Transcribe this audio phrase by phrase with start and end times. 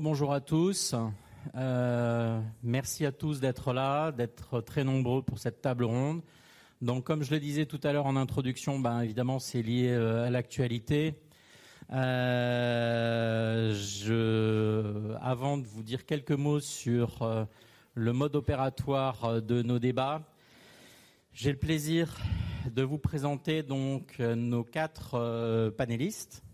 [0.00, 0.94] Bonjour à tous.
[1.56, 6.22] Euh, merci à tous d'être là, d'être très nombreux pour cette table ronde.
[6.80, 10.24] Donc, comme je le disais tout à l'heure en introduction, ben, évidemment, c'est lié euh,
[10.24, 11.14] à l'actualité.
[11.90, 13.74] Euh,
[15.20, 17.46] avant de vous dire quelques mots sur
[17.94, 20.22] le mode opératoire de nos débats,
[21.32, 22.16] j'ai le plaisir
[22.70, 26.44] de vous présenter donc nos quatre panélistes,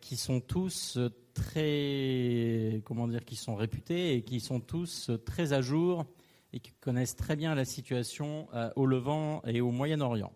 [0.00, 0.98] qui sont tous
[1.34, 6.06] très, comment dire, qui sont réputés et qui sont tous très à jour
[6.52, 10.32] et qui connaissent très bien la situation euh, au Levant et au Moyen-Orient.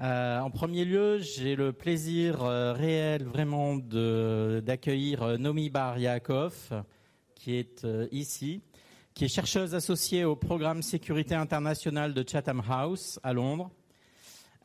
[0.00, 5.96] Euh, en premier lieu, j'ai le plaisir euh, réel vraiment d'accueillir Nomi Bar
[7.34, 8.62] qui est ici,
[9.14, 13.70] qui est chercheuse associée au programme sécurité internationale de Chatham House à Londres.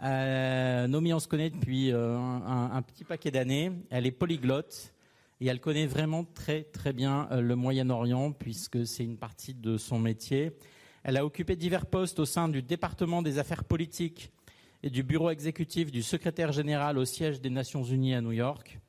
[0.01, 3.71] Nomi, on se connaît depuis un, un, petit paquet d'années.
[3.89, 4.93] Elle est polyglotte
[5.39, 9.77] et elle connaît vraiment très très bien euh, le Moyen-Orient puisque c'est une partie de
[9.77, 10.51] son métier.
[11.03, 14.31] Elle a occupé divers postes au sein du département des affaires politiques
[14.83, 18.79] et du bureau exécutif du secrétaire général au siège des Nations Unies à New York.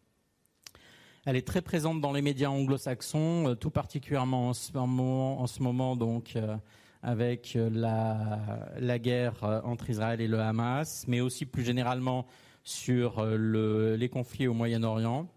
[1.27, 6.35] Elle est très présente dans les médias anglo-saxons, euh, tout particulièrement en ce moment, donc
[6.37, 6.57] euh,
[7.03, 12.27] avec la, la guerre entre Israël et le Hamas, mais aussi plus généralement
[12.65, 15.29] sur le, les conflits au Moyen-Orient.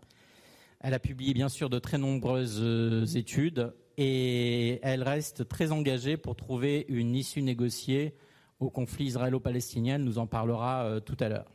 [0.83, 6.17] Elle a publié bien sûr de très nombreuses euh, études et elle reste très engagée
[6.17, 8.15] pour trouver une issue négociée
[8.59, 9.95] au conflit israélo-palestinien.
[9.95, 11.51] Elle nous en parlera euh, tout à l'heure.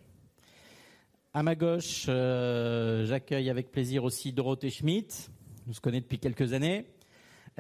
[1.35, 5.29] À ma gauche, euh, j'accueille avec plaisir aussi Dorothée Schmidt,
[5.67, 6.87] nous se connaît depuis quelques années,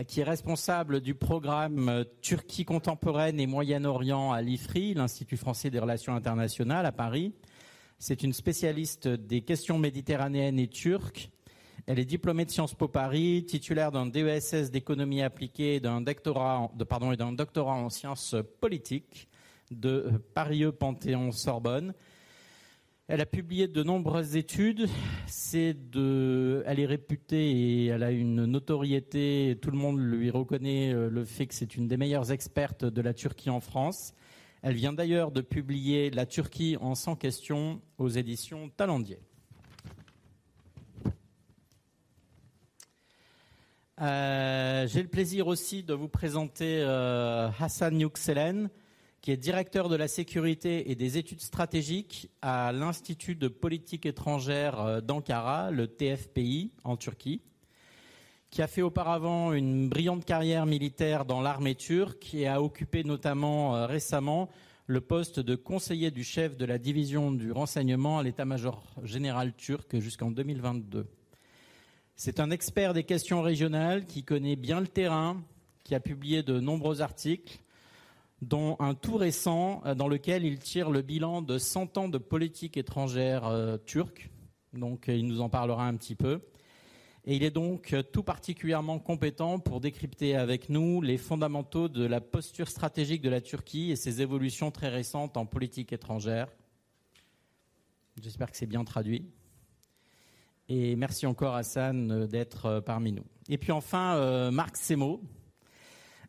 [0.04, 6.14] qui est responsable du programme Turquie contemporaine et Moyen-Orient à l'IFRI, l'Institut français des relations
[6.14, 7.32] internationales à Paris.
[7.98, 11.30] C'est une spécialiste des questions méditerranéennes et turques
[11.88, 16.68] elle est diplômée de Sciences Po Paris, titulaire d'un DESS d'économie appliquée, et d'un doctorat
[17.74, 19.28] en sciences politiques
[19.70, 21.94] de euh, Paris Panthéon Sorbonne.
[23.08, 24.88] Elle a publié de nombreuses études.
[25.28, 29.56] C'est de, elle est réputée et elle a une notoriété.
[29.62, 33.00] Tout le monde lui reconnaît euh, le fait que c'est une des meilleures expertes de
[33.00, 34.12] la Turquie en France.
[34.62, 39.20] Elle vient d'ailleurs de publier La Turquie en 100 questions aux éditions Talendier.
[44.00, 48.68] Euh, j'ai le plaisir aussi de vous présenter euh, Hassan Yükselen,
[49.26, 54.78] qui est directeur de la sécurité et des études stratégiques à l'Institut de politique étrangère
[54.78, 57.40] euh, d'Ankara, le TFPI, en Turquie,
[58.50, 63.84] qui a fait auparavant une brillante carrière militaire dans l'armée turque et a occupé notamment
[63.88, 64.48] récemment
[64.86, 69.98] le poste de conseiller du chef de la division du renseignement à l'état-major général turc
[69.98, 71.04] jusqu'en 2022.
[72.14, 75.42] C'est un expert des questions régionales qui connaît bien le terrain,
[75.82, 77.58] qui a publié de nombreux articles,
[78.46, 82.18] dont un tout récent euh, dans lequel il tire le bilan de 100 ans de
[82.18, 84.30] politique étrangère euh, turque.
[84.72, 86.40] Donc euh, il nous en parlera un petit peu.
[87.24, 92.20] Et il est donc tout particulièrement compétent pour décrypter avec nous les fondamentaux de la
[92.20, 96.46] posture stratégique de la Turquie et ses évolutions très récentes en politique étrangère.
[98.22, 99.28] J'espère que c'est bien traduit.
[100.68, 103.24] Et merci encore Hassan d'être parmi nous.
[103.48, 105.20] Et puis enfin, Marc Semo,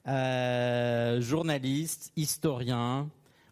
[0.08, 3.10] journaliste, historien,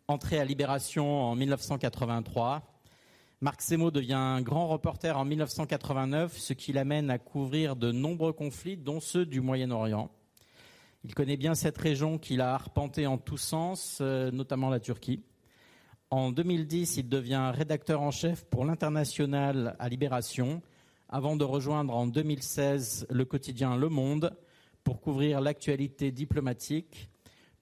[0.08, 2.64] entré à Libération en 1983.
[3.42, 8.78] Marc Semo devient grand reporter en 1989, ce qui l'amène à couvrir de nombreux conflits,
[8.78, 10.10] dont ceux du Moyen-Orient.
[11.04, 15.22] Il connaît bien cette région qu'il a arpentée en tous sens, notamment la Turquie.
[16.10, 20.62] En 2010, il devient rédacteur en chef pour l'international à Libération,
[21.10, 24.36] avant de rejoindre en 2016 le quotidien Le Monde
[24.86, 27.10] pour couvrir l'actualité diplomatique,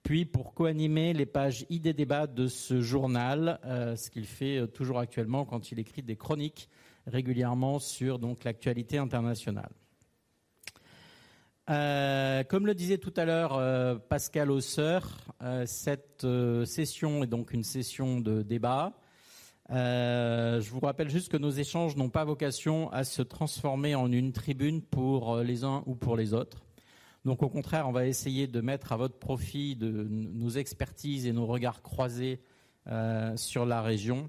[0.02, 4.66] puis pour co-animer les pages idées débat de ce journal, euh, ce qu'il fait euh,
[4.66, 6.68] toujours actuellement quand il écrit des chroniques
[7.06, 9.70] régulièrement sur l'actualité internationale.
[11.70, 15.34] Euh, comme le disait tout à l'heure Pascal Hausseur,
[15.64, 16.26] cette
[16.66, 18.92] session est donc une session de débat.
[19.70, 24.32] Je vous rappelle juste que nos échanges n'ont pas vocation à se transformer en une
[24.32, 26.63] tribune pour les uns ou pour les autres.
[27.24, 31.46] Donc au contraire, on va essayer de mettre à votre profit nos expertises et nos
[31.46, 32.40] regards croisés
[32.86, 34.28] euh, sur la région.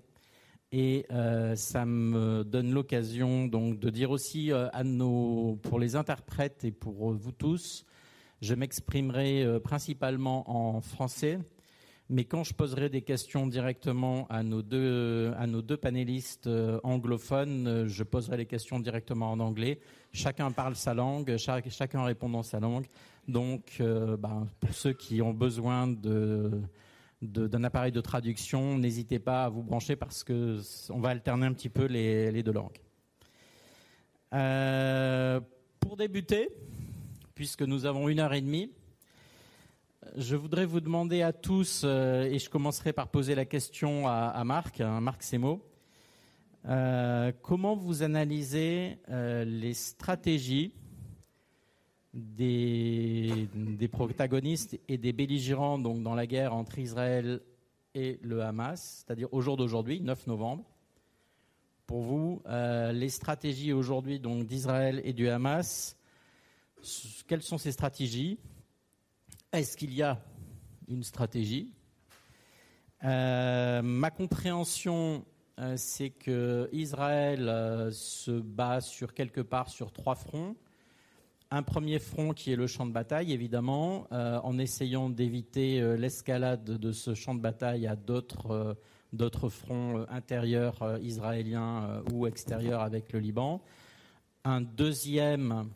[0.72, 5.98] Et euh, ça me donne l'occasion donc de dire aussi euh, à nos, pour les
[5.98, 7.86] interprètes et pour vous tous,
[8.42, 11.40] je m'exprimerai principalement en français
[12.10, 16.80] Mais quand je poserai des questions directement à nos deux, à nos deux panélistes euh,
[16.84, 19.80] anglophones, euh, je poserai les questions directement en anglais.
[20.14, 22.86] Chacun parle sa langue, chacun répond dans sa langue.
[23.28, 29.50] Donc, euh, ben, pour ceux qui ont besoin d'un appareil de traduction, n'hésitez pas à
[29.50, 30.60] vous brancher parce que
[30.92, 32.82] on va alterner un petit peu les deux langues.
[35.80, 36.50] pour débuter,
[37.34, 38.72] puisque nous avons une heure et demie,
[40.18, 44.44] je voudrais vous demander à tous, euh, et je commencerai par poser la question à,
[44.46, 45.62] Marc, à Marc Semo,
[46.68, 50.74] euh, comment vous analysez euh, les stratégies
[52.14, 53.48] des,
[53.92, 57.42] protagonistes et des belligérants donc, dans la guerre entre Israël
[57.94, 60.64] et le Hamas, c'est-à-dire au jour d'aujourd'hui, 9 novembre?
[61.88, 65.98] Pour vous, les stratégies aujourd'hui d'Israël et du Hamas,
[67.28, 68.40] quelles sont ces stratégies?
[69.60, 70.20] Est-ce qu'il y a
[70.88, 71.72] une stratégie?
[73.04, 75.26] Euh, Ma compréhension,
[75.60, 80.56] euh, c'est que Israël euh, se bat sur quelque part sur trois fronts.
[81.52, 86.92] Un premier front qui est le champ de bataille, évidemment, en essayant d'éviter l'escalade de
[86.92, 93.62] ce champ de bataille à d'autres fronts intérieurs israéliens ou extérieurs avec le Liban.
[94.44, 95.70] Un deuxième,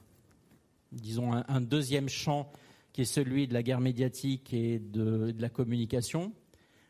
[0.91, 2.51] disons, un deuxième champ
[2.99, 6.33] qui est celui de la guerre médiatique et de, la communication,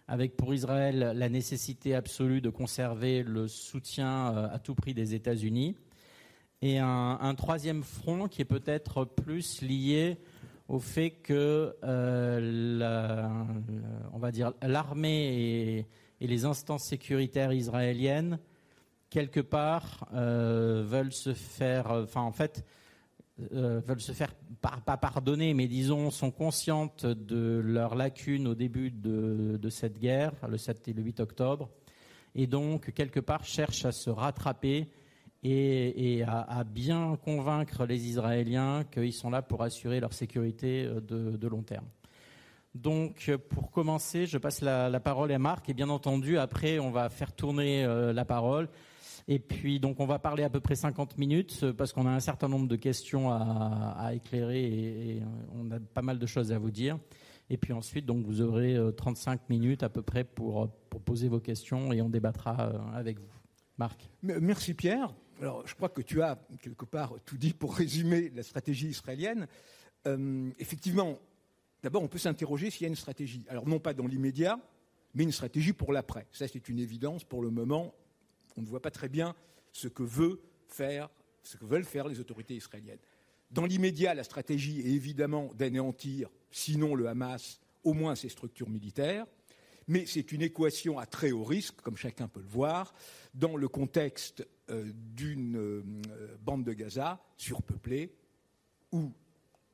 [0.07, 5.13] avec pour Israël la nécessité absolue de conserver le soutien euh, à tout prix des
[5.13, 5.75] États-Unis,
[6.63, 10.17] et un, troisième front qui est peut-être plus lié
[10.67, 13.29] au fait que euh,
[14.11, 15.85] on va dire l'armée
[16.21, 18.39] et, les instances sécuritaires israéliennes
[19.11, 22.65] quelque part euh, veulent se faire, enfin en fait
[23.51, 29.69] veulent se faire pas pardonner, mais disons sont conscientes de leurs lacunes au début de,
[29.69, 31.69] cette guerre, le 7 et le 8 octobre,
[32.35, 34.89] et donc quelque part cherchent à se rattraper
[35.41, 41.47] et, à, bien convaincre les Israéliens qu'ils sont là pour assurer leur sécurité euh, de,
[41.47, 41.85] long terme.
[42.75, 47.09] Donc, pour commencer, je passe la, parole à Marc et bien entendu, après, on va
[47.09, 48.67] faire tourner euh, la parole
[49.31, 52.09] et puis, donc, on va parler à peu près 50 minutes euh, parce qu'on a
[52.09, 55.21] un certain nombre de questions à, éclairer et,
[55.53, 56.97] on a pas mal de choses à vous dire.
[57.51, 60.67] Et puis ensuite, donc, vous aurez 35 euh, minutes à peu près pour,
[61.05, 63.29] poser vos questions et on débattra euh, avec vous.
[63.77, 64.09] Marc.
[64.23, 65.13] Merci Pierre.
[65.39, 69.47] Alors, je crois que tu as quelque part tout dit pour résumer la stratégie israélienne.
[70.57, 71.19] effectivement,
[71.83, 73.45] d'abord, on peut s'interroger s'il y a une stratégie.
[73.47, 74.59] Alors, non pas dans l'immédiat,
[75.13, 76.25] mais une stratégie pour l'après.
[76.31, 77.23] Ça, c'est une évidence.
[77.23, 77.93] Pour le moment,
[78.57, 79.35] on ne voit pas très bien
[79.71, 80.39] ce que, veulent
[81.85, 82.99] faire les autorités israéliennes.
[83.51, 89.25] Dans l'immédiat, la stratégie est évidemment d'anéantir, sinon le Hamas, au moins ses structures militaires.
[89.87, 92.93] Mais c'est une équation à très haut risque, comme chacun peut le voir,
[93.33, 95.83] dans le contexte euh, d'une euh,
[96.41, 98.13] bande de Gaza surpeuplée,
[98.91, 99.11] où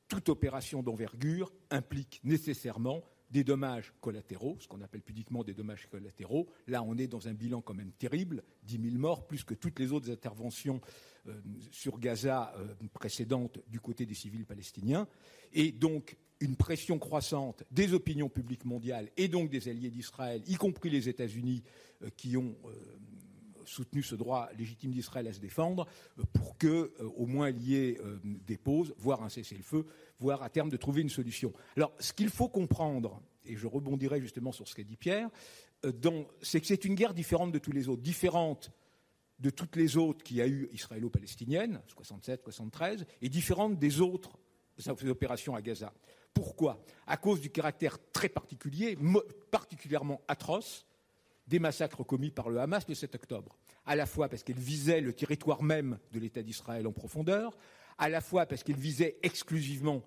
[0.08, 6.46] toute opération d'envergure implique nécessairement des dommages collatéraux, ce qu'on appelle pudiquement des dommages collatéraux.
[6.66, 9.78] Là, on est dans un bilan quand même terrible, 10 000 morts, plus que toutes
[9.78, 10.80] les autres interventions
[11.28, 11.40] euh,
[11.70, 15.08] sur Gaza euh, précédentes du côté des civils palestiniens.
[15.52, 20.54] Et donc, une pression croissante des opinions publiques mondiales et donc des alliés d'Israël, y
[20.54, 21.62] compris les États-Unis,
[22.02, 22.54] euh, qui ont
[23.68, 25.86] soutenu ce droit légitime d'Israël à se défendre,
[26.32, 29.86] pour que, au moins, il y ait des pauses, voire un cessez-le-feu,
[30.18, 31.52] voire à terme de trouver une solution.
[31.76, 35.30] Alors, ce qu'il faut comprendre, et je rebondirai justement sur ce qu'a dit Pierre,
[35.84, 35.92] euh,
[36.42, 38.70] c'est que c'est une guerre différente de tous les autres, différente
[39.38, 44.38] de toutes les autres qu'il y a eu israélo-palestiniennes, 67, 73, et différente des autres
[45.06, 45.92] opérations à Gaza.
[46.32, 46.82] Pourquoi?
[47.06, 48.96] À cause du caractère très particulier,
[49.50, 50.85] particulièrement atroce,
[51.46, 53.56] des massacres commis par le Hamas le 7 octobre.
[53.84, 57.56] À la fois parce qu'elle visait le territoire même de l'État d'Israël en profondeur,
[57.98, 60.02] à la fois parce qu'il visait exclusivement,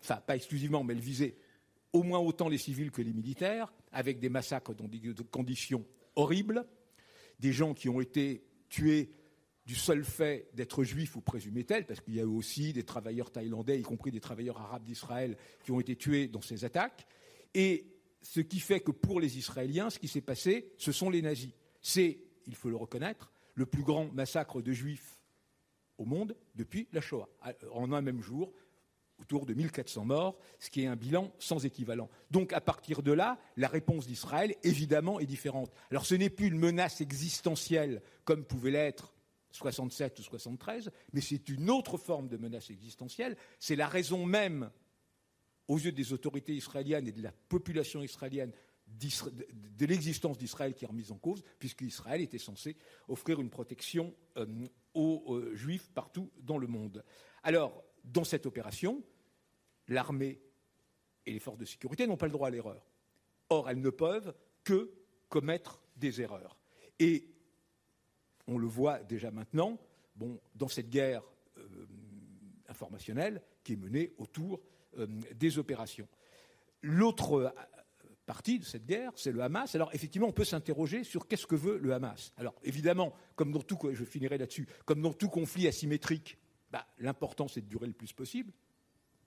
[0.00, 1.36] enfin pas exclusivement, mais il visait
[1.92, 5.84] au moins autant les civils que les militaires, avec des massacres dans des conditions
[6.16, 6.66] horribles,
[7.40, 9.12] des gens qui ont été tués
[9.64, 12.84] du seul fait d'être juifs ou présumés tels, parce qu'il y a eu aussi des
[12.84, 17.06] travailleurs thaïlandais, y compris des travailleurs arabes d'Israël, qui ont été tués dans ces attaques.
[17.54, 21.22] Et ce qui fait que pour les Israéliens, ce qui s'est passé, ce sont les
[21.22, 21.52] nazis.
[21.80, 25.18] C'est, il faut le reconnaître, le plus grand massacre de juifs
[25.98, 27.28] au monde depuis la Shoah,
[27.72, 28.52] en un même jour,
[29.18, 32.08] autour de 1400 morts, ce qui est un bilan sans équivalent.
[32.30, 35.72] Donc à partir de là, la réponse d'Israël, évidemment, est différente.
[35.90, 39.14] Alors ce n'est plus une menace existentielle comme pouvait l'être
[39.50, 43.36] 67 ou 73, mais c'est une autre forme de menace existentielle.
[43.58, 44.70] C'est la raison même,
[45.68, 48.52] aux yeux des autorités israéliennes et de la population israélienne,
[48.86, 54.46] de l'existence d'Israël qui est remise en cause, puisqu'Israël était censé offrir une protection euh,
[54.94, 57.04] aux Juifs partout dans le monde.
[57.42, 59.02] Alors, dans cette opération,
[59.88, 60.40] l'armée
[61.26, 62.86] et les forces de sécurité n'ont pas le droit à l'erreur.
[63.50, 64.34] Or, elles ne peuvent
[64.64, 64.90] que
[65.28, 66.58] commettre des erreurs.
[66.98, 67.28] Et
[68.46, 69.78] on le voit déjà maintenant,
[70.54, 71.22] dans cette guerre
[71.58, 71.86] euh,
[72.68, 76.08] informationnelle qui est menée autour euh, des opérations.
[76.82, 77.50] L'autre euh,
[78.26, 79.74] partie de cette guerre, c'est le Hamas.
[79.74, 82.32] Alors effectivement, on peut s'interroger sur qu'est-ce que veut le Hamas.
[82.36, 86.38] Alors évidemment, comme dans tout conflit asymétrique,
[86.70, 88.52] bah, l'important c'est de durer le plus possible.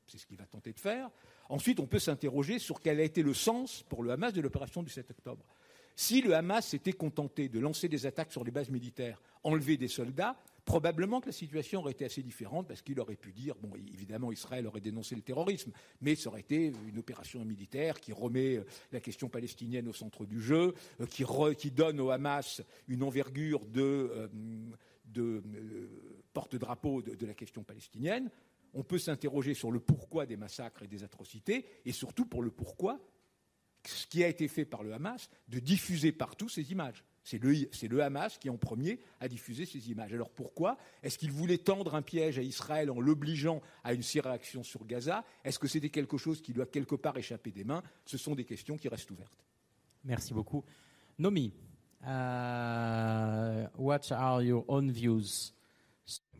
[0.08, 1.10] C'est ce qu'il va tenter de faire.
[1.50, 4.84] Ensuite, on peut s'interroger sur quel a été le sens pour le Hamas de l'opération
[4.84, 5.46] du 7 octobre.
[5.96, 9.88] Si le Hamas s'était contenté de lancer des attaques sur les bases militaires, enlever des
[9.88, 13.72] soldats, probablement que la situation aurait été assez différente parce qu'il aurait pu dire, bon,
[13.75, 18.58] évidemment, Israël aurait dénoncé le terrorisme, mais ça aurait été une opération militaire qui remet
[18.58, 23.65] euh, la question palestinienne au centre du jeu, euh, qui, donne au Hamas une envergure
[23.65, 24.30] de,
[25.18, 25.88] euh,
[26.34, 28.30] porte-drapeau de la question palestinienne
[28.74, 32.51] on peut s'interroger sur le pourquoi des massacres et des atrocités, et surtout pour le
[32.51, 33.00] pourquoi,
[33.86, 37.03] ce qui a été fait par le Hamas, de diffuser partout ces images.
[37.23, 40.13] C'est le, Hamas qui, en premier, a diffusé ces images.
[40.13, 44.63] Alors pourquoi Est-ce qu'il voulait tendre un piège à Israël en l'obligeant à une surréaction
[44.63, 45.23] sur Gaza?
[45.43, 47.83] Est-ce que c'était quelque chose qui doit quelque part échapper des mains?
[48.05, 49.45] Ce sont des questions qui restent ouvertes.
[50.03, 50.63] Merci beaucoup.
[51.19, 51.53] Nomi,
[52.03, 55.53] uh, what are your own views?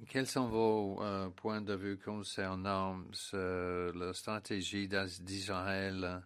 [0.09, 3.00] Quels sont vos euh, points de vue concernant
[3.33, 4.89] la stratégie
[5.21, 6.23] d'Israël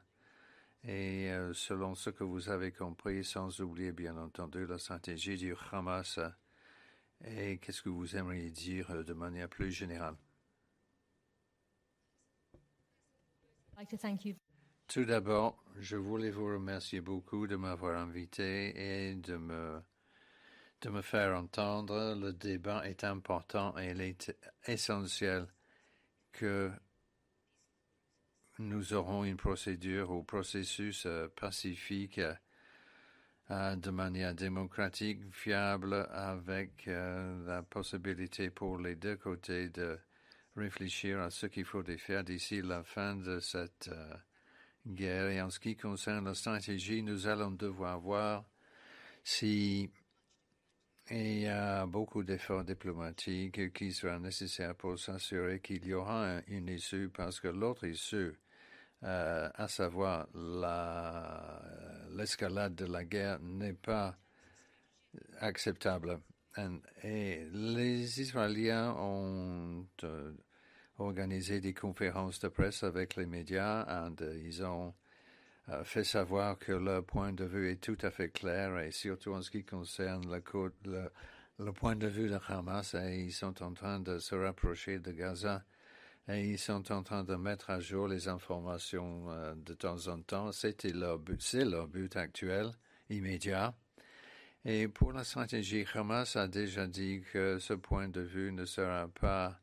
[0.87, 5.55] et euh, selon ce que vous avez compris, sans oublier bien entendu la stratégie du
[5.71, 6.19] Hamas.
[7.23, 10.15] Et qu'est-ce que vous aimeriez dire euh, de manière plus générale?
[14.87, 19.81] Tout d'abord, je voulais vous remercier beaucoup de m'avoir invité et de me
[20.81, 22.15] de me faire entendre.
[22.15, 24.37] Le débat est important et il est
[24.67, 25.47] essentiel
[26.31, 26.71] que
[28.59, 32.21] nous aurons une procédure ou processus euh, pacifique
[33.51, 39.99] euh, de manière démocratique, fiable, avec euh, la possibilité pour les deux côtés de
[40.55, 43.89] réfléchir à ce qu'il faut faire d'ici la fin de cette
[44.87, 45.29] guerre.
[45.29, 48.45] Et en ce qui concerne la stratégie, nous allons devoir voir
[49.21, 49.89] si
[51.11, 56.69] il y a beaucoup d'efforts diplomatiques qui seront nécessaires pour s'assurer qu'il y aura une
[56.69, 58.33] issue parce que l'autre issue,
[59.03, 60.27] euh, à savoir
[62.15, 64.17] l'escalade de la guerre, n'est pas
[65.39, 66.19] acceptable.
[67.03, 70.31] Et les Israéliens ont euh,
[70.97, 73.85] organisé des conférences de presse avec les médias
[74.21, 74.93] et ils ont
[75.83, 79.41] fait savoir que leur point de vue est tout à fait clair et surtout en
[79.41, 81.11] ce qui concerne le,
[81.59, 85.11] le, point de vue de Hamas et ils sont en train de se rapprocher de
[85.11, 85.63] Gaza
[86.27, 90.21] et ils sont en train de mettre à jour les informations euh, de temps en
[90.21, 90.51] temps.
[90.51, 92.71] C'était leur but, c'est leur but actuel,
[93.09, 93.75] immédiat.
[94.65, 99.07] Et pour la stratégie, Hamas a déjà dit que ce point de vue ne sera
[99.07, 99.59] pas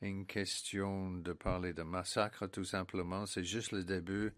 [0.00, 3.26] une question de parler de massacre, tout simplement.
[3.26, 4.32] C'est juste le début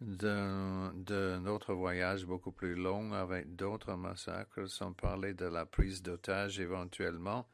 [0.00, 6.58] d'un autre voyage beaucoup plus long avec d'autres massacres, sans parler de la prise d'otages
[6.58, 7.46] éventuellement.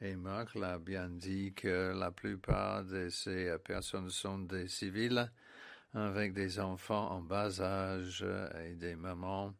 [0.00, 5.30] Et Marc l'a bien dit que la plupart de ces personnes sont des civils
[5.94, 8.24] avec des enfants en bas âge
[8.62, 9.54] et des mamans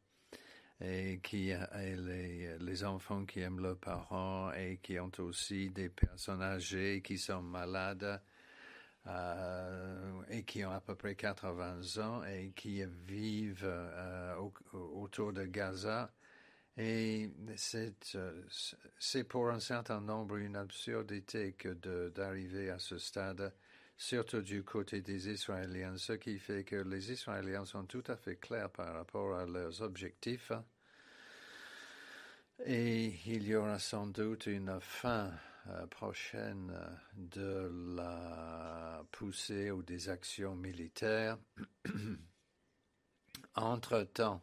[0.81, 5.88] et qui et les, les enfants qui aiment leurs parents et qui ont aussi des
[5.88, 8.21] personnes âgées qui sont malades
[9.07, 14.35] euh, et qui ont à peu près 80 ans et qui vivent euh,
[14.73, 16.11] autour de Gaza.
[16.78, 17.30] Et
[18.14, 18.42] euh,
[18.99, 21.71] c'est pour un certain nombre une absurdité que
[22.11, 23.54] d'arriver à ce stade,
[23.97, 28.37] surtout du côté des Israéliens, ce qui fait que les Israéliens sont tout à fait
[28.37, 30.52] clairs par rapport à leurs objectifs.
[32.64, 35.33] Et il y aura sans doute une fin
[35.68, 36.73] euh, prochaine
[37.14, 41.38] de la poussée ou des actions militaires.
[43.54, 44.42] Entre-temps,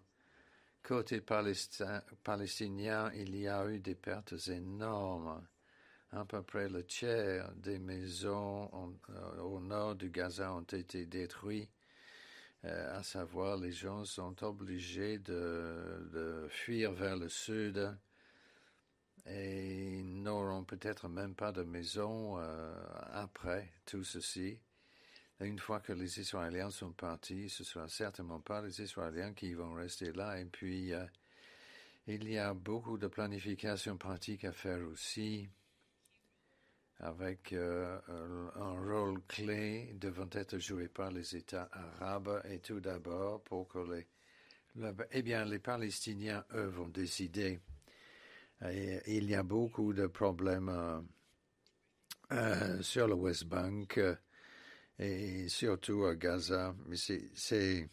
[0.83, 5.41] côté palestinien, il y a eu des pertes énormes.
[6.11, 8.69] À peu près le tiers des maisons
[9.09, 11.71] euh, au nord du Gaza ont été détruites.
[12.65, 17.97] Euh, à savoir, les gens sont obligés de fuir vers le sud
[19.25, 22.73] et n'auront peut-être même pas de maison euh,
[23.11, 24.59] après tout ceci.
[25.43, 29.73] Une fois que les Israéliens sont partis, ce sera certainement pas les Israéliens qui vont
[29.73, 30.39] rester là.
[30.39, 31.05] Et puis, euh,
[32.07, 35.47] il y a beaucoup de planification pratique à faire aussi,
[36.99, 37.99] avec euh,
[38.55, 42.41] un rôle clé devant être joué par les États arabes.
[42.49, 44.07] Et tout d'abord, pour que les,
[45.11, 47.59] eh bien, les Palestiniens, eux, vont décider.
[48.61, 51.05] il y a beaucoup de problèmes
[52.31, 53.99] euh, sur le West Bank
[55.03, 56.75] et surtout à Gaza.
[56.87, 57.89] Mais c'est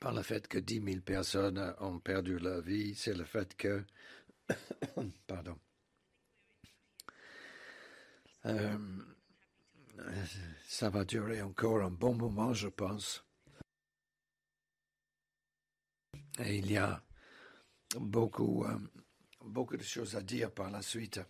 [0.00, 3.84] par le fait que 10 000 personnes ont perdu leur vie, c'est le fait que,
[5.26, 5.58] pardon,
[8.46, 8.78] euh,
[10.66, 13.24] ça va durer encore un bon moment, je pense.
[16.38, 17.02] Et il y a
[17.96, 18.78] beaucoup, euh,
[19.44, 21.20] beaucoup de choses à dire par la suite.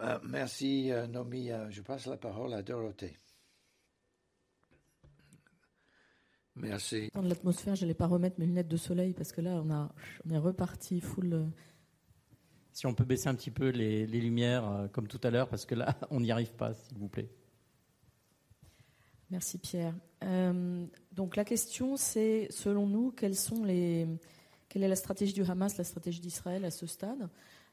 [0.00, 1.50] Euh, merci, euh, Nomi.
[1.50, 3.16] Euh, je passe la parole à Dorothée.
[6.54, 7.10] Merci.
[7.12, 9.92] Dans l'atmosphère, je n'allais pas remettre mes lunettes de soleil parce que là, on, a,
[10.26, 11.50] on est reparti full.
[12.72, 15.74] Si on peut baisser un petit peu les, lumières, comme tout à l'heure, parce que
[15.74, 17.30] là, on n'y arrive pas, s'il vous plaît.
[19.30, 19.94] Merci, Pierre.
[21.12, 24.06] donc, la question, c'est, selon nous, quelles sont les,
[24.68, 27.28] quelle est la stratégie du Hamas, la stratégie d'Israël à ce stade?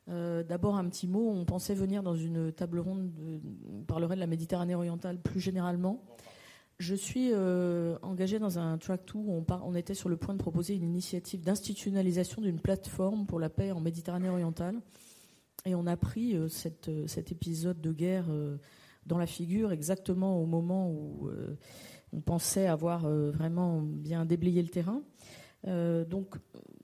[0.10, 1.30] Euh, d'abord, un petit mot.
[1.30, 3.12] On pensait venir dans une table ronde,
[3.72, 6.04] on parlerait de la Méditerranée orientale plus généralement.
[6.80, 10.40] Je suis euh, engagée dans un track 2 où on, était sur le point de
[10.40, 14.80] proposer une initiative d'institutionnalisation d'une plateforme pour la paix en Méditerranée orientale.
[15.66, 18.26] Et on a pris euh, cet épisode de guerre
[19.06, 21.30] dans la figure exactement au moment où
[22.12, 25.02] on pensait avoir vraiment bien déblayé le terrain.
[25.65, 26.36] Donc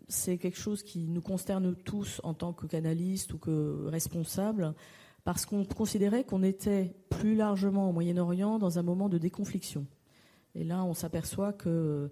[0.07, 4.73] c'est quelque chose qui nous concerne tous en tant que canalistes ou que responsables,
[5.23, 9.85] parce qu'on considérait qu'on était plus largement au Moyen-Orient dans un moment de déconfliction.
[10.55, 12.09] Et là, on s'aperçoit que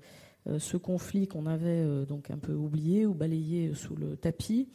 [0.47, 4.69] euh, ce conflit qu'on avait euh, donc un peu oublié ou balayé sous le tapis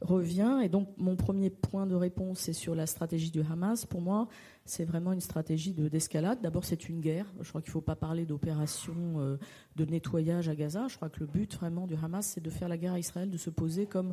[0.00, 0.60] revient.
[0.62, 3.86] Et donc, mon premier point de réponse, c'est sur la stratégie du Hamas.
[3.86, 4.28] Pour moi,
[4.64, 6.40] c'est vraiment une stratégie d'escalade.
[6.42, 7.32] D'abord, c'est une guerre.
[7.40, 9.38] Je crois qu'il ne faut pas parler d'opération euh,
[9.76, 10.86] de nettoyage à Gaza.
[10.88, 13.30] Je crois que le but vraiment du Hamas, c'est de faire la guerre à Israël,
[13.30, 14.12] de se poser comme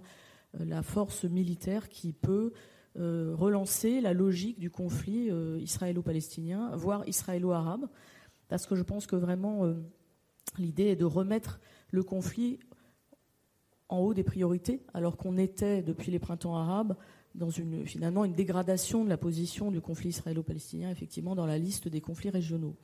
[0.60, 2.54] euh, la force militaire qui peut
[2.98, 7.88] euh, relancer la logique du conflit israélo-palestinien, voire israélo-arabe.
[8.48, 9.74] Parce que je pense que vraiment,
[10.60, 11.60] l'idée est de remettre
[11.91, 12.60] le conflit
[13.94, 16.96] en haut des priorités, alors qu'on était, depuis les printemps arabes,
[17.36, 21.88] dans une, finalement une dégradation de la position du conflit israélo-palestinien, effectivement, dans la liste
[21.88, 22.76] des conflits régionaux.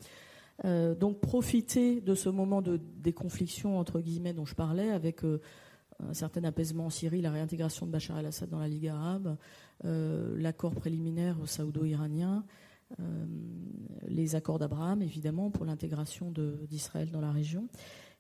[0.66, 5.42] Euh, donc profiter de ce moment de déconfliction, entre guillemets, dont je parlais, avec euh,
[6.08, 9.36] un certain apaisement en Syrie, la réintégration de Bachar el-Assad dans la Ligue arabe,
[9.86, 12.44] euh, l'accord préliminaire saoudo-iranien,
[14.08, 16.34] les accords d'Abraham, évidemment, pour l'intégration
[16.68, 17.68] d'Israël dans la région.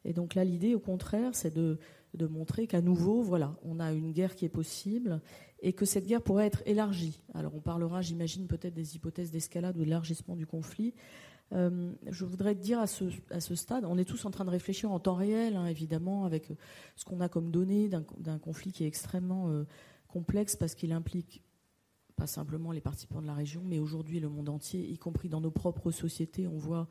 [0.05, 1.79] Et donc là, l'idée, au contraire, c'est de,
[2.13, 5.21] de montrer qu'à nouveau, voilà, on a une guerre qui est possible
[5.61, 7.21] et que cette guerre pourrait être élargie.
[7.33, 10.93] Alors on parlera, j'imagine, peut-être des hypothèses d'escalade ou d'élargissement du conflit.
[11.51, 14.99] Euh, je voudrais dire à ce, stade, on est tous en train de réfléchir en
[14.99, 16.51] temps réel, hein, évidemment, avec
[16.95, 19.65] ce qu'on a comme données d'un conflit qui est extrêmement euh,
[20.07, 21.43] complexe parce qu'il implique
[22.15, 25.41] pas simplement les participants de la région, mais aujourd'hui le monde entier, y compris dans
[25.41, 26.87] nos propres sociétés, on voit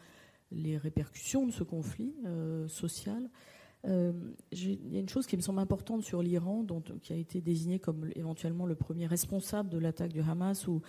[0.50, 3.28] les répercussions de ce conflit euh, social.
[3.86, 4.12] Euh,
[4.50, 6.66] il y a une chose qui me semble importante sur l'Iran,
[7.00, 10.82] qui a été désigné comme éventuellement le premier responsable de l'attaque du Hamas ou,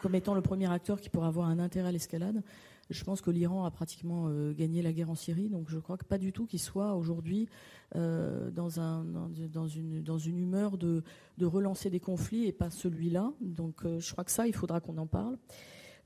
[0.00, 2.42] comme étant le premier acteur qui pourrait avoir un intérêt à l'escalade.
[2.88, 5.96] Je pense que l'Iran a pratiquement euh, gagné la guerre en Syrie, donc je crois
[5.96, 7.48] que pas du tout qu'il soit aujourd'hui
[7.94, 11.04] euh, dans, un, dans, une, dans une humeur de,
[11.38, 13.32] de relancer des conflits et pas celui-là.
[13.40, 15.38] Donc je crois que ça, il faudra qu'on en parle.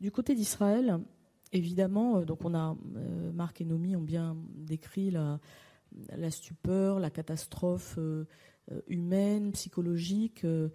[0.01, 1.01] Du côté d'Israël,
[1.53, 2.77] évidemment, donc on a
[3.33, 5.41] Marc et Nomi ont bien décrit la,
[6.17, 8.25] la stupeur, la catastrophe euh,
[8.73, 10.45] euh, humaine, psychologique.
[10.45, 10.69] Euh,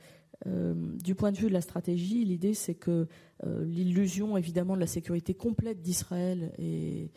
[1.04, 3.08] du point de vue de la stratégie, l'idée c'est que
[3.44, 7.12] l'illusion évidemment de la sécurité complète d'Israël est,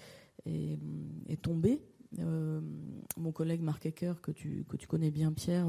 [1.40, 1.80] tombée.
[3.16, 5.68] mon collègue Marc Ecker, que tu, que tu connais bien Pierre,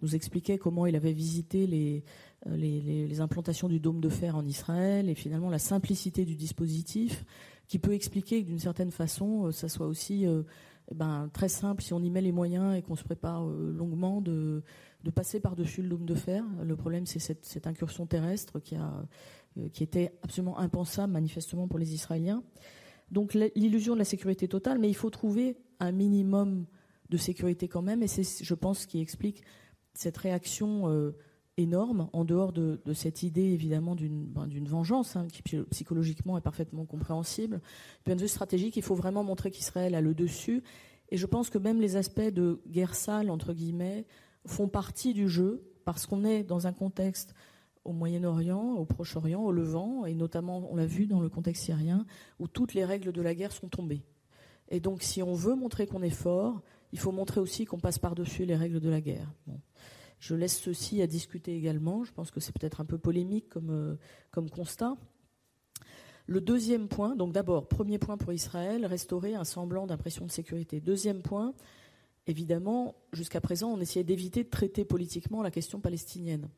[0.00, 2.04] nous expliquait comment il avait visité les,
[2.46, 7.24] les, implantations du dôme de fer en Israël et finalement la simplicité du dispositif
[7.66, 10.24] qui peut expliquer que d'une certaine façon, ça soit aussi
[10.90, 14.20] ben, très simple, si on y met les moyens et qu'on se prépare euh, longuement,
[14.20, 14.62] de,
[15.14, 16.44] passer par-dessus le dôme de fer.
[16.62, 19.04] Le problème, c'est cette, incursion terrestre qui, a,
[19.58, 22.42] euh, qui était absolument impensable, manifestement, pour les Israéliens.
[23.10, 26.66] Donc l'illusion de la sécurité totale, mais il faut trouver un minimum
[27.10, 29.42] de sécurité quand même, et c'est, je pense, ce qui explique
[29.92, 31.14] cette réaction euh,
[31.56, 36.84] énorme, en dehors de, cette idée évidemment d'une ben, vengeance, hein, qui psychologiquement est parfaitement
[36.86, 37.56] compréhensible.
[37.56, 40.62] Du point de vue stratégique, il faut vraiment montrer qu'Israël a le dessus.
[41.10, 44.06] Et je pense que même les aspects de guerre sale, entre guillemets,
[44.46, 47.34] font partie du jeu, parce qu'on est dans un contexte
[47.84, 52.06] au Moyen-Orient, au Proche-Orient, au Levant, et notamment, on l'a vu dans le contexte syrien,
[52.38, 54.04] où toutes les règles de la guerre sont tombées.
[54.68, 56.62] Et donc, si on veut montrer qu'on est fort,
[56.92, 59.32] il faut montrer aussi qu'on passe par-dessus les règles de la guerre.
[60.22, 62.04] Je laisse ceci à discuter également.
[62.04, 63.96] Je pense que c'est peut-être un peu polémique comme, euh,
[64.30, 64.96] comme constat.
[66.26, 70.78] Le deuxième point, donc d'abord, premier point pour Israël, restaurer un semblant d'impression de sécurité.
[70.78, 71.54] Deuxième point,
[72.28, 76.48] évidemment, jusqu'à présent, on essayait d'éviter de traiter politiquement la question palestinienne.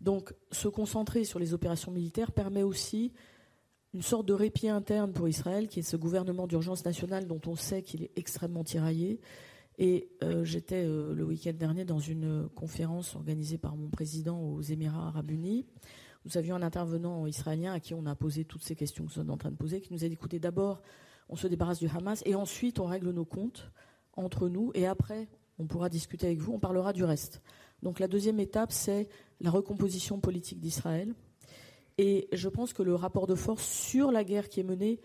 [0.00, 3.12] Donc, se concentrer sur les opérations militaires permet aussi
[3.92, 7.54] une sorte de répit interne pour Israël, qui est ce gouvernement d'urgence nationale dont on
[7.54, 9.20] sait qu'il est extrêmement tiraillé,
[9.78, 14.60] et euh, j'étais euh, le week-end dernier dans une conférence organisée par mon président aux
[14.60, 15.66] Émirats arabes unis.
[16.24, 19.20] Nous avions un intervenant israélien à qui on a posé toutes ces questions que vous
[19.20, 20.80] êtes en train de poser, qui nous a dit écoutez, d'abord,
[21.28, 23.70] on se débarrasse du Hamas et ensuite on règle nos comptes
[24.14, 27.42] entre nous et après, on pourra discuter avec vous, on parlera du reste.
[27.82, 29.08] Donc la deuxième étape, c'est
[29.40, 31.14] la recomposition politique d'Israël.
[31.98, 35.00] Et je pense que le rapport de force sur la guerre qui est menée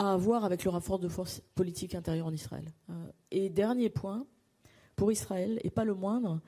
[0.00, 2.72] à voir avec le rapport de force politique intérieure en Israël.
[2.88, 2.92] Euh,
[3.30, 4.26] et dernier point,
[4.96, 6.40] pour Israël, et pas le moindre,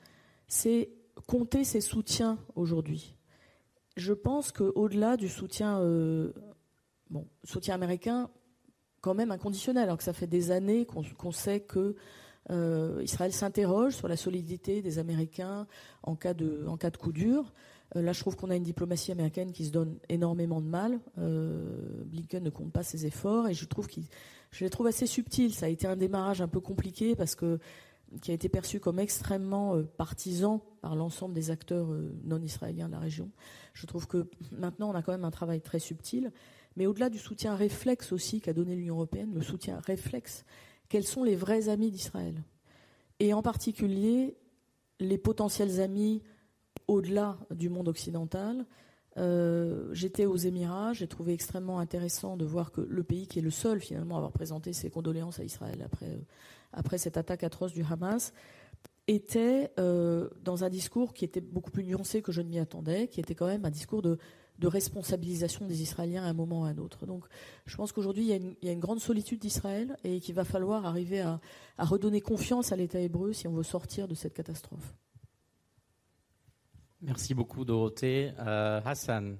[0.47, 0.89] c'est
[1.27, 3.15] compter ses soutiens aujourd'hui.
[3.95, 6.33] Je pense qu'au-delà du soutien, euh,
[7.11, 8.31] bon, soutien américain,
[9.01, 11.95] quand même inconditionnel, alors que ça fait des années qu'on sait que
[12.49, 15.67] euh, Israël s'interroge sur la solidité des Américains
[16.01, 17.53] en cas de, en cas de coup dur.
[17.95, 20.99] Euh, là, je trouve qu'on a une diplomatie américaine qui se donne énormément de mal.
[21.17, 24.03] Euh, Blinken ne compte pas ses efforts et je trouve qu'il,
[24.51, 25.53] je les trouve assez subtils.
[25.53, 27.59] Ça a été un démarrage un peu compliqué parce que
[28.21, 31.87] qui a été perçu comme extrêmement euh, partisan par l'ensemble des acteurs
[32.25, 33.31] non israéliens de la région.
[33.73, 36.31] Je trouve que maintenant on a quand même un travail très subtil,
[36.75, 40.45] mais au-delà du soutien réflexe aussi qu'a donné l'Union européenne, le soutien réflexe,
[40.89, 42.43] quels sont les vrais amis d'Israël?
[43.19, 44.37] Et en particulier
[44.99, 46.21] les potentiels amis
[46.87, 48.65] au-delà du monde occidental.
[49.17, 53.43] Euh, j'étais aux Émirats, j'ai trouvé extrêmement intéressant de voir que le pays qui est
[53.43, 56.17] le seul finalement à avoir présenté ses condoléances à Israël après, euh,
[56.71, 58.33] après cette attaque atroce du Hamas
[59.07, 63.07] était euh, dans un discours qui était beaucoup plus nuancé que je ne m'y attendais,
[63.07, 64.17] qui était quand même un discours de,
[64.63, 67.05] responsabilisation des Israéliens à un moment ou à un autre.
[67.05, 67.25] Donc
[67.65, 71.19] je pense qu'aujourd'hui il, y a une grande solitude d'Israël et qu'il va falloir arriver
[71.19, 71.39] à
[71.77, 74.95] redonner confiance à l'État hébreu si on veut sortir de cette catastrophe.
[77.05, 78.33] Merci beaucoup, Dorothée.
[78.39, 79.37] Uh, Hassan,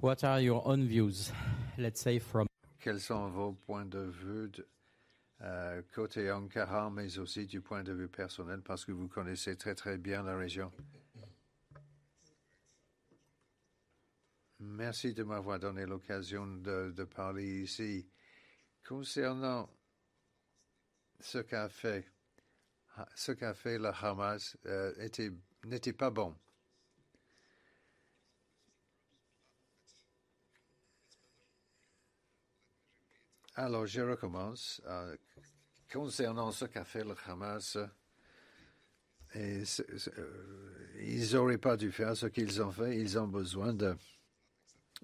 [0.00, 1.30] what are your own views,
[1.76, 2.46] let's say from...
[2.78, 4.66] Quels sont vos points de vue de,
[5.42, 9.74] euh, côté Ankara, mais aussi du point de vue personnel, parce que vous connaissez très
[9.74, 10.72] très bien la région
[14.58, 18.08] Merci de m'avoir donné l'occasion de, parler ici.
[18.88, 19.68] Concernant
[21.20, 22.06] ce qu'a fait,
[23.54, 25.30] fait le Hamas euh, était
[25.64, 26.34] n'était pas bon.
[33.54, 34.80] Alors, je recommence.
[34.86, 35.16] Euh,
[35.92, 37.76] concernant ce qu'a fait le Hamas,
[39.36, 39.64] euh,
[40.98, 42.98] ils n'auraient pas dû faire ce qu'ils ont fait.
[42.98, 43.76] Ils ont besoin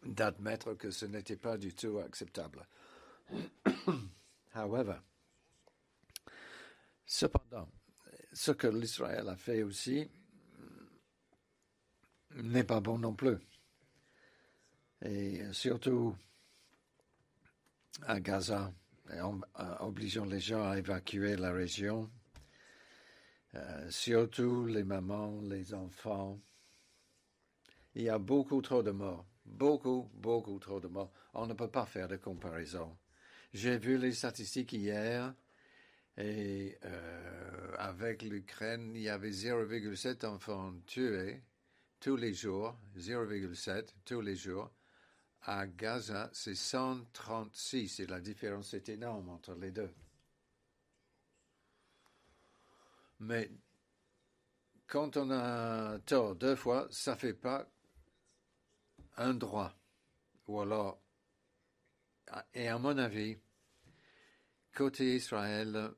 [0.02, 2.66] d'admettre que ce n'était pas du tout acceptable.
[4.54, 4.96] However,
[7.04, 7.68] cependant,
[8.32, 10.08] ce que l'Israël a fait aussi,
[12.42, 13.38] n'est pas bon non plus.
[15.04, 16.16] Et surtout
[18.02, 18.72] à Gaza,
[19.20, 19.40] en,
[19.80, 22.10] obligeant les gens à évacuer la région,
[23.54, 26.38] euh, surtout les mamans, les enfants.
[27.94, 31.12] Il y a beaucoup trop de morts, beaucoup, beaucoup trop de morts.
[31.34, 32.96] On ne peut pas faire de comparaison.
[33.54, 35.34] J'ai vu les statistiques hier
[36.18, 41.42] et euh, avec l'Ukraine, il y avait 0,7 enfants tués
[42.00, 44.70] tous les jours, 0,7 tous les jours.
[45.42, 49.92] À Gaza, c'est 136 et la différence est énorme entre les deux.
[53.20, 53.50] Mais
[54.86, 57.68] quand on a tort deux fois, ça ne fait pas
[59.16, 59.72] un droit.
[60.48, 61.00] Ou alors,
[62.54, 63.36] et à mon avis,
[64.74, 65.92] côté Israël,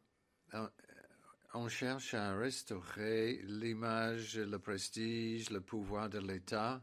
[1.54, 6.82] on cherche à restaurer l'image, le prestige, le pouvoir de l'État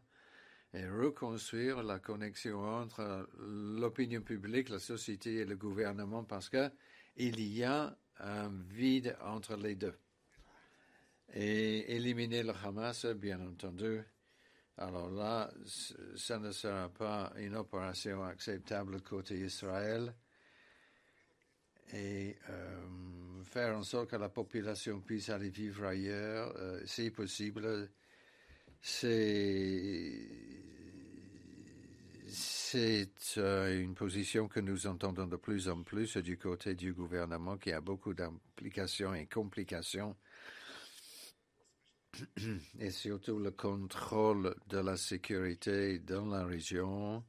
[0.73, 7.63] et reconstruire la connexion entre l'opinion publique, la société et le gouvernement parce qu'il y
[7.63, 9.97] a un vide entre les deux.
[11.33, 14.01] et éliminer le Hamas, bien entendu.
[14.77, 15.51] Alors là,
[16.15, 20.13] ça ne sera pas une opération acceptable côté Israël
[21.93, 22.85] euh,
[23.45, 27.89] faire en sorte que la population puisse aller vivre ailleurs, euh, si possible,
[28.81, 30.25] c'est
[33.37, 37.71] euh, une position que nous entendons de plus en plus du côté du gouvernement qui
[37.71, 40.15] a beaucoup d'implications et complications
[42.79, 47.23] et surtout le contrôle de la sécurité dans la région,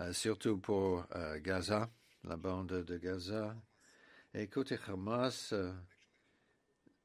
[0.00, 1.90] euh, surtout pour euh, Gaza,
[2.24, 3.56] la bande de Gaza.
[4.34, 4.48] Et
[4.86, 5.54] Hamas,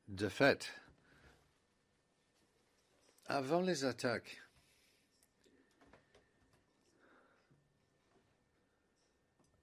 [0.08, 0.72] de fait,
[3.26, 4.46] avant les attaques,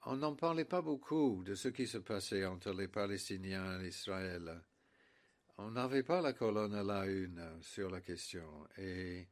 [0.04, 4.60] On n'en parlait pas beaucoup de ce qui se passait entre les Palestiniens et Israël.
[5.58, 8.66] On n'avait pas la colonne à la une sur la question.
[8.78, 9.28] Et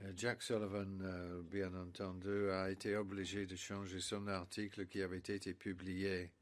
[0.00, 5.18] euh, Jack Sullivan, euh, bien entendu, a été obligé de changer son article qui avait
[5.18, 6.32] été publié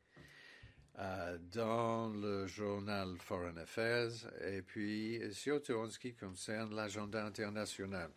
[0.97, 4.13] euh, dans le journal Foreign Affairs
[4.47, 8.13] et puis surtout en ce qui concerne l'agenda international.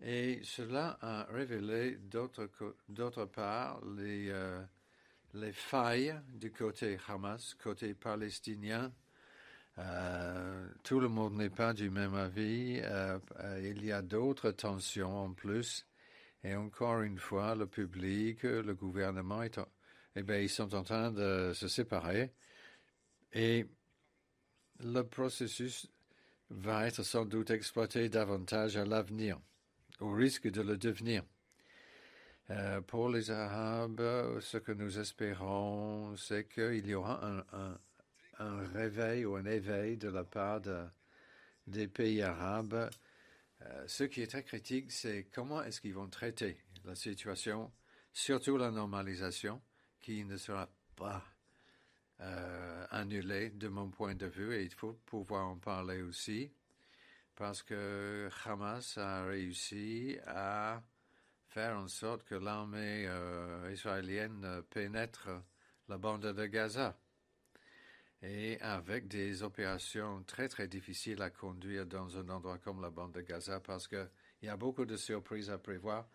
[0.00, 4.62] Et cela a révélé d'autre part les, euh,
[5.34, 8.90] les failles du côté Hamas, côté palestinien.
[9.76, 12.80] Euh, tout le monde n'est pas du même avis.
[13.60, 15.86] Il y a d'autres tensions en plus.
[16.42, 19.58] Et encore une fois, le public, le gouvernement, est
[20.16, 22.32] eh bien, ils sont en train de se séparer.
[23.32, 23.66] Et
[24.80, 25.88] le processus
[26.50, 29.40] va être sans doute exploité davantage à l'avenir
[30.00, 31.24] au risque de le devenir.
[32.50, 37.78] Euh, pour les Arabes, ce que nous espérons, c'est qu'il y aura un,
[38.38, 40.60] un, réveil ou un éveil de la part
[41.66, 42.90] des pays arabes.
[43.62, 47.72] Euh, ce qui est très critique, c'est comment est-ce qu'ils vont traiter la situation,
[48.12, 49.62] surtout la normalisation,
[50.04, 51.24] qui ne sera pas
[52.20, 56.52] euh, annulée de mon point de vue, et il faut pouvoir en parler aussi
[57.34, 60.82] parce que Hamas a réussi à
[61.48, 65.30] faire en sorte que l'armée euh, israélienne pénètre
[65.88, 66.98] la bande de Gaza.
[68.20, 73.12] Et avec des opérations très très difficiles à conduire dans un endroit comme la bande
[73.12, 74.08] de Gaza parce qu'il
[74.42, 76.06] y a beaucoup de surprises à prévoir.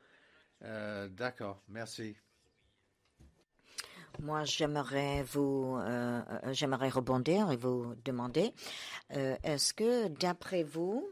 [0.62, 2.16] Euh, d'accord, merci.
[4.22, 8.54] Moi, j'aimerais vous, euh, euh, j'aimerais rebondir et vous demander,
[9.16, 11.10] euh, est-ce que, d'après vous,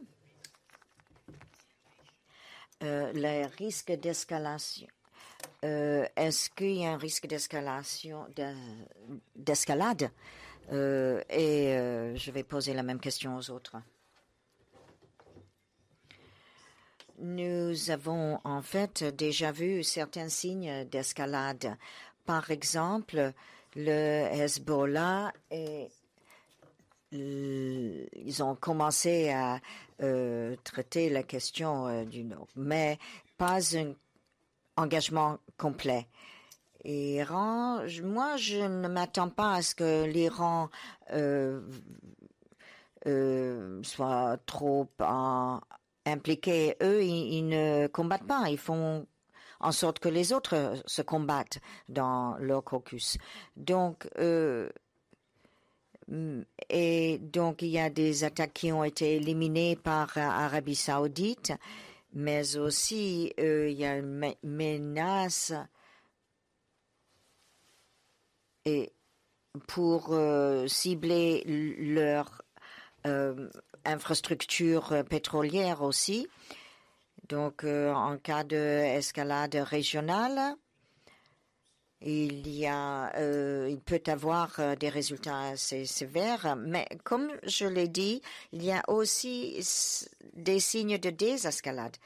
[2.82, 4.88] le risque d'escalation,
[5.64, 8.28] est-ce qu'il y a un risque d'escalation,
[9.36, 10.12] d'escalade
[10.70, 13.78] Et je vais poser la même question aux autres.
[17.20, 21.78] Nous avons en fait déjà vu certains signes d'escalade
[22.28, 23.34] par exemple,
[23.76, 25.88] le Hezbollah et
[27.12, 29.62] ils ont commencé à
[30.04, 33.00] euh, traiter la question euh, du Nord, mais
[33.38, 33.94] pas un
[34.76, 36.06] engagement complet.
[36.84, 40.70] Iran, moi, je ne m'attends pas à ce que l'Iran
[41.14, 41.62] euh,
[43.84, 44.90] soit trop
[46.06, 46.76] impliqué.
[46.84, 49.08] Eux, ils, ne combattent pas, ils font
[49.60, 53.18] en sorte que les autres se combattent dans leur caucus.
[53.56, 54.70] Donc, euh,
[56.70, 61.54] et donc il y a des attaques qui ont été éliminées par l'Arabie saoudite,
[62.14, 65.54] mais aussi euh, il y a une menace
[69.68, 72.42] pour euh, cibler leur
[73.86, 76.28] infrastructure pétrolière aussi.
[77.30, 80.56] Donc, euh, en cas d'escalade régionale,
[82.02, 87.66] il y a, euh, il peut avoir euh, des résultats assez sévères, mais comme je
[87.66, 88.22] l'ai dit,
[88.54, 89.60] il y a aussi
[90.34, 91.98] des signes de désescalade.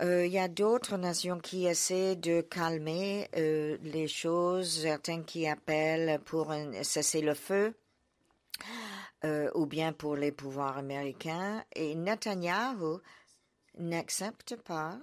[0.00, 6.50] il y a d'autres nations qui essaient de calmer les choses, certains qui appellent pour
[6.50, 7.74] un cessez-le-feu.
[9.24, 11.64] Euh, ou bien pour les pouvoirs américains.
[11.74, 12.98] Et Netanyahu
[13.78, 14.98] n'accepte pas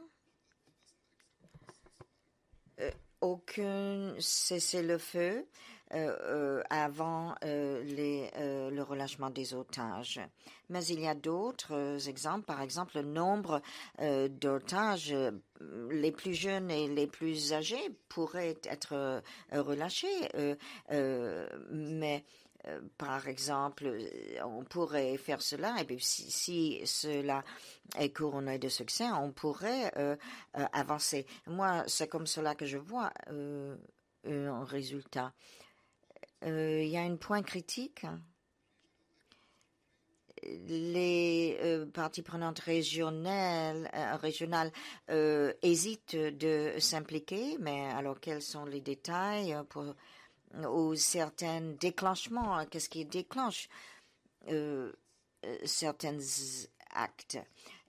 [2.80, 5.48] euh, aucun cessez-le-feu
[5.94, 10.22] euh, avant le relâchement des otages.
[10.70, 12.46] Mais il y a d'autres exemples.
[12.46, 13.62] Par exemple, le nombre
[14.00, 15.16] d'otages
[15.90, 20.30] les plus jeunes et les plus âgés pourraient être relâchés.
[21.72, 22.24] mais
[22.98, 23.92] par exemple,
[24.44, 27.44] on pourrait faire cela, et puis si, cela
[27.98, 29.92] est couronné de succès, on pourrait
[30.54, 31.26] avancer.
[31.48, 35.34] Moi, c'est comme cela que je vois un résultat.
[36.44, 38.06] Il y a un point critique
[40.44, 44.72] les euh, parties prenantes régionales, euh, régionales
[45.10, 49.96] euh, hésitent de s'impliquer, mais alors quels sont les détails pour,
[50.70, 53.70] ou certains déclenchements Qu'est-ce qui déclenche
[55.66, 56.18] certains
[56.92, 57.38] actes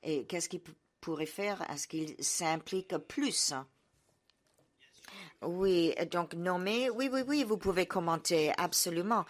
[0.03, 0.63] Et qu'est-ce qui
[1.01, 3.55] pourrait faire à ce qu'ils s'impliquent plus
[5.43, 9.25] oui, donc nommer, oui, oui, oui, vous pouvez commenter, absolument.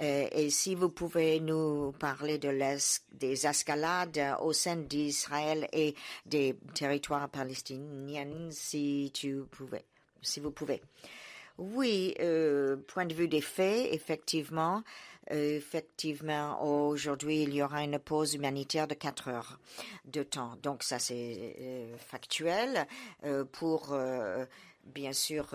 [0.00, 2.50] Euh, et si vous pouvez nous parler de
[3.12, 9.84] des escalades au sein d'Israël et des territoires palestiniens, si tu pouvais,
[10.22, 10.80] si vous pouvez.
[11.60, 14.82] Oui, euh, point de vue des faits, effectivement,
[15.30, 19.60] euh, effectivement, aujourd'hui, il y aura une pause humanitaire de quatre heures
[20.06, 20.56] de temps.
[20.62, 22.86] Donc ça, c'est factuel
[23.52, 23.94] pour
[24.86, 25.54] bien sûr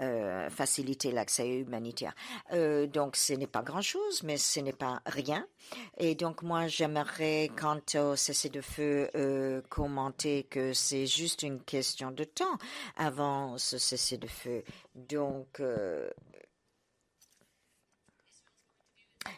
[0.00, 2.14] euh, euh, faciliter l'accès humanitaire.
[2.52, 5.46] Euh, donc ce n'est pas grand-chose, mais ce n'est pas rien.
[5.98, 12.58] Et donc moi j'aimerais, quant au cessez-le-feu, commenter que c'est juste une question de temps
[12.96, 14.64] avant ce cessez-le-feu.
[14.94, 15.60] Donc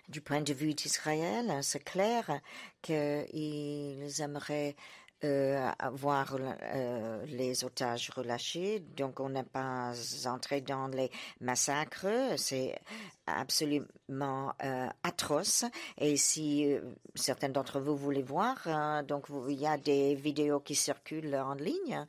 [0.09, 2.41] du point de vue d'Israël, c'est clair
[2.83, 4.77] qu'ils aimeraient
[5.25, 8.81] euh, voir euh, les otages relâchés.
[8.95, 9.93] Donc, on n'est pas
[10.27, 11.11] entré dans les
[11.41, 12.35] massacres.
[12.37, 12.79] C'est
[13.27, 15.65] absolument euh, atroce.
[15.97, 16.67] Et si
[17.15, 18.69] certains d'entre vous voulez voir,
[19.05, 22.05] donc il y a des vidéos qui circulent en ligne.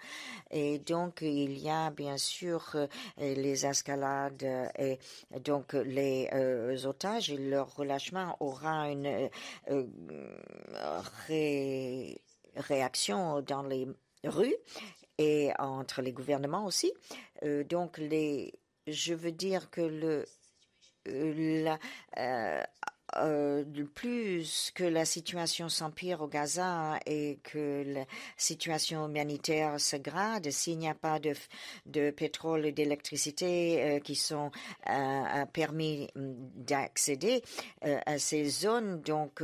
[0.51, 2.75] Et donc, il y a bien sûr
[3.17, 4.45] les escalades
[4.77, 4.99] et
[5.39, 9.29] donc les otages et leur relâchement aura une
[11.27, 12.21] ré
[12.55, 13.87] réaction dans les
[14.23, 14.55] rues
[15.17, 16.91] et entre les gouvernements aussi.
[17.43, 18.53] Euh, donc, les,
[18.87, 20.25] je veux dire que le,
[21.07, 22.67] euh, la,
[23.17, 28.05] euh, euh, plus que la situation s'empire au Gaza et que la
[28.37, 31.33] situation humanitaire se grade, s'il n'y a pas de,
[31.85, 34.51] de pétrole et d'électricité euh, qui sont
[34.89, 37.41] euh, permis d'accéder
[37.81, 39.43] à ces zones, donc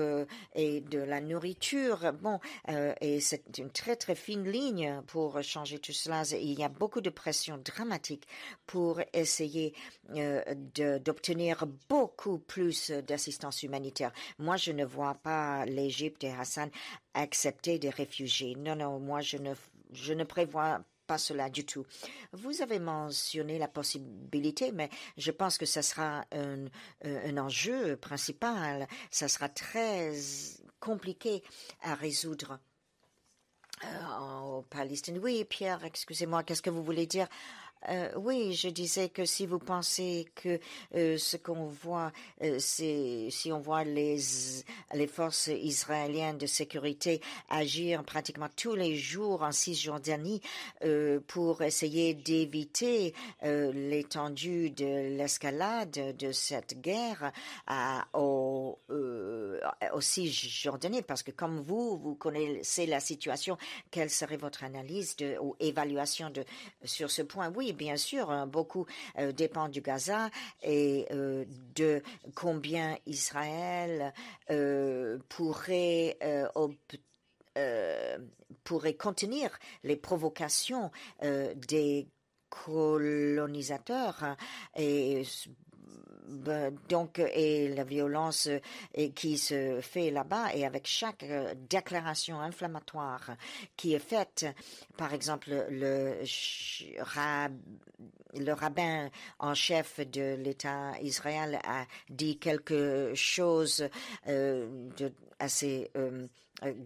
[0.55, 2.39] et de la nourriture, bon,
[3.01, 6.23] et c'est une très très fine ligne pour changer tout cela.
[6.31, 8.27] Il y a beaucoup de pression dramatique
[8.65, 9.73] pour essayer
[10.09, 14.11] d'obtenir beaucoup plus d'assistance humanitaire.
[14.39, 16.69] Moi, je ne vois pas l'Égypte et Hassan
[17.13, 18.55] accepter des réfugiés.
[18.55, 19.53] Non, non, moi, je ne,
[19.91, 21.85] je ne prévois pas cela du tout.
[22.31, 26.65] Vous avez mentionné la possibilité, mais je pense que ce sera un,
[27.03, 28.87] un enjeu principal.
[29.09, 30.13] Ça sera très
[30.79, 31.43] compliqué
[31.81, 32.59] à résoudre.
[33.83, 35.17] Euh, au Palestine.
[35.17, 37.27] Oui, Pierre, excusez-moi, qu'est-ce que vous voulez dire
[37.89, 40.59] euh, oui, je disais que si vous pensez que
[40.95, 42.11] euh, ce qu'on voit,
[42.43, 44.17] euh, c'est si on voit les
[44.93, 50.41] les forces israéliennes de sécurité agir pratiquement tous les jours en Cisjordanie
[51.27, 53.13] pour essayer d'éviter
[53.43, 57.31] l'étendue de l'escalade de cette guerre
[58.13, 63.57] au, au Cisjordanie, parce que comme vous, vous connaissez la situation,
[63.89, 66.43] quelle serait votre analyse de, ou évaluation de
[66.83, 67.51] sur ce point?
[67.55, 68.85] Oui, bien sûr, hein, beaucoup
[69.17, 70.29] euh, dépend du Gaza
[70.61, 72.01] et euh, de
[72.35, 74.13] combien Israël
[74.49, 76.17] euh, pourrait
[78.63, 82.07] pourrait contenir les provocations des
[82.49, 84.37] colonisateurs hein,
[84.77, 85.23] et
[86.89, 93.31] donc, et la violence euh, qui se fait là-bas, et avec chaque euh, déclaration inflammatoire
[93.75, 94.45] qui est faite,
[94.97, 96.15] par exemple, le,
[98.35, 103.87] le rabbin en chef de l'État Israël a dit quelque chose
[104.27, 105.89] euh, de assez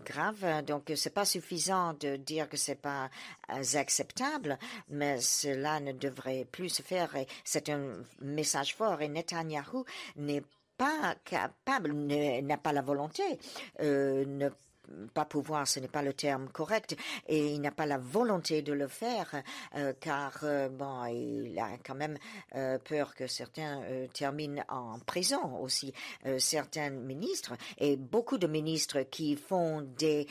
[0.05, 0.63] grave.
[0.65, 3.09] Donc, c'est pas suffisant de dire que c'est pas
[3.51, 4.57] euh, acceptable,
[4.89, 7.13] mais cela ne devrait plus se faire.
[7.43, 9.01] C'est un message fort.
[9.01, 9.83] Et Netanyahu
[10.15, 10.43] n'est
[10.77, 13.23] pas capable, n'a pas la volonté,
[13.81, 14.49] euh,
[15.13, 16.95] pas pouvoir, ce n'est pas le terme correct,
[17.27, 19.41] et il n'a pas la volonté de le faire,
[19.75, 22.17] euh, car euh, bon, il a quand même
[22.55, 23.81] euh, peur que certains
[24.13, 25.93] terminent en prison aussi,
[26.37, 30.27] certains ministres et beaucoup de ministres qui font des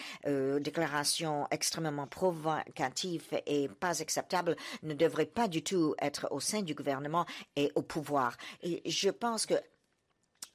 [0.61, 6.74] déclarations extrêmement provocatives et pas acceptables ne devraient pas du tout être au sein du
[6.74, 7.26] gouvernement
[7.57, 8.36] et au pouvoir.
[8.62, 9.55] Et je pense que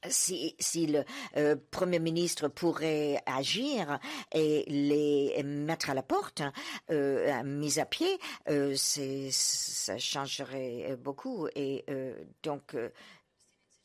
[0.08, 1.04] si, le
[1.36, 3.98] euh, Premier ministre pourrait agir
[4.32, 6.42] et les mettre à la porte,
[6.90, 11.48] euh, mis à pied, euh, ça changerait beaucoup.
[11.54, 11.84] Et
[12.42, 12.76] donc,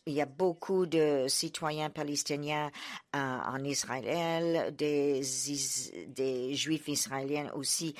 [0.08, 2.72] il y a beaucoup de citoyens palestiniens
[3.14, 5.22] en Israël, des
[6.54, 7.96] juifs israéliens aussi,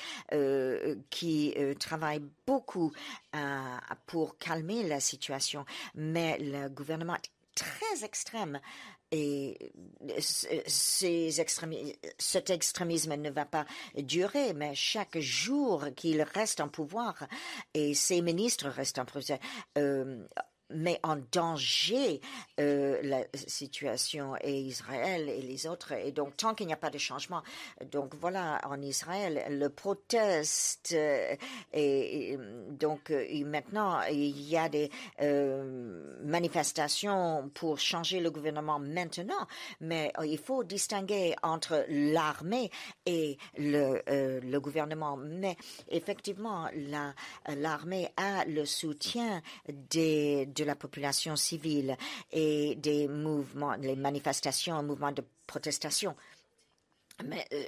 [1.10, 2.92] qui travaillent beaucoup
[4.06, 5.64] pour calmer la situation.
[5.94, 7.16] Mais le gouvernement
[7.56, 8.60] très extrême.
[9.12, 9.72] Et
[10.18, 11.40] ces
[12.18, 13.64] cet extrémisme ne va pas
[13.96, 17.26] durer, mais chaque jour qu'il reste en pouvoir
[17.74, 19.38] et ses ministres restent en pouvoir,
[19.78, 20.26] euh,
[20.70, 22.20] met en danger
[22.58, 25.92] euh, la situation et Israël et les autres.
[25.92, 27.42] Et donc, tant qu'il n'y a pas de changement,
[27.90, 31.36] donc voilà, en Israël, le proteste euh,
[31.72, 32.38] et,
[32.70, 34.90] donc euh, maintenant il y a des
[36.24, 39.46] manifestations pour changer le gouvernement maintenant,
[39.80, 42.70] mais il faut distinguer entre l'armée
[43.04, 45.16] et le, le gouvernement.
[45.16, 45.56] Mais
[45.88, 46.68] effectivement,
[47.48, 51.96] l'armée a le soutien des de la population civile
[52.32, 56.16] et des mouvements, les manifestations, mouvements de protestation.
[57.24, 57.64] Mais euh,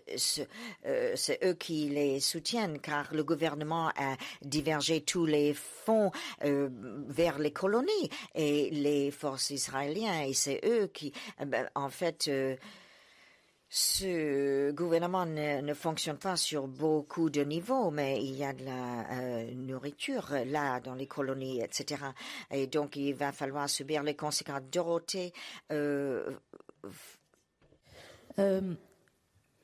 [0.87, 6.11] euh, c'est eux qui les soutiennent car le gouvernement a divergé tous les fonds
[6.45, 6.69] euh,
[7.09, 11.13] vers les colonies et les forces israéliennes et c'est eux qui,
[11.47, 12.31] ben, en fait,
[13.71, 19.11] ce gouvernement ne, fonctionne pas sur beaucoup de niveaux, mais il y a de la
[19.13, 22.03] euh, nourriture là dans les colonies, etc.
[22.51, 24.63] Et donc il va falloir subir les conséquences.
[24.73, 25.33] Dorothée.
[25.71, 26.31] Euh,
[28.39, 28.75] euh,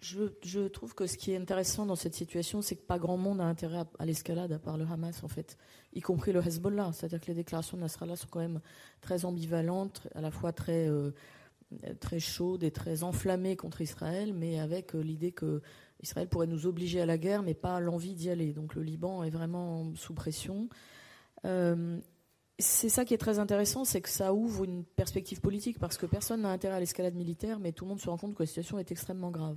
[0.01, 3.41] je, trouve que ce qui est intéressant dans cette situation, c'est que pas grand monde
[3.41, 5.57] a intérêt à, l'escalade à part le Hamas, en fait,
[5.95, 6.91] y compris le Hezbollah.
[6.93, 8.61] C'est-à-dire que les déclarations de Nasrallah sont quand même
[9.01, 10.91] très ambivalentes, à la fois très
[12.01, 15.62] très chaude et très enflammée contre Israël, mais avec euh, l'idée que
[16.03, 18.53] Israël pourrait nous obliger à la guerre, mais pas l'envie d'y aller.
[18.53, 20.68] Donc le Liban est vraiment sous pression.
[21.45, 21.99] Euh,
[22.59, 26.07] c'est ça qui est très intéressant, c'est que ça ouvre une perspective politique, parce que
[26.07, 28.47] personne n'a intérêt à l'escalade militaire, mais tout le monde se rend compte que la
[28.47, 29.57] situation est extrêmement grave.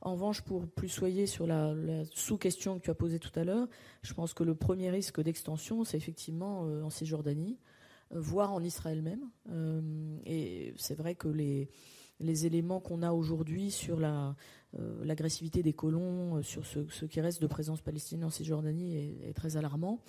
[0.00, 1.74] En revanche, pour plus soyer sur la,
[2.12, 3.66] sous-question que tu as posée tout à l'heure,
[4.02, 7.58] je pense que le premier risque d'extension, c'est effectivement euh, en Cisjordanie
[8.10, 9.30] voire en Israël même.
[9.50, 11.68] Euh, et c'est vrai que les,
[12.20, 14.34] les éléments qu'on a aujourd'hui sur la,
[14.78, 18.96] euh, l'agressivité des colons, euh, sur ce, ce, qui reste de présence palestinienne en Cisjordanie
[19.22, 20.00] est, très alarmant.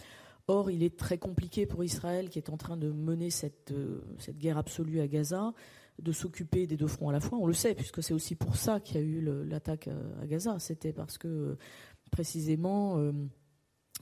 [0.47, 3.71] Or, il est très compliqué pour Israël, qui est en train de mener cette,
[4.17, 5.53] cette guerre absolue à Gaza,
[6.01, 7.37] de s'occuper des deux fronts à la fois.
[7.37, 9.89] On le sait, puisque c'est aussi pour ça qu'il y a eu l'attaque
[10.19, 10.57] à, Gaza.
[10.57, 11.55] C'était parce que,
[12.09, 12.97] précisément,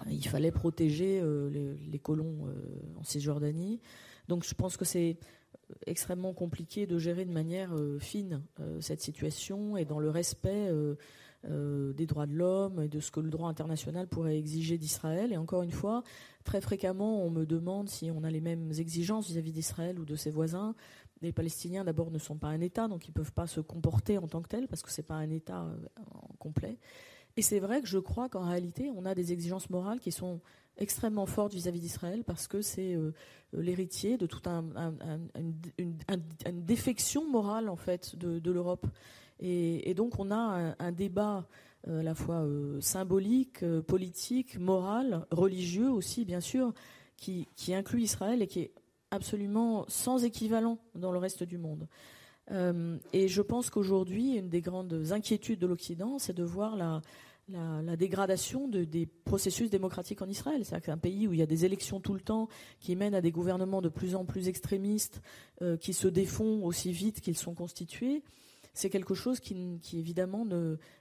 [0.05, 1.49] il fallait protéger euh,
[1.91, 3.79] les, colons euh, en Cisjordanie.
[4.27, 5.17] Donc je pense que c'est
[5.85, 8.41] extrêmement compliqué de gérer de manière euh, fine
[8.79, 10.71] cette situation et dans le respect
[11.43, 15.31] des droits de l'homme et de ce que le droit international pourrait exiger d'Israël.
[15.31, 16.03] Et encore une fois,
[16.43, 20.15] très fréquemment, on me demande si on a les mêmes exigences vis-à-vis d'Israël ou de
[20.15, 20.75] ses voisins.
[21.21, 24.17] Les Palestiniens, d'abord, ne sont pas un État, donc ils ne peuvent pas se comporter
[24.17, 25.65] en tant que tel, parce que ce n'est pas un État
[26.37, 26.77] complet.
[27.38, 30.41] Et c'est vrai que je crois qu'en réalité, on a des exigences morales qui sont
[30.77, 33.13] extrêmement fortes vis-à-vis d'Israël parce que c'est euh,
[33.53, 34.65] l'héritier de toute un,
[35.77, 38.88] une, défection morale en fait de, l'Europe.
[39.39, 41.47] Et, donc on a un, débat
[41.88, 46.73] euh, à la fois euh, symbolique, politique, moral, religieux aussi bien sûr,
[47.17, 48.71] qui, qui, inclut Israël et qui est
[49.11, 51.88] absolument sans équivalent dans le reste du monde.
[53.13, 57.01] et je pense qu'aujourd'hui, une des grandes inquiétudes de l'Occident, c'est de voir la,
[57.49, 60.65] la, dégradation des processus démocratiques en Israël.
[60.65, 62.47] C'est-à-dire qu'un pays où il y a des élections tout le temps,
[62.79, 65.21] qui mènent à des gouvernements de plus en plus extrémistes,
[65.61, 68.23] euh, qui se défont aussi vite qu'ils sont constitués,
[68.78, 70.45] c'est quelque chose qui, évidemment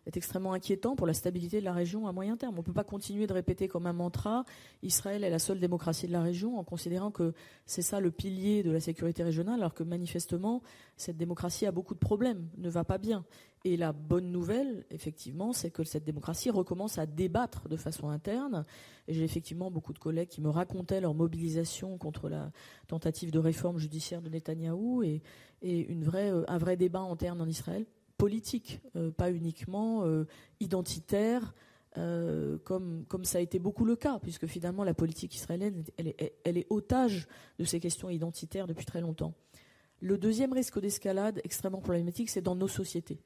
[0.07, 2.55] est extrêmement inquiétant pour la stabilité de la région à moyen terme.
[2.55, 4.45] On ne peut pas continuer de répéter comme un mantra
[4.83, 7.35] Israël est la seule démocratie de la région en considérant que
[7.67, 10.63] c'est ça le pilier de la sécurité régionale, alors que manifestement
[10.97, 13.27] cette démocratie a beaucoup de problèmes, ne va pas bien.
[13.65, 18.65] Et la bonne nouvelle, effectivement, c'est que cette démocratie recommence à débattre de façon interne.
[19.09, 22.53] Et j'ai effectivement beaucoup de collègues qui me racontaient leur mobilisation contre la
[22.87, 25.21] tentative de réforme judiciaire de Netanyahou et,
[25.63, 27.87] une vraie, euh, un vrai débat interne en Israël,
[28.19, 30.27] politique, euh, pas uniquement euh,
[30.61, 31.55] identitaire,
[32.65, 36.35] comme, comme ça a été beaucoup le cas, puisque finalement la politique israélienne, elle est,
[36.45, 37.27] elle est otage
[37.59, 39.33] de ces questions identitaires depuis très longtemps.
[40.01, 43.19] Le deuxième risque d'escalade extrêmement problématique, c'est dans nos sociétés.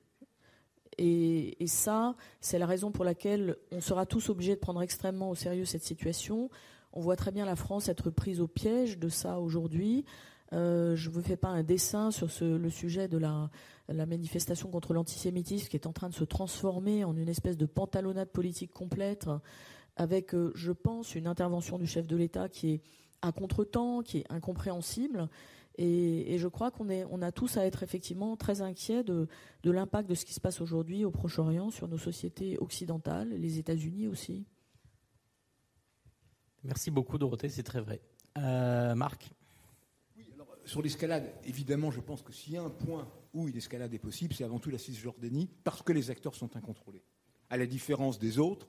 [0.98, 5.34] Et, ça, c'est la raison pour laquelle on sera tous obligés de prendre extrêmement au
[5.34, 6.50] sérieux cette situation.
[6.92, 10.04] On voit très bien la France être prise au piège de ça aujourd'hui.
[10.52, 13.50] Euh, je ne vous fais pas un dessin sur le sujet de la,
[13.88, 18.30] manifestation contre l'antisémitisme qui est en train de se transformer en une espèce de pantalonnade
[18.30, 19.28] politique complète,
[19.96, 22.82] avec, euh, je pense, une intervention du chef de l'État qui est
[23.22, 25.28] à contretemps, qui est incompréhensible.
[25.76, 29.28] Et, je crois qu'on on a tous à être effectivement très inquiets de,
[29.64, 34.08] l'impact de ce qui se passe aujourd'hui au Proche-Orient sur nos sociétés occidentales, les États-Unis
[34.08, 34.44] aussi.
[36.64, 38.00] Merci beaucoup, Dorothée, c'est très vrai.
[38.36, 39.30] Euh, Marc?
[40.70, 43.98] Sur l'escalade, évidemment, je pense que s'il y a un point où une escalade est
[43.98, 47.02] possible, c'est avant tout la Cisjordanie, parce que les acteurs sont incontrôlés.
[47.50, 48.68] À la différence des autres,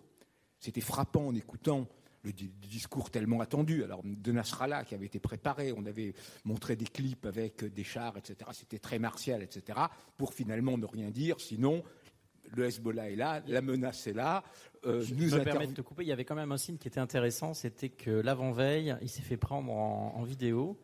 [0.57, 1.87] c'était frappant en écoutant
[2.23, 3.83] le discours tellement attendu.
[3.83, 8.17] Alors, de Nasrallah, qui avait été préparé, on avait montré des clips avec des chars,
[8.17, 8.49] etc.
[8.53, 9.79] C'était très martial, etc.
[10.17, 11.83] Pour finalement ne rien dire, sinon,
[12.55, 14.43] le Hezbollah est là, la menace est là.
[14.87, 16.01] Euh, je nous me permets de te couper.
[16.03, 19.21] Il y avait quand même un signe qui était intéressant, c'était que l'avant-veille, il s'est
[19.21, 20.79] fait prendre en vidéo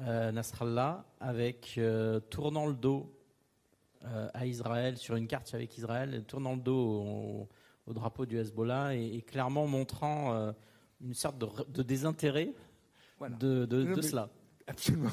[0.00, 3.10] euh, Nasrallah, avec euh, tournant le dos
[4.04, 7.48] euh, à Israël, sur une carte avec Israël, tournant le dos
[7.86, 10.52] au, drapeau du Hezbollah et, clairement montrant
[11.00, 12.52] une sorte de, désintérêt
[13.20, 13.66] de,
[14.02, 14.28] cela.
[14.66, 15.08] Absolument,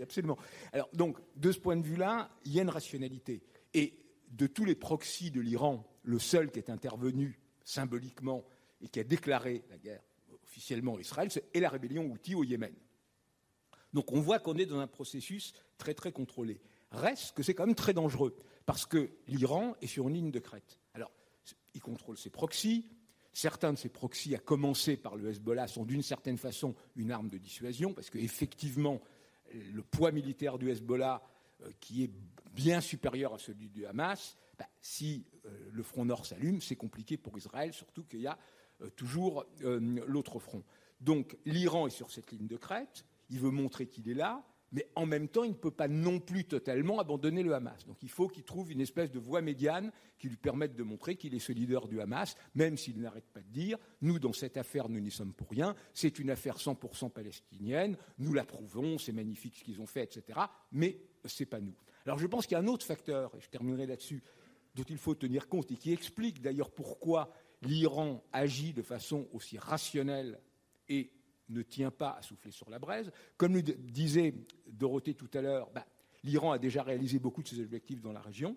[0.00, 0.38] absolument.
[0.72, 3.42] Alors, donc, de ce point de vue-là, il y a une rationalité.
[3.74, 3.98] Et
[4.30, 8.44] de tous les proxys de l'Iran, le seul qui est intervenu symboliquement
[8.80, 10.02] et qui a déclaré la guerre
[10.44, 12.72] officiellement à Israël, c'est la rébellion Houthi au Yémen.
[13.94, 16.60] Donc on voit qu'on est dans un processus très très contrôlé.
[16.90, 18.36] Reste que c'est quand même très dangereux,
[18.66, 20.78] parce que l'Iran est sur une ligne de crête.
[20.92, 21.10] Alors,
[21.74, 22.86] il contrôle ses proxys.
[23.32, 27.28] Certains de ces proxys, à commencer par le Hezbollah, sont d'une certaine façon une arme
[27.28, 29.00] de dissuasion, parce qu'effectivement,
[29.52, 31.22] le poids militaire du Hezbollah,
[31.62, 32.10] euh, qui est
[32.52, 37.16] bien supérieur à celui du Hamas, bah, si euh, le front nord s'allume, c'est compliqué
[37.16, 38.38] pour Israël, surtout qu'il y a
[38.82, 40.62] euh, toujours l'autre front.
[41.00, 44.44] Donc l'Iran est sur cette ligne de crête il veut montrer qu'il est là,
[44.74, 47.86] mais en même temps, il ne peut pas non plus totalement abandonner le Hamas.
[47.86, 51.14] Donc il faut qu'il trouve une espèce de voie médiane qui lui permette de montrer
[51.14, 54.56] qu'il est ce leader du Hamas, même s'il n'arrête pas de dire nous, dans cette
[54.56, 59.54] affaire, nous n'y sommes pour rien, c'est une affaire 100% palestinienne, nous l'approuvons, c'est magnifique
[59.54, 60.40] ce qu'ils ont fait, etc.
[60.72, 61.74] Mais ce n'est pas nous.
[62.04, 64.24] Alors je pense qu'il y a un autre facteur, et je terminerai là-dessus,
[64.74, 69.56] dont il faut tenir compte et qui explique d'ailleurs pourquoi l'Iran agit de façon aussi
[69.56, 70.40] rationnelle
[70.88, 71.12] et
[71.48, 73.10] ne tient pas à souffler sur la braise.
[73.36, 74.34] Comme le disait
[74.66, 75.86] Dorothée tout à l'heure, bah,
[76.22, 78.56] l'Iran a déjà réalisé beaucoup de ses objectifs dans la région.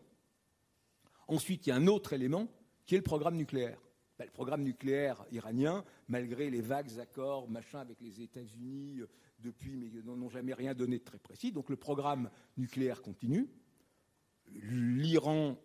[1.27, 2.47] Ensuite, il y a un autre élément
[2.85, 3.79] qui est le programme nucléaire.
[4.17, 9.09] Bah, le programme nucléaire iranien, malgré les vagues accords, machin, avec les États-Unis euh,
[9.39, 11.51] depuis, mais n'ont jamais rien donné de très précis.
[11.51, 13.47] Donc le programme nucléaire continue.
[14.53, 15.57] L'Iran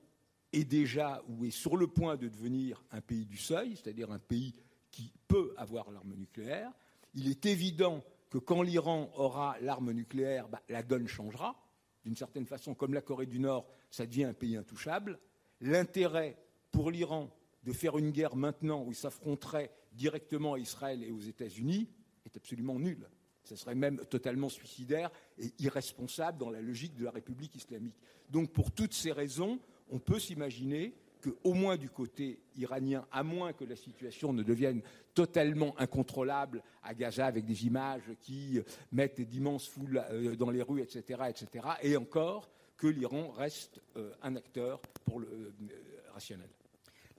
[0.53, 4.19] est déjà ou est sur le point de devenir un pays du seuil, c'est-à-dire un
[4.19, 4.53] pays
[4.91, 6.73] qui peut avoir l'arme nucléaire
[7.15, 11.57] il est évident que quand l'Iran aura l'arme nucléaire, bah, la donne changera.
[12.05, 15.19] D'une certaine façon, comme la Corée du Nord, ça devient un pays intouchable.
[15.61, 16.37] L'intérêt
[16.71, 17.31] pour l'Iran
[17.63, 21.89] de faire une guerre maintenant où il s'affronterait directement à Israël et aux États-Unis
[22.25, 23.09] est absolument nul.
[23.45, 27.97] Ce serait même totalement suicidaire et irresponsable dans la logique de la République islamique.
[28.31, 29.61] Donc pour toutes ces raisons,
[29.91, 34.83] on peut s'imaginer qu'au moins du côté iranien, à moins que la situation ne devienne
[35.15, 38.61] totalement incontrôlable à Gaza avec des images qui
[38.91, 44.13] mettent d'immenses foules euh, dans les rues, etc., etc., et encore que l'Iran reste euh,
[44.23, 45.53] un acteur pour le euh,
[46.13, 46.49] rationnel.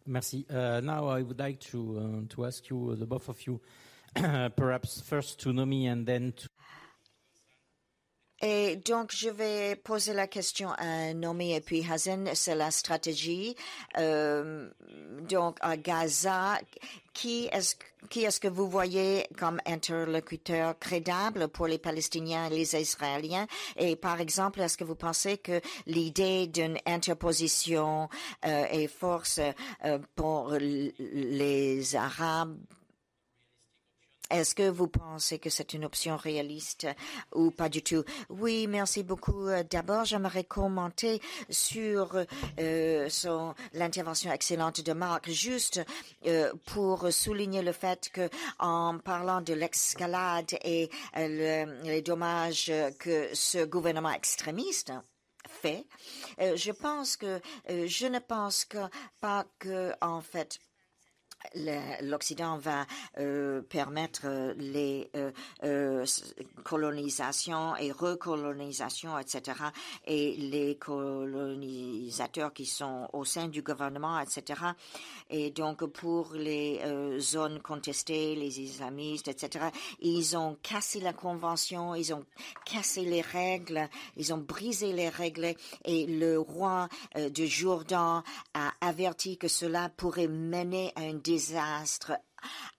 [0.05, 0.45] Merci.
[0.49, 3.61] Uh, now I would like to, uh, to ask you, the both of you,
[4.57, 6.49] perhaps first to Nomi and then to
[8.45, 13.55] et donc, je vais poser la question à Nomi et puis Hazen, c'est la stratégie.
[13.97, 14.69] Euh,
[15.29, 16.59] donc, à Gaza,
[17.13, 17.77] qui est-ce
[18.09, 23.47] qui est-ce que vous voyez comme interlocuteur crédible pour les Palestiniens et les Israéliens?
[23.77, 28.09] Et par exemple, est-ce que vous pensez que l'idée d'une interposition
[28.45, 29.39] euh, est force
[29.85, 32.57] euh, pour les Arabes
[34.29, 36.87] est-ce que vous pensez que c'est une option réaliste
[37.33, 38.03] ou pas du tout?
[38.29, 39.47] Oui, merci beaucoup.
[39.69, 42.17] D'abord, j'aimerais commenter sur
[42.59, 43.09] euh,
[43.73, 45.81] l'intervention excellente de Marc, juste
[46.25, 53.29] euh, pour souligner le fait que, en parlant de l'escalade et euh, les dommages que
[53.33, 54.93] ce gouvernement extrémiste
[55.47, 55.85] fait,
[56.39, 58.65] je pense que je ne pense
[59.19, 60.59] pas que en fait
[62.01, 62.85] l'Occident va
[63.19, 65.31] euh, permettre les euh,
[65.63, 66.05] euh,
[66.63, 69.57] colonisations et recolonisations, etc.
[70.05, 74.61] Et les colonisateurs qui sont au sein du gouvernement, etc.
[75.29, 76.81] Et donc pour les
[77.19, 79.65] zones contestées, les islamistes, etc.
[80.01, 82.25] Ils ont cassé la convention, ils ont
[82.65, 85.53] cassé les règles, ils ont brisé les règles.
[85.85, 88.23] Et le roi de Jourdain
[88.53, 92.11] a averti que cela pourrait mener à un désastre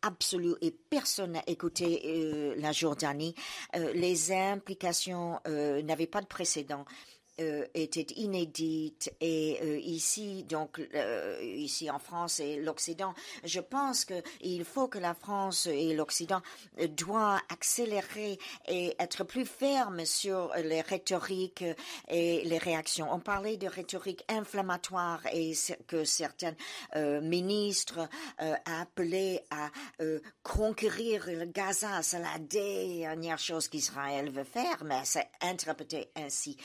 [0.03, 3.35] absolu et personne n'a écouté euh, la Jordanie.
[3.75, 6.85] Euh, les implications euh, n'avaient pas de précédent.
[7.41, 9.13] Euh, était inédite.
[9.21, 13.13] Et euh, ici donc euh, ici en France et l'Occident
[13.43, 16.41] je pense que il faut que la France et l'Occident
[16.91, 21.65] doivent accélérer et être plus fermes sur les rhétoriques
[22.07, 23.13] et les réactions.
[23.13, 25.55] On parlait de rhétorique inflammatoire et
[25.89, 26.55] que certains
[26.95, 28.09] ministres
[28.65, 29.71] appelaient à
[30.45, 32.01] conquérir Gaza.
[32.03, 36.57] C'est la dernière chose qu'Israël veut faire mais c'est interprété ainsi.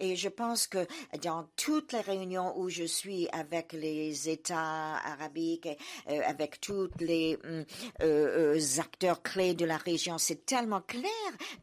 [0.00, 0.86] Et je pense que
[1.22, 5.68] dans toutes les réunions où je suis avec les États arabiques,
[6.08, 7.64] euh, avec tous les hum,
[8.02, 11.10] euh, euh, acteurs clés de la région, c'est tellement clair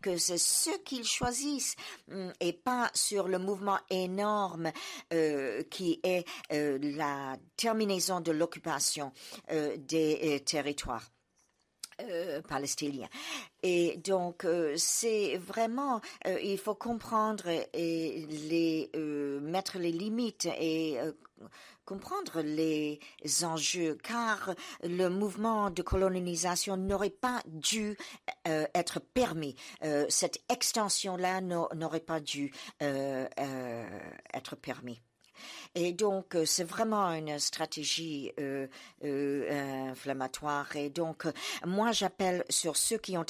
[0.01, 1.75] que c'est ce qu'ils choisissent
[2.11, 4.71] hum, et pas sur le mouvement énorme
[5.69, 9.11] qui est la terminaison de l'occupation
[9.77, 11.12] des territoires.
[12.09, 12.41] Euh.
[13.61, 18.91] Et donc, euh, c'est vraiment, euh, il faut comprendre et les,
[19.41, 20.97] mettre les limites et
[21.85, 22.99] comprendre les
[23.43, 27.97] enjeux, car le mouvement de colonisation n'aurait pas dû
[28.45, 29.55] être permis.
[30.09, 35.01] cette extension-là n'aurait pas dû être permis.
[35.75, 38.67] Et donc, euh, c'est vraiment une stratégie euh,
[39.03, 40.75] euh, inflammatoire.
[40.75, 41.25] Et donc,
[41.65, 43.25] moi, j'appelle sur ceux qui ont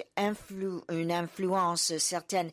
[0.90, 2.52] une influence certaine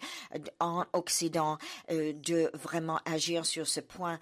[0.61, 4.19] en Occident de vraiment agir sur ce point.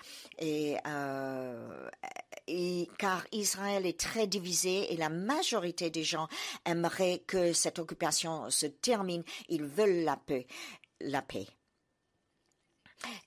[2.98, 6.28] Car Israël est très divisé et la majorité des gens
[6.64, 9.22] aimeraient que cette occupation se termine.
[9.48, 10.08] Ils veulent.
[11.00, 11.57] La paix.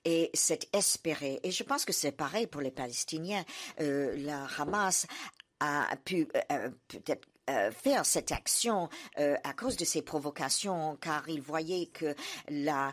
[0.04, 1.40] Et c'est espéré.
[1.42, 3.44] Et je pense que c'est pareil pour les Palestiniens.
[3.80, 5.06] Euh, la Hamas
[5.60, 11.40] a pu euh, peut-être euh, faire cette action à cause de ces provocations, car il
[11.40, 12.14] voyait que
[12.48, 12.92] la,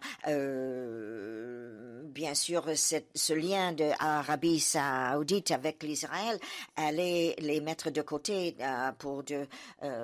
[2.06, 6.40] bien sûr, ce lien de Arabie Saoudite avec l'Israël
[6.76, 8.56] allait les mettre de côté
[8.98, 9.48] pour de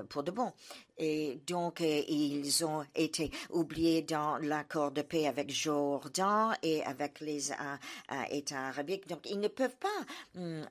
[0.09, 0.51] pour de bon.
[0.97, 7.19] Et donc, euh, ils ont été oubliés dans l'accord de paix avec Jordan et avec
[7.19, 7.55] les euh,
[8.11, 9.07] euh, États arabiques.
[9.07, 10.65] Donc, ils ne peuvent pas hum,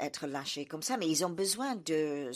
[0.00, 2.30] être lâchés comme ça, mais ils ont besoin de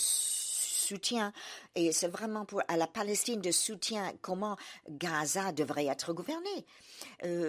[0.86, 1.32] soutien
[1.74, 4.56] et c'est vraiment pour à la Palestine de soutien comment
[4.88, 6.66] Gaza devrait être gouverné.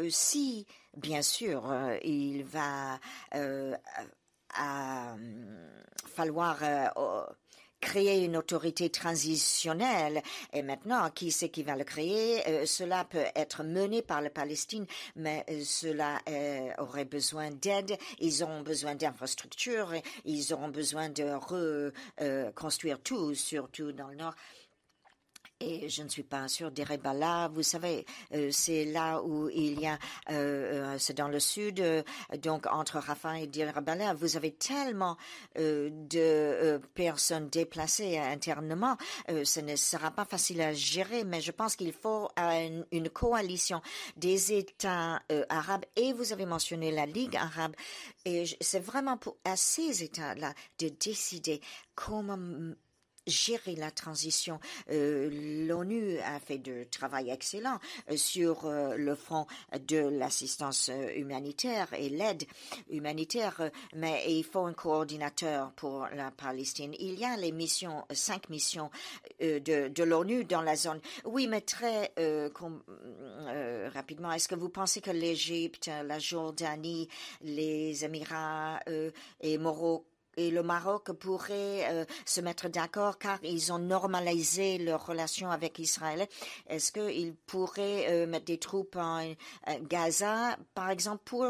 [0.10, 0.66] si,
[0.96, 1.64] bien sûr,
[2.04, 3.00] il va
[6.16, 6.58] falloir
[7.80, 10.22] créer une autorité transitionnelle.
[10.54, 12.48] Et maintenant, qui c'est qui va le créer?
[12.48, 17.98] Euh, Cela peut être mené par la Palestine, mais euh, cela euh, aurait besoin d'aide.
[18.20, 19.94] Ils ont besoin d'infrastructures.
[20.26, 24.34] Ils auront besoin de reconstruire tout, surtout dans le nord.
[25.60, 27.50] Et je ne suis pas sûre d'Erebala.
[27.52, 29.98] Vous savez, euh, c'est là où il y a,
[30.30, 31.84] euh, euh, c'est dans le sud,
[32.44, 34.14] donc entre Rafah et Erebala.
[34.14, 35.18] Vous avez tellement
[35.56, 38.98] de personnes déplacées internement.
[39.28, 43.82] ce ne sera pas facile à gérer, mais je pense qu'il faut une, une, coalition
[44.16, 45.86] des États arabes.
[45.96, 47.74] Et vous avez mentionné la Ligue arabe.
[48.26, 51.62] Et c'est vraiment pour à ces États-là de décider
[51.96, 52.38] comment
[53.28, 54.60] gérer la transition.
[54.90, 59.46] Euh, L'ONU a fait de travail excellent euh, sur euh, le front
[59.88, 62.46] de l'assistance humanitaire et l'aide
[62.90, 66.94] humanitaire, mais il faut un coordinateur pour la Palestine.
[67.00, 68.90] Il y a les missions, cinq missions
[69.40, 71.00] de, de l'ONU dans la zone.
[71.26, 72.14] Oui, mais très
[73.94, 77.10] rapidement, est-ce que vous pensez que l'Égypte, la Jordanie,
[77.42, 78.80] les Émirats
[79.42, 80.06] et Morocco
[80.38, 85.80] et le Maroc pourrait euh, se mettre d'accord car ils ont normalisé leurs relations avec
[85.80, 86.28] Israël.
[86.70, 89.34] Est-ce qu'ils pourraient euh, mettre des troupes en euh,
[89.82, 91.46] Gaza, par exemple, pour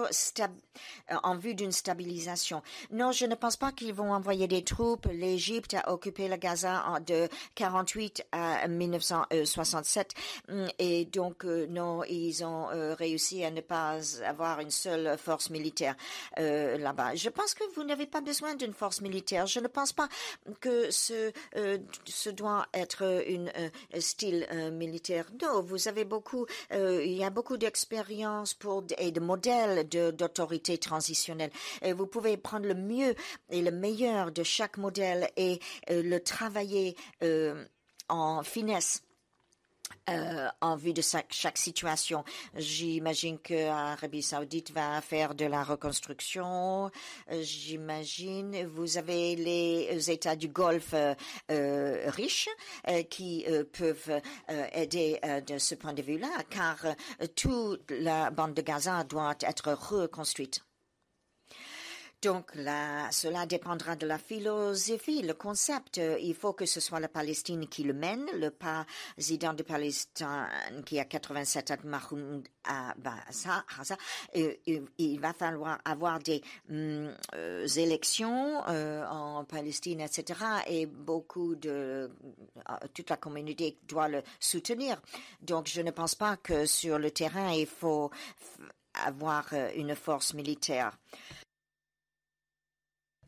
[1.23, 2.63] en vue d'une stabilisation?
[2.91, 5.07] Non, je ne pense pas qu'ils vont envoyer des troupes.
[5.11, 10.13] L'Égypte a occupé le Gaza de 48 à 1967
[10.47, 15.95] mm, et donc non, ils ont réussi à ne pas avoir une seule force militaire
[16.37, 17.15] là-bas.
[17.15, 19.47] Je pense que vous n'avez pas besoin d'une force militaire.
[19.47, 20.07] Je ne pense pas
[20.61, 21.31] que ce,
[22.05, 23.03] ce doit être
[23.93, 25.25] un style militaire.
[25.41, 31.51] Non, vous avez beaucoup, il y a beaucoup d'expérience pour et de modèles d'autorité transitionnelle.
[31.83, 33.15] vous pouvez prendre le mieux
[33.49, 35.59] et le meilleur de chaque modèle et
[35.89, 36.95] le travailler
[38.09, 39.01] en finesse.
[40.09, 42.23] Euh, en vue de chaque, situation.
[42.55, 46.89] J'imagine que l'Arabie saoudite va faire de la reconstruction.
[47.29, 52.47] J'imagine vous avez les États du Golfe euh, riches
[52.87, 54.21] euh, qui peuvent
[54.71, 56.77] aider de ce point de vue-là, car
[57.35, 60.66] toute la bande de Gaza doit être reconstruite.
[62.23, 65.97] Donc là, cela dépendra de la philosophie, le concept.
[65.97, 70.47] Il faut que ce soit la Palestine qui le mène, le président de Palestine
[70.85, 72.47] qui a 87 ans, Mahmoud
[74.97, 80.39] il va falloir avoir des hum, euh, élections euh, en Palestine, etc.
[80.67, 82.09] Et beaucoup de
[82.69, 85.01] euh, toute la communauté doit le soutenir.
[85.41, 88.09] Donc, je ne pense pas que sur le terrain il faut
[89.05, 90.97] avoir une force militaire.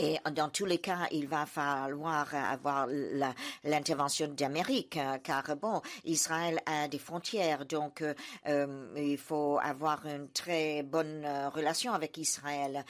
[0.00, 2.86] Et dans tous les cas, il va falloir avoir
[3.64, 8.04] l'intervention d'Amérique, euh, car bon, Israël a des frontières, donc
[8.46, 12.84] euh, il faut avoir une très bonne euh, relation avec Israël.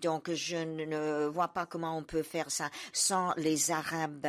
[0.00, 4.28] donc je ne vois pas comment on peut faire ça sans les Arabes,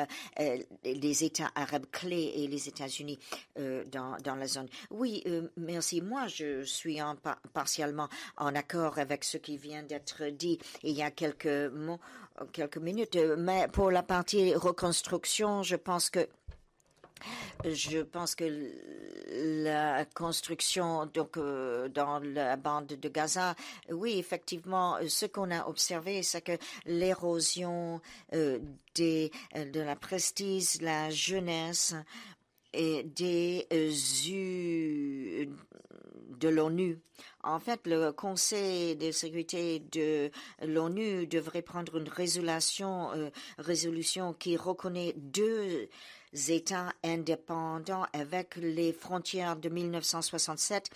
[0.84, 3.20] les États arabes clés et les États-Unis
[3.92, 4.68] dans, dans la zone.
[4.90, 5.24] Oui,
[5.58, 6.02] merci.
[6.02, 7.16] Moi, je suis en,
[7.54, 11.91] partiellement en accord avec ce qui vient d'être dit il y a quelques mois
[12.52, 13.18] quelques minutes.
[13.38, 16.28] Mais pour la partie reconstruction, je pense que
[17.66, 18.46] je pense que
[19.64, 23.56] la construction donc euh, dans la bande de Gaza,
[23.92, 28.02] oui, effectivement, ce qu'on a observé, c'est que l'érosion
[28.34, 28.60] euh,
[28.96, 31.96] des de la prestige, la jeunesse
[32.74, 35.46] et des euh,
[36.40, 37.00] de l'ONU.
[37.44, 40.30] En fait, le Conseil de sécurité de
[40.66, 45.90] l'ONU devrait prendre une résolution, euh, qui reconnaît deux
[46.34, 50.90] États indépendants avec les frontières de 1967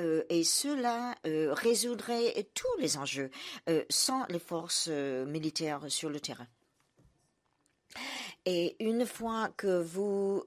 [0.00, 3.30] euh, et cela euh, résoudrait tous les enjeux
[3.88, 6.46] sans les forces militaires sur le terrain.
[8.44, 10.44] Et une fois que vous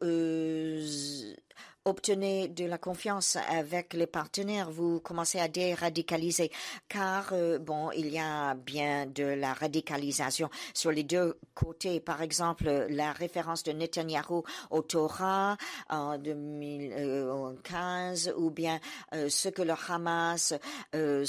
[1.87, 6.51] obtenez de la confiance avec les partenaires, vous commencez à déradicaliser,
[6.89, 12.01] car euh, bon, il y a bien de la radicalisation sur les deux côtés.
[12.01, 15.55] Par exemple, la référence de Netanyahu au Torah
[15.89, 18.81] en 2015, ou bien
[19.13, 20.53] euh, ce que le Hamas,
[20.93, 21.23] euh,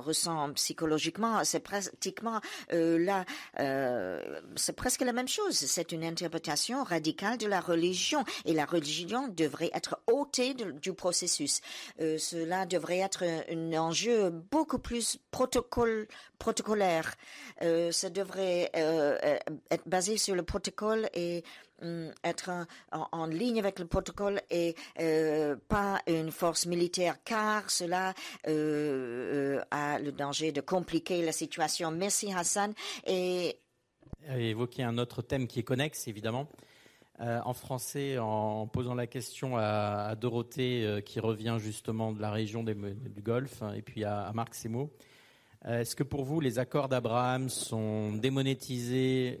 [0.00, 2.40] ressent psychologiquement, c'est pratiquement
[2.70, 3.24] là,
[4.54, 5.56] c'est presque la même chose.
[5.56, 11.62] C'est une interprétation radicale de la religion et la religion devrait être ôtée du processus.
[11.98, 17.14] Euh, cela devrait être un, enjeu beaucoup plus protocolaire.
[17.62, 19.16] Euh, ça devrait euh,
[19.70, 21.42] être basé sur le protocole et
[21.80, 22.50] hum, être
[22.92, 24.74] en, ligne avec le protocole et
[25.68, 28.12] pas une force militaire, car cela
[28.44, 31.90] a le danger de compliquer la situation.
[31.92, 32.74] Merci Hassan.
[33.06, 33.56] Et
[34.28, 36.46] évoquer un autre thème qui est connexe, évidemment?
[37.20, 42.30] Euh, en français en posant la question à, Dorothée euh, qui revient justement de la
[42.30, 44.90] région du Golfe et puis à, Marc Semo.
[45.66, 49.36] Euh, est-ce que pour vous les accords d'Abraham sont démonétisés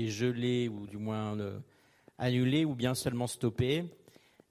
[0.00, 1.36] et, gelés ou du moins
[2.18, 3.84] annulés ou bien seulement stoppés?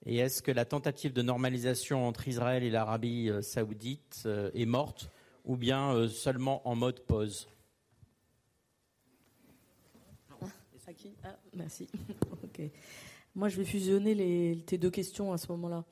[0.04, 5.10] Et est-ce que la tentative de normalisation entre Israël et l'Arabie saoudite est morte
[5.46, 7.48] ou bien seulement en mode pause?
[11.24, 11.88] Ah, Merci.
[12.44, 12.62] ok.
[13.34, 15.84] Moi, je vais fusionner les, tes deux questions à ce moment-là.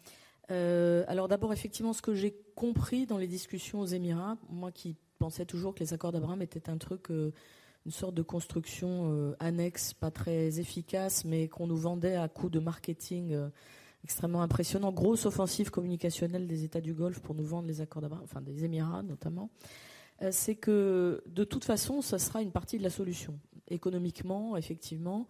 [0.51, 4.97] Euh, alors d'abord, effectivement, ce que j'ai compris dans les discussions aux Émirats, moi qui
[5.19, 7.33] pensais toujours que les accords d'Abraham étaient un truc, euh,
[7.87, 12.51] une sorte de construction euh, annexe, pas très efficace, mais qu'on nous vendait à coup
[12.51, 13.37] de marketing
[14.03, 18.25] extrêmement impressionnant, grosse offensive communicationnelle des États du Golfe pour nous vendre les accords d'Abraham,
[18.25, 19.51] enfin des Émirats notamment,
[20.31, 23.39] c'est que de toute façon, ça sera une partie de la solution.
[23.69, 25.27] Économiquement, effectivement,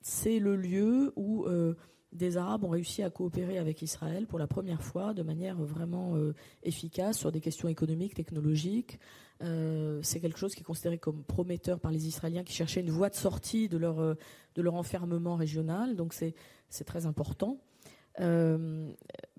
[0.00, 1.74] c'est le lieu où euh,
[2.12, 6.16] des Arabes ont réussi à coopérer avec Israël pour la première fois de manière vraiment
[6.16, 8.98] euh, efficace sur des questions économiques, technologiques.
[9.42, 12.90] Euh, c'est quelque chose qui est considéré comme prometteur par les Israéliens qui cherchaient une
[12.90, 15.96] voie de sortie de leur, de leur enfermement régional.
[15.96, 17.58] Donc c'est très important.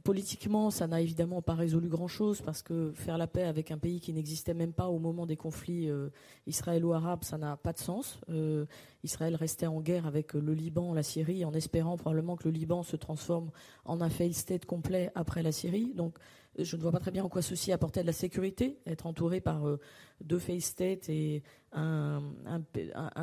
[0.04, 4.00] Politiquement, ça n'a évidemment pas résolu grand-chose parce que faire la paix avec un pays
[4.00, 6.10] qui n'existait même pas au moment des conflits euh,
[6.48, 8.20] israélo-arabes, ça n'a pas de sens.
[8.30, 8.66] Euh,
[9.04, 12.84] Israël restait en guerre avec le Liban, la Syrie, en espérant probablement que le Liban
[12.84, 13.52] se transforme
[13.86, 15.94] en un failed state complet après la Syrie.
[15.94, 16.18] Donc,
[16.58, 19.40] je ne vois pas très bien en quoi ceci apportait de la sécurité, être entouré
[19.40, 19.80] par euh,
[20.22, 21.44] deux failed states et
[21.74, 22.22] un,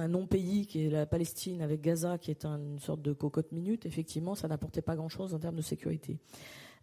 [0.09, 3.85] non-pays qui est la Palestine avec Gaza, qui est une sorte de cocotte minute.
[3.85, 6.19] Effectivement, ça n'apportait pas grand-chose en termes de sécurité.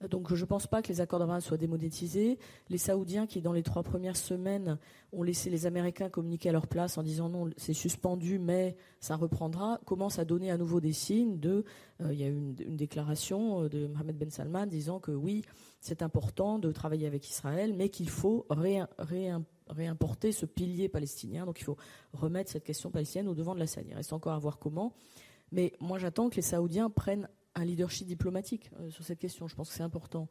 [0.10, 2.38] Donc je ne pense pas que les accords d'Abraham soient démonétisés.
[2.70, 4.78] Les Saoudiens qui, dans les trois premières semaines,
[5.12, 9.16] ont laissé les Américains communiquer à leur place en disant non, c'est suspendu, mais ça
[9.16, 11.64] reprendra, commencent à donner à nouveau des signes de...
[12.02, 15.44] Euh, il y a eu une, déclaration euh, de Mohamed Ben Salman disant que oui,
[15.80, 18.46] c'est important de travailler avec Israël, mais qu'il faut
[19.70, 21.46] réimporter ce pilier palestinien.
[21.46, 21.78] Donc il faut
[22.14, 23.86] remettre cette question palestinienne au devant de la scène.
[23.90, 24.94] Il reste encore à voir comment.
[25.52, 29.48] Mais moi, j'attends que les Saoudiens prennent un leadership diplomatique euh, sur cette question.
[29.48, 30.28] Je pense que c'est important.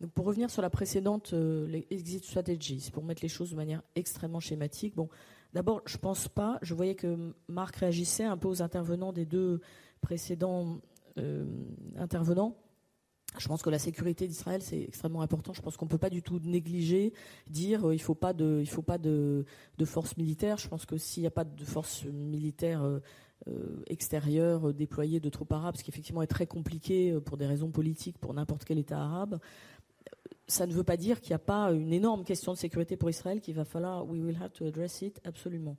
[0.00, 3.82] Donc pour revenir sur la précédente, euh, exit strategies, pour mettre les choses de manière
[3.94, 4.94] extrêmement schématique.
[4.96, 5.08] Bon,
[5.52, 6.58] d'abord, je pense pas.
[6.62, 9.60] Je voyais que Marc réagissait un peu aux intervenants des deux
[10.00, 10.80] précédents
[11.18, 11.46] euh,
[11.96, 12.56] intervenants.
[13.38, 15.52] Je pense que la sécurité d'Israël c'est extrêmement important.
[15.52, 17.12] Je pense qu'on peut pas du tout négliger,
[17.48, 19.44] dire il faut pas de, il faut pas de,
[19.78, 20.56] de force militaire.
[20.58, 23.00] Je pense que s'il n'y a pas de force militaire
[23.46, 27.36] euh, extérieur euh, déployé de troupes arabes, ce qui effectivement est très compliqué euh, pour
[27.36, 29.38] des raisons politiques pour n'importe quel État arabe.
[30.46, 33.10] Ça ne veut pas dire qu'il n'y a pas une énorme question de sécurité pour
[33.10, 35.76] Israël qu'il va falloir, we will have to address it, absolument.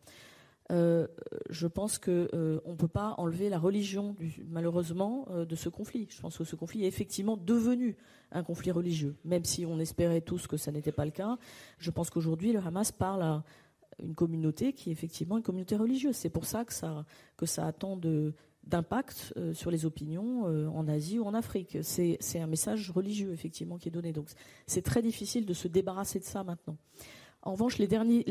[0.69, 4.15] Je pense qu'on ne peut pas enlever la religion,
[4.47, 6.07] malheureusement, de ce conflit.
[6.09, 7.97] Je pense que ce conflit est effectivement devenu
[8.31, 11.37] un conflit religieux, même si on espérait tous que ça n'était pas le cas.
[11.77, 13.43] Je pense qu'aujourd'hui, le Hamas parle à,
[14.03, 16.15] une communauté qui est effectivement une communauté religieuse.
[16.15, 17.05] C'est pour ça que ça,
[17.37, 17.99] que ça a tant
[18.63, 21.77] d'impact euh, sur les opinions euh, en Asie ou en Afrique.
[21.81, 24.13] C'est un message religieux, effectivement, qui est donné.
[24.13, 24.27] Donc
[24.67, 26.77] c'est très difficile de se débarrasser de ça maintenant.
[27.45, 28.25] En revanche, les, derniers,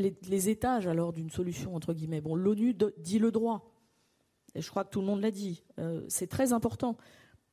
[0.49, 3.71] étages alors d'une solution, entre guillemets, bon, l'ONU dit le droit.
[4.55, 5.63] Et je crois que tout le monde l'a dit.
[5.79, 6.97] Euh, c'est très important.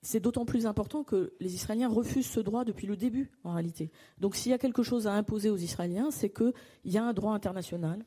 [0.02, 3.92] C'est d'autant plus important que les Israéliens refusent ce droit depuis le début, en réalité.
[4.18, 6.52] Donc s'il y a quelque chose à imposer aux Israéliens, c'est qu'il
[6.84, 8.04] y a un droit international.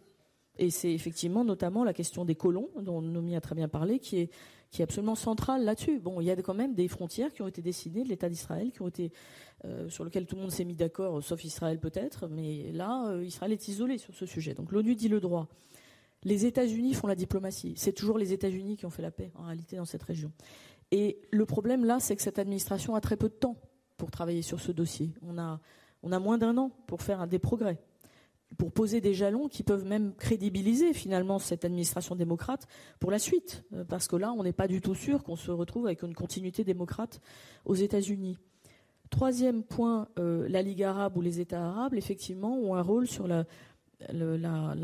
[0.57, 4.17] Et c'est effectivement notamment la question des colons, dont Nomi a très bien parlé, qui
[4.17, 4.29] est,
[4.75, 5.99] qui est absolument centrale là-dessus.
[5.99, 8.73] Bon, il y a quand même des frontières qui ont été décidées de l'État d'Israël,
[9.63, 13.23] euh, sur lesquelles tout le monde s'est mis d'accord, sauf Israël peut-être, mais là, euh,
[13.23, 14.53] Israël est isolé sur ce sujet.
[14.53, 15.47] Donc l'ONU dit le droit.
[16.23, 17.73] Les États-Unis font la diplomatie.
[17.77, 20.33] C'est toujours les États-Unis qui ont fait la paix, en réalité, dans cette région.
[20.91, 23.55] Et le problème là, c'est que cette administration a très peu de temps
[23.95, 25.13] pour travailler sur ce dossier.
[25.21, 27.79] On a moins d'un an pour faire des progrès,
[28.57, 32.67] pour poser des jalons qui peuvent même crédibiliser finalement cette administration démocrate
[32.99, 33.63] pour la suite.
[33.73, 36.13] Euh, parce que là, on n'est pas du tout sûr qu'on se retrouve avec une
[36.13, 37.19] continuité démocrate
[37.65, 38.37] aux États-Unis.
[39.09, 43.27] Troisième point, euh, la Ligue arabe ou les États arabes, effectivement, ont un rôle sur
[43.27, 43.45] la,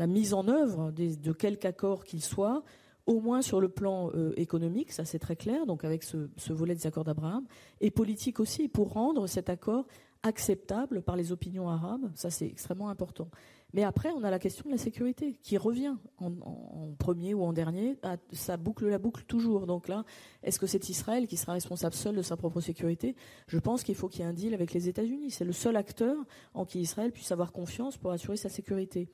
[0.06, 2.62] mise en œuvre de quelque accord qu'il soit,
[3.06, 6.74] au moins sur le plan euh, économique, ça c'est très clair, donc avec ce, volet
[6.74, 7.44] des accords d'Abraham,
[7.80, 9.86] et politique aussi, pour rendre cet accord
[10.22, 13.28] acceptable par les opinions arabes, ça c'est extrêmement important.
[13.74, 17.54] Mais après, on a la question de la sécurité qui revient en, premier ou en
[17.54, 17.96] dernier,
[18.30, 19.66] ça boucle la boucle toujours.
[19.66, 20.04] Donc là,
[20.42, 23.16] est-ce que c'est Israël qui sera responsable seul de sa propre sécurité?
[23.46, 25.30] Je pense qu'il faut qu'il y ait un deal avec les États-Unis.
[25.30, 26.16] C'est le seul acteur
[26.52, 29.08] en qui Israël puisse avoir confiance pour assurer sa sécurité.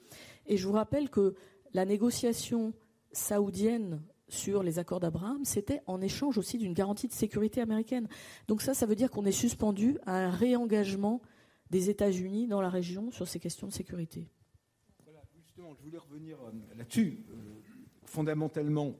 [0.47, 1.35] Et je vous rappelle que
[1.73, 2.73] la négociation
[3.13, 8.09] saoudienne sur les accords d'Abraham, c'était en échange aussi d'une garantie de sécurité américaine.
[8.47, 11.21] Donc ça, ça veut dire qu'on est suspendu à un réengagement
[11.71, 14.29] des États-Unis dans la région sur ces questions de sécurité.
[15.05, 17.25] Voilà, justement, je voulais revenir euh, là-dessus.
[17.31, 17.35] Euh,
[18.05, 18.95] fondamentalement,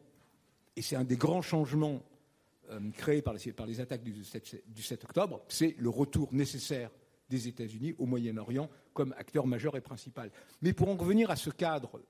[0.77, 2.03] et c'est un des grands changements
[2.71, 6.91] euh, créés par les, attaques du 7, du 7 octobre, c'est le retour nécessaire
[7.31, 10.31] des États-Unis au Moyen-Orient comme acteur majeur et principal.
[10.61, 12.01] Mais pour en revenir à ce cadre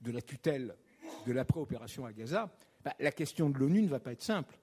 [0.00, 0.76] de la tutelle
[1.26, 2.50] de l'après-opération à Gaza,
[2.84, 4.58] bah, la question de l'ONU ne va pas être simple.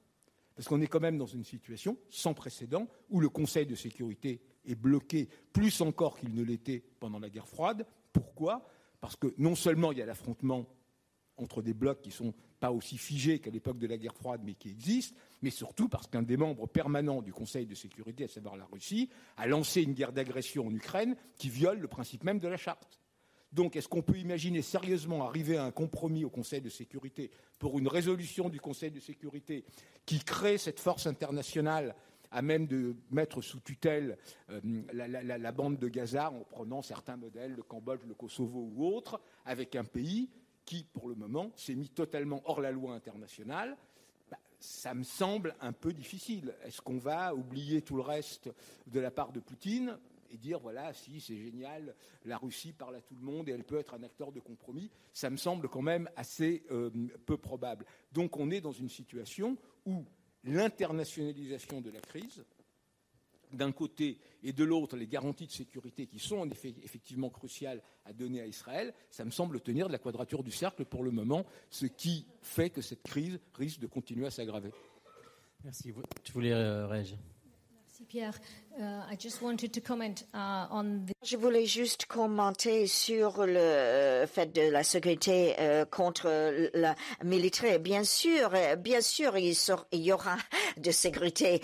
[0.56, 4.42] Parce qu'on est quand même dans une situation sans précédent où le Conseil de sécurité
[4.66, 7.86] est bloqué plus encore qu'il ne l'était pendant la guerre froide.
[8.12, 8.68] Pourquoi?
[9.00, 10.68] Parce que non seulement il y a l'affrontement
[11.38, 14.42] entre des blocs qui ne sont pas aussi figés qu'à l'époque de la guerre froide,
[14.44, 18.28] mais qui existent, mais surtout parce qu'un des membres permanents du Conseil de sécurité, à
[18.28, 22.40] savoir la Russie, a lancé une guerre d'agression en Ukraine qui viole le principe même
[22.40, 23.00] de la charte.
[23.52, 27.80] Donc, est-ce qu'on peut imaginer sérieusement arriver à un compromis au Conseil de sécurité pour
[27.80, 29.66] une résolution du Conseil de sécurité
[30.06, 31.96] qui crée cette force internationale
[32.32, 34.18] à même de mettre sous tutelle
[34.52, 34.62] euh,
[34.94, 39.76] la, bande de Gaza en prenant certains modèles, le Cambodge, le Kosovo ou autres, avec
[39.76, 40.30] un pays
[40.66, 43.76] qui, pour le moment, s'est mis totalement hors la loi internationale?
[44.30, 46.54] Bah, ça me semble un peu difficile.
[46.64, 48.52] Est-ce qu'on va oublier tout le reste
[48.86, 49.98] de la part de Poutine?
[50.32, 53.64] Et dire voilà, si c'est génial, la Russie parle à tout le monde et elle
[53.64, 56.90] peut être un acteur de compromis, ça me semble quand même assez euh,
[57.26, 57.86] peu probable.
[58.12, 60.06] Donc on est dans une situation où
[60.44, 62.44] l'internationalisation de la crise,
[63.52, 67.82] d'un côté et de l'autre les garanties de sécurité qui sont en effet effectivement cruciales
[68.06, 71.12] à donner à Israël, ça me semble tenir de la quadrature du cercle pour le
[71.12, 74.72] moment, ce qui fait que cette crise risque de continuer à s'aggraver.
[75.64, 75.94] Merci.
[76.24, 77.18] Tu voulais euh, réagir?
[81.22, 86.30] Je voulais juste commenter sur le euh, fait de la sécurité euh, contre
[86.74, 87.80] la militaire.
[87.80, 89.54] Bien sûr, euh, bien sûr, il,
[90.00, 90.38] y aura
[90.78, 91.62] de sécurité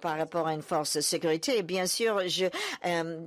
[0.00, 1.62] par rapport à une force de sécurité.
[1.62, 2.16] Bien sûr,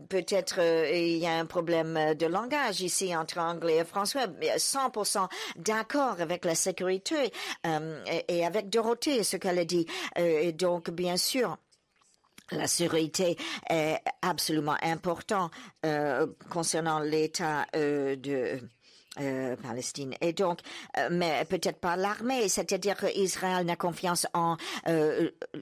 [0.09, 0.59] peut-être
[0.93, 4.19] il y a un problème de langage ici entre anglais et français.
[4.57, 5.27] 100%
[5.57, 7.31] d'accord avec la sécurité
[7.65, 9.85] et, et, avec Dorothée, ce qu'elle a dit.
[10.15, 11.57] et donc, bien sûr.
[12.51, 13.37] La sécurité
[13.69, 15.51] est absolument importante
[15.85, 18.59] euh, concernant l'état euh, de
[19.19, 20.15] euh, Palestine.
[20.21, 20.59] Et donc,
[21.11, 24.57] mais peut-être pas l'armée, c'est-à-dire qu'Israël n'a confiance en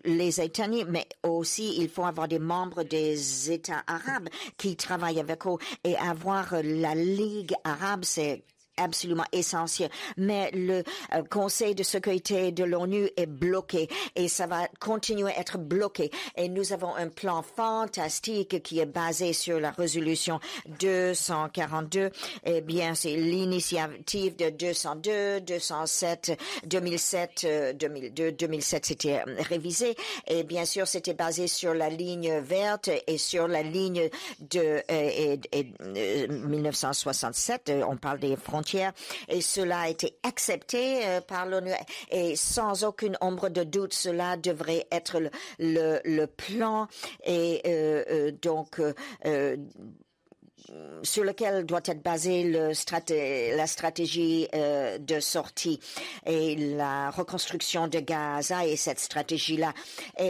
[0.04, 5.46] les États-Unis, mais aussi il faut avoir des membres des États arabes qui travaillent avec
[5.46, 8.44] eux et avoir la Ligue arabe, c'est
[8.80, 9.90] absolument essentiel.
[10.18, 15.40] Mais le euh, Conseil de sécurité de l'ONU est bloqué et ça va continuer à
[15.40, 16.12] être bloqué.
[16.36, 20.40] Et nous avons un plan fantastique qui est basé sur la résolution
[20.80, 22.12] 242.
[22.46, 29.96] Eh bien, c'est l'initiative de 202, 207, 2007, 2002, 2007, c'était révisé.
[30.28, 34.10] Et bien sûr, c'était basé sur la ligne verte et sur la ligne
[34.40, 37.72] de euh, et, et, euh, 1967.
[37.88, 38.69] On parle des frontières
[39.28, 41.72] et cela a été accepté euh, par l'ONU.
[42.12, 45.22] Et sans aucune ombre de doute cela devrait être
[45.60, 46.88] le, plan.
[47.26, 48.80] Et euh, euh, donc
[51.04, 55.80] sur lequel doit être basée la stratégie euh, de sortie
[56.26, 59.74] et la reconstruction de Gaza et cette stratégie-là.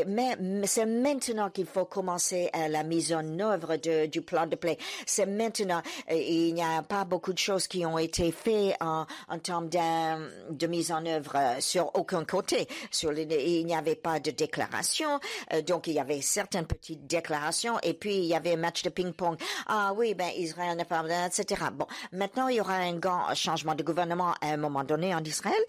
[0.07, 3.75] Mais, mais c'est maintenant qu'il faut commencer à la mise en œuvre
[4.07, 4.77] du plan de paix.
[5.05, 5.81] C'est maintenant.
[6.09, 10.67] Il n'y a pas beaucoup de choses qui ont été faites en, en termes de,
[10.67, 12.67] mise en œuvre sur aucun côté.
[12.91, 15.19] Sur il n'y avait pas de déclaration,
[15.65, 18.89] donc il y avait certaines petites déclarations et puis il y avait un match de
[18.89, 19.37] ping-pong.
[19.67, 21.63] Ah oui, ben Israël n'est pas, etc.
[21.73, 25.23] Bon, maintenant il y aura un grand changement de gouvernement à un moment donné en
[25.23, 25.63] Israël,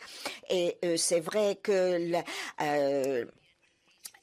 [0.50, 1.78] et euh, c'est vrai que
[2.12, 2.18] le,
[2.60, 3.24] euh,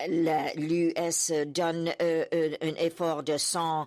[0.06, 3.86] l'US donne euh, euh, un effort de 100%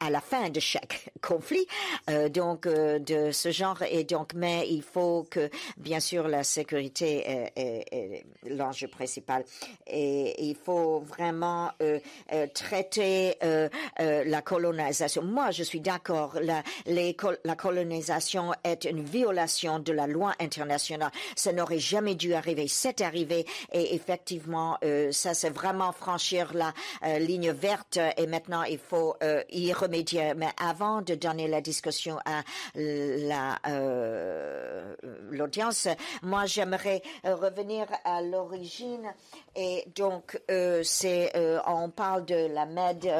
[0.00, 1.66] à la fin de chaque conflit,
[2.08, 3.82] euh, donc de ce genre.
[3.90, 9.44] Et donc, mais il faut que, bien sûr, la sécurité est, l'enjeu principal.
[9.86, 11.70] Et il faut vraiment
[12.54, 13.36] traiter
[13.98, 15.22] la colonisation.
[15.22, 16.38] Moi, je suis d'accord.
[16.40, 21.10] La, la colonisation est une violation de la loi internationale.
[21.36, 22.68] Ça n'aurait jamais dû arriver.
[22.68, 23.46] C'est arrivé.
[23.72, 24.78] Et effectivement,
[25.18, 30.32] ça, c'est vraiment franchir la euh, ligne verte et maintenant il faut euh, y remédier.
[30.34, 32.42] Mais avant de donner la discussion à
[32.74, 34.94] la euh,
[35.30, 35.88] l'audience,
[36.22, 39.12] moi j'aimerais revenir à l'origine
[39.56, 40.40] et donc
[40.82, 41.32] c'est
[41.66, 43.10] on parle de la MED.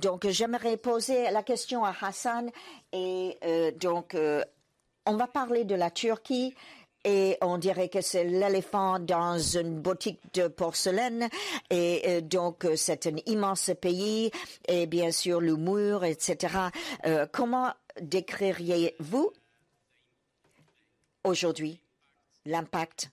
[0.00, 2.50] donc j'aimerais poser la question à Hassan
[2.92, 3.38] et
[3.80, 4.16] donc
[5.06, 6.54] on va parler de la Turquie
[7.08, 11.30] et on dirait que c'est l'éléphant dans une boutique de porcelaine
[11.70, 14.30] et, et donc c'est un immense pays
[14.68, 16.54] et bien sûr l'humour, etc.
[17.06, 19.32] Euh, comment décririez-vous
[21.24, 21.80] aujourd'hui
[22.44, 23.10] l'impact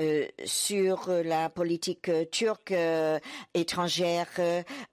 [0.00, 3.18] euh, sur la politique turque euh,
[3.52, 4.28] étrangère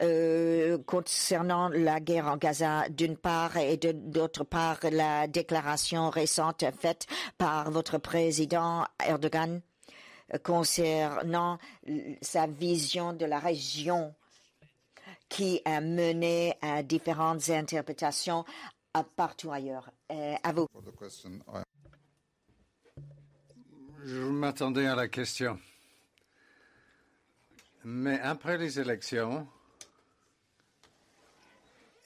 [0.01, 7.07] euh, concernant la guerre en Gaza d'une part et d'autre part la déclaration récente faite
[7.37, 9.61] par votre président Erdogan
[10.43, 11.57] concernant
[12.21, 14.13] sa vision de la région
[15.29, 18.43] qui a mené à différentes interprétations
[19.15, 19.89] partout ailleurs.
[20.09, 20.67] à vous.
[24.09, 25.59] Je m'attendais à la question.
[27.83, 29.45] Mais après les élections,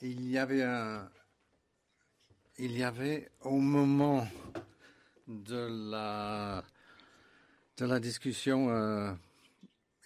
[0.00, 1.08] il y avait un.
[2.58, 4.26] Il y avait au moment
[5.28, 6.64] de la,
[7.76, 9.12] de la discussion, euh,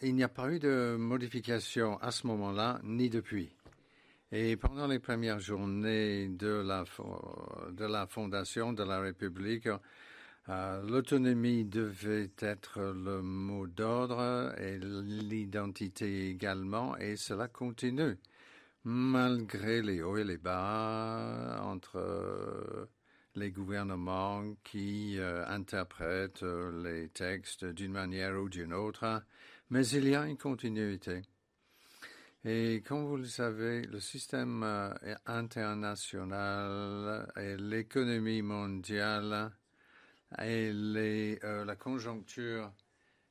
[0.02, 3.56] il n'y a pas eu de modification à ce moment-là, ni depuis.
[4.30, 6.84] Et pendant les premières journées de la,
[7.70, 9.70] de la fondation de la République,
[10.48, 18.16] l'autonomie devait être le mot d'ordre et l'identité également, et cela continue,
[18.84, 22.88] malgré les hauts et les bas entre
[23.36, 29.22] les gouvernements qui euh, interprètent les textes d'une manière ou d'une autre,
[29.70, 31.22] mais il y a une continuité.
[32.44, 34.94] Et comme vous le savez, le système euh,
[35.26, 39.50] international et l'économie mondiale
[40.38, 42.72] et les, euh, la conjoncture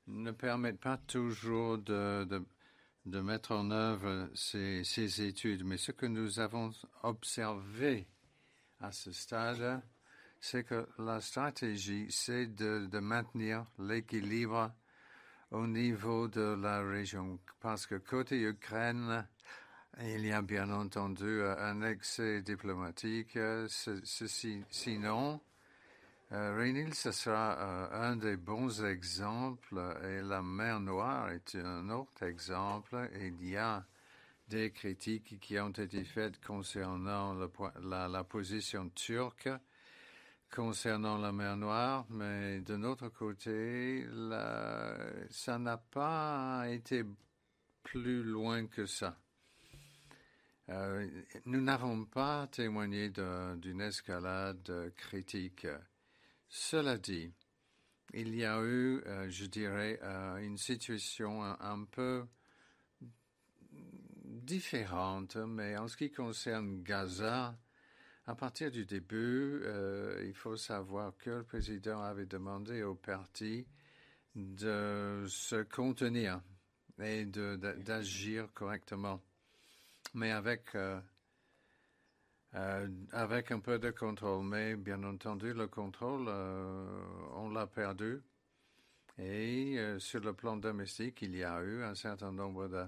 [0.07, 2.27] ne permettent pas toujours de,
[3.05, 5.63] de, mettre en œuvre ces, ces, études.
[5.65, 6.71] Mais ce que nous avons
[7.03, 8.07] observé
[8.79, 9.81] à ce stade,
[10.39, 14.71] c'est que la stratégie, c'est de, de maintenir l'équilibre
[15.51, 17.39] au niveau de la région.
[17.59, 19.27] Parce que côté Ukraine,
[20.01, 23.37] il y a bien entendu un excès diplomatique.
[24.69, 25.41] Sinon,
[26.31, 32.23] euh, ce sera euh, un des bons exemples et la mer Noire est un autre
[32.23, 33.09] exemple.
[33.19, 33.85] Il y a
[34.47, 37.33] des critiques qui ont été faites concernant
[37.81, 39.49] la, la position turque
[40.55, 44.07] concernant la mer Noire, mais de notre côté,
[45.29, 47.03] ça n'a pas été
[47.83, 49.17] plus loin que ça.
[50.69, 51.07] Euh,
[51.45, 55.67] nous n'avons pas témoigné d'une escalade critique.
[56.47, 57.33] Cela dit,
[58.13, 62.25] il y a eu, euh, je dirais, euh, une situation un, peu
[64.23, 67.57] différente, mais en ce qui concerne Gaza,
[68.27, 73.67] à partir du début, euh, il faut savoir que le président avait demandé au parti
[74.35, 76.41] de se contenir
[76.99, 79.21] et d'agir correctement,
[80.13, 80.75] mais avec
[82.55, 84.45] euh, avec un peu de contrôle.
[84.45, 87.03] Mais bien entendu, le contrôle, euh,
[87.35, 88.21] on l'a perdu.
[89.17, 92.85] Et euh, sur le plan domestique, il y a eu un certain nombre de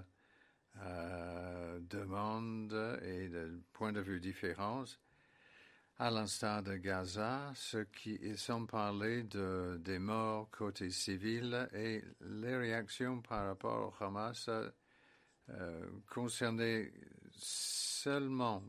[1.90, 4.84] demandes et de points de vue différents
[5.98, 12.56] à l'instar de Gaza, ceux qui sont parlé de, des morts côté civil et les
[12.56, 14.48] réactions par rapport au Hamas
[15.50, 15.86] euh,
[18.02, 18.62] seulement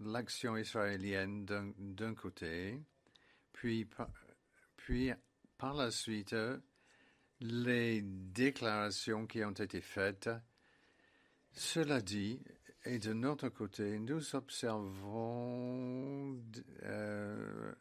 [0.00, 2.80] l'action la, israélienne d'un côté,
[3.52, 3.88] puis,
[4.76, 5.12] puis
[5.58, 6.34] par la suite
[7.40, 10.30] les déclarations qui ont été faites.
[11.52, 12.40] Cela dit,
[12.84, 16.38] et de notre côté, nous observons
[16.84, 17.72] euh,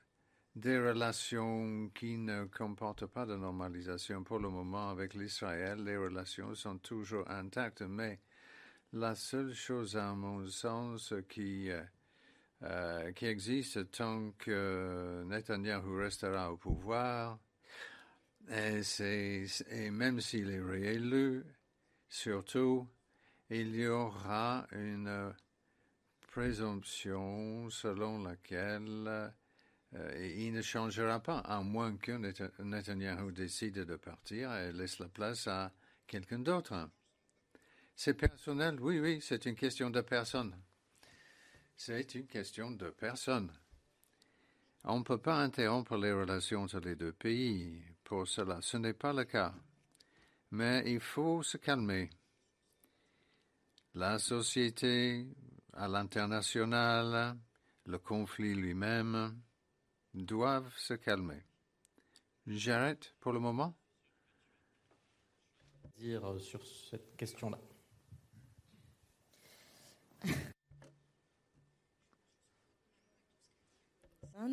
[0.56, 4.24] des relations qui ne comportent pas de normalisation.
[4.24, 8.20] Pour le moment, avec l'Israël, les relations sont toujours intactes, mais
[8.94, 11.82] la seule chose, à mon sens, qui, euh,
[12.64, 17.40] euh, qui existe tant que Netanyahu restera au pouvoir,
[18.50, 18.82] et,
[19.70, 21.44] et même s'il est réélu,
[22.08, 22.88] surtout,
[23.50, 25.34] il y aura une
[26.32, 29.34] présomption selon laquelle
[29.96, 32.12] euh, il ne changera pas, à moins que
[32.62, 35.72] Netanyahu décide de partir et laisse la place à
[36.08, 36.90] quelqu'un d'autre.
[38.02, 40.56] C'est personnel, oui, oui, c'est une question de personne.
[41.76, 43.52] C'est une question de personne.
[44.86, 48.62] On ne peut pas interrompre les relations entre les deux pays pour cela.
[48.62, 49.54] Ce n'est pas le cas.
[50.52, 52.10] Mais il faut se calmer
[53.96, 55.28] la société
[55.74, 57.38] à l'international,
[57.86, 59.42] le conflit lui-même,
[60.14, 61.44] doivent se calmer.
[62.48, 63.76] J'arrête pour le moment?
[66.02, 67.60] Euh, sur cette question-là.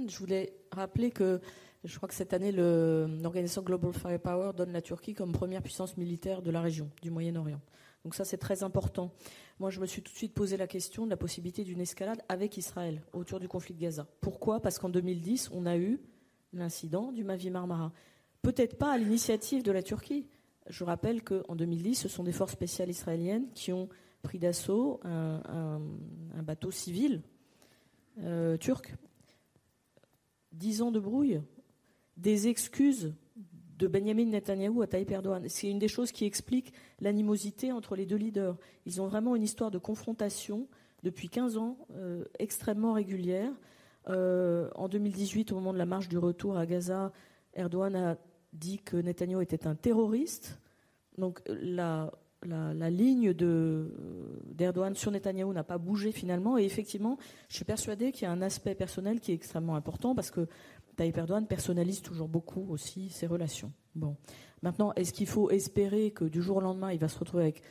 [0.08, 1.40] Je voulais rappeler que
[1.84, 6.42] je crois que cette année, l'organisation Global Firepower donne la Turquie comme première puissance militaire
[6.42, 7.60] de la région, du Moyen-Orient.
[8.02, 9.12] Donc ça, c'est très important.
[9.60, 12.20] Moi, je me suis tout de suite posé la question de la possibilité d'une escalade
[12.28, 14.06] avec Israël autour du conflit de Gaza.
[14.20, 14.60] Pourquoi?
[14.60, 16.00] Parce qu'en 2010, on a eu
[16.52, 17.92] l'incident du Mavi Marmara.
[18.42, 20.26] Peut-être pas à l'initiative de la Turquie.
[20.68, 23.88] Je rappelle qu'en 2010, ce sont des forces spéciales israéliennes qui ont
[24.22, 25.80] pris d'assaut un,
[26.42, 27.22] bateau civil
[28.22, 28.96] euh, turc.
[30.56, 31.42] Dix ans de brouille,
[32.16, 33.14] des excuses
[33.78, 35.44] de Benjamin Netanyahu à Tayyip Erdogan.
[35.48, 38.56] C'est une des choses qui explique l'animosité entre les deux leaders.
[38.86, 40.66] Ils ont vraiment une histoire de confrontation
[41.02, 43.52] depuis 15 ans, euh, extrêmement régulière.
[44.08, 47.12] Euh, en 2018, au moment de la marche du retour à Gaza,
[47.52, 48.16] Erdogan a
[48.54, 50.58] dit que Netanyahu était un terroriste.
[51.18, 52.12] Donc la,
[52.46, 56.58] la, ligne d'Erdogan sur Netanyahou n'a pas bougé finalement.
[56.58, 57.18] Et effectivement,
[57.48, 60.46] je suis persuadée qu'il y a un aspect personnel qui est extrêmement important parce que
[60.96, 63.72] Tayyip Erdogan personnalise toujours beaucoup aussi ses relations.
[63.94, 64.16] Bon.
[64.62, 67.62] Maintenant, est-ce qu'il faut espérer que du jour au lendemain, il va se retrouver avec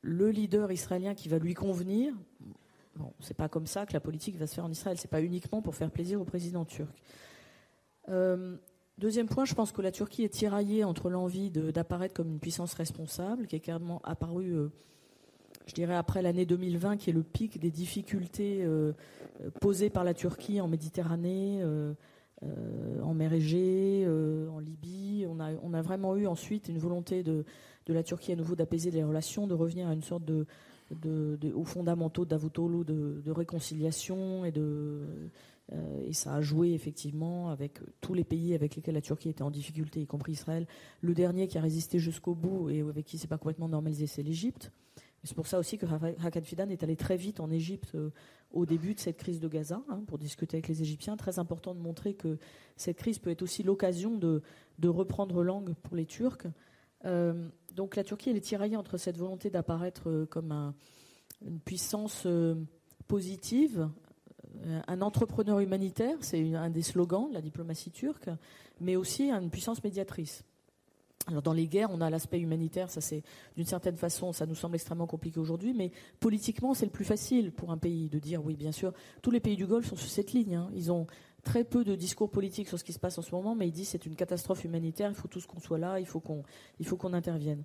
[0.00, 2.14] le leader israélien qui va lui convenir?
[2.96, 4.96] Bon, c'est pas comme ça que la politique va se faire en Israël.
[4.98, 7.02] C'est pas uniquement pour faire plaisir au président turc.
[8.08, 8.56] Euh,
[8.98, 12.74] Deuxième point, je pense que la Turquie est tiraillée entre l'envie d'apparaître comme une puissance
[12.74, 14.72] responsable, qui est carrément apparue, euh,
[15.66, 18.92] je dirais, après l'année 2020, qui est le pic des difficultés euh,
[19.60, 21.94] posées par la Turquie en Méditerranée, euh,
[23.00, 24.04] en mer Égée,
[24.52, 25.26] en Libye.
[25.28, 25.38] On
[25.74, 27.44] a, vraiment eu ensuite une volonté de,
[27.86, 30.44] la Turquie à nouveau d'apaiser les relations, de revenir à une sorte de,
[31.54, 35.28] aux fondamentaux d'Avutoglu de, de, réconciliation et de euh,
[36.06, 39.50] et ça a joué effectivement avec tous les pays avec lesquels la Turquie était en
[39.50, 40.66] difficulté, y compris Israël.
[41.02, 44.22] Le dernier qui a résisté jusqu'au bout et avec qui c'est pas complètement normalisé, c'est
[44.22, 44.72] l'Égypte.
[45.24, 45.86] C'est pour ça aussi que
[46.24, 48.10] Hakan Fidan est allé très vite en Égypte euh,
[48.52, 51.16] au début de cette crise de Gaza hein, pour discuter avec les Égyptiens.
[51.16, 52.38] Très important de montrer que
[52.76, 54.42] cette crise peut être aussi l'occasion de,
[54.84, 56.46] reprendre langue pour les Turcs.
[57.04, 60.74] Euh, donc la Turquie elle est tiraillée entre cette volonté d'apparaître comme un,
[61.44, 62.26] une puissance
[63.06, 64.07] positive euh,
[64.86, 68.28] un entrepreneur humanitaire, c'est un des slogans de la diplomatie turque,
[68.80, 70.44] mais aussi une puissance médiatrice.
[71.28, 73.22] Alors dans les guerres, on a l'aspect humanitaire, ça c'est
[73.54, 75.90] d'une certaine façon, ça nous semble extrêmement compliqué aujourd'hui, mais
[76.20, 79.40] politiquement c'est le plus facile pour un pays de dire oui, bien sûr, tous les
[79.40, 80.54] pays du Golfe sont sur cette ligne.
[80.54, 80.70] Hein.
[80.74, 81.06] Ils ont
[81.42, 83.72] très peu de discours politiques sur ce qui se passe en ce moment, mais ils
[83.72, 86.44] disent c'est une catastrophe humanitaire, il faut tous qu'on soit là, il faut qu'on,
[86.80, 87.62] il faut qu'on intervienne.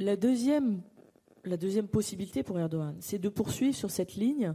[0.00, 0.82] La deuxième,
[1.44, 4.52] la deuxième possibilité pour Erdogan, c'est de poursuivre sur cette ligne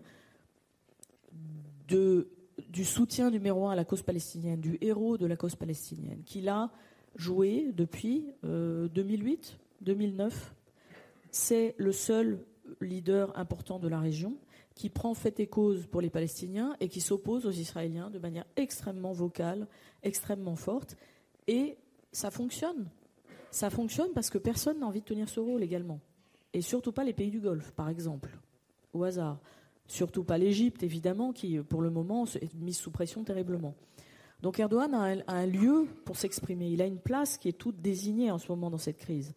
[2.69, 6.49] du soutien numéro un à la cause palestinienne, du héros de la cause palestinienne, qu'il
[6.49, 6.71] a
[7.15, 10.55] joué depuis 2008, euh, 2009.
[11.31, 12.39] C'est le seul
[12.81, 14.35] leader important de la région
[14.75, 18.45] qui prend fait et cause pour les Palestiniens et qui s'oppose aux Israéliens de manière
[18.55, 19.67] extrêmement vocale,
[20.01, 20.97] extrêmement forte.
[21.47, 21.77] Et
[22.11, 22.89] ça fonctionne.
[23.51, 25.99] Ça fonctionne parce que personne n'a envie de tenir ce rôle également.
[26.53, 28.29] Et surtout pas les pays du Golfe, par exemple,
[28.93, 29.39] au hasard.
[29.93, 33.75] Surtout pas l'Égypte, évidemment, qui, pour le moment, est mise sous pression terriblement.
[34.41, 36.67] Donc Erdogan a un, lieu pour s'exprimer.
[36.71, 39.35] Il a une place qui est toute désignée en ce moment dans cette crise.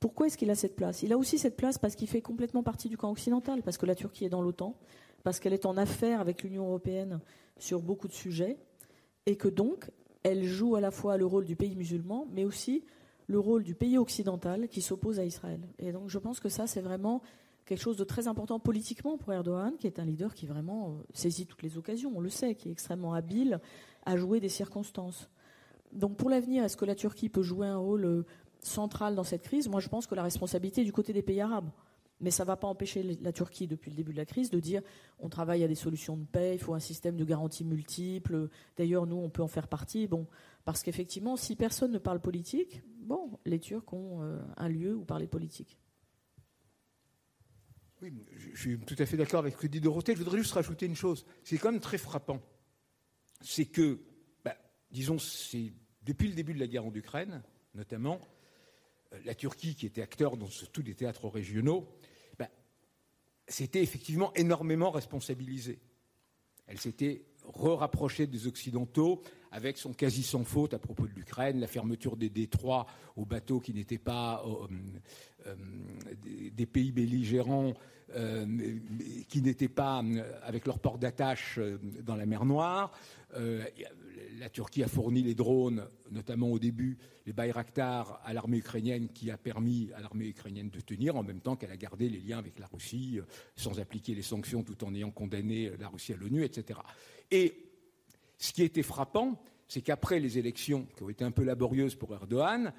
[0.00, 1.02] Pourquoi est-ce qu'il a cette place?
[1.02, 3.84] Il a aussi cette place parce qu'il fait complètement partie du camp occidental, parce que
[3.84, 4.78] la Turquie est dans l'OTAN,
[5.24, 7.20] parce qu'elle est en affaire avec l'Union européenne
[7.58, 8.56] sur beaucoup de sujets,
[9.26, 9.90] et que donc
[10.22, 12.82] elle joue à la fois le rôle du pays musulman, mais aussi
[13.26, 15.60] le rôle du pays occidental qui s'oppose à Israël.
[15.78, 17.20] Et donc je pense que ça, c'est vraiment
[17.66, 21.02] quelque chose de très important politiquement pour Erdogan, qui est un leader qui vraiment euh,
[21.12, 23.60] saisit toutes les occasions, on le sait, qui est extrêmement habile
[24.04, 25.30] à jouer des circonstances.
[25.92, 28.26] Donc pour l'avenir, est-ce que la Turquie peut jouer un rôle euh,
[28.60, 29.68] central dans cette crise?
[29.68, 31.70] Moi, je pense que la responsabilité est du côté des pays arabes.
[32.20, 34.60] Mais ça ne va pas empêcher la Turquie, depuis le début de la crise, de
[34.60, 34.82] dire
[35.18, 38.48] on travaille à des solutions de paix, il faut un système de garantie multiple.
[38.76, 40.06] D'ailleurs, nous, on peut en faire partie.
[40.06, 40.26] Bon,
[40.64, 45.04] parce qu'effectivement, si personne ne parle politique, bon, les Turcs ont euh, un lieu où
[45.04, 45.76] parler politique.
[48.02, 50.14] Oui, je suis tout à fait d'accord avec ce que dit Dorothée.
[50.14, 51.24] Je voudrais juste rajouter une chose.
[51.42, 52.42] C'est quand même très frappant.
[53.40, 54.00] C'est que,
[54.44, 54.56] bah,
[54.90, 55.72] disons, c'est
[56.02, 57.42] depuis le début de la guerre en Ukraine,
[57.74, 58.20] notamment,
[59.12, 61.88] euh, la Turquie, qui était acteur dans tous les théâtres régionaux,
[62.38, 62.50] bah,
[63.48, 65.80] s'était effectivement énormément responsabilisée.
[66.66, 69.22] Elle s'était re-rapprochée des Occidentaux
[69.54, 73.60] avec son quasi sans faute à propos de l'Ukraine, la fermeture des détroits aux bateaux
[73.60, 74.66] qui n'étaient pas euh,
[75.46, 75.54] euh,
[76.56, 77.74] des, pays belligérants
[78.16, 78.46] euh,
[79.28, 80.02] qui n'étaient pas
[80.42, 81.60] avec leur port d'attache
[82.02, 82.90] dans la mer Noire.
[84.38, 89.30] La Turquie a fourni les drones, notamment au début, les Bayraktar à l'armée ukrainienne, qui
[89.30, 92.38] a permis à l'armée ukrainienne de tenir, en même temps qu'elle a gardé les liens
[92.38, 93.20] avec la Russie,
[93.56, 96.80] sans appliquer les sanctions, tout en ayant condamné la Russie à l'ONU, etc.
[97.30, 97.54] Et
[98.38, 102.12] ce qui était frappant, c'est qu'après les élections, qui ont été un peu laborieuses pour
[102.14, 102.72] Erdogan,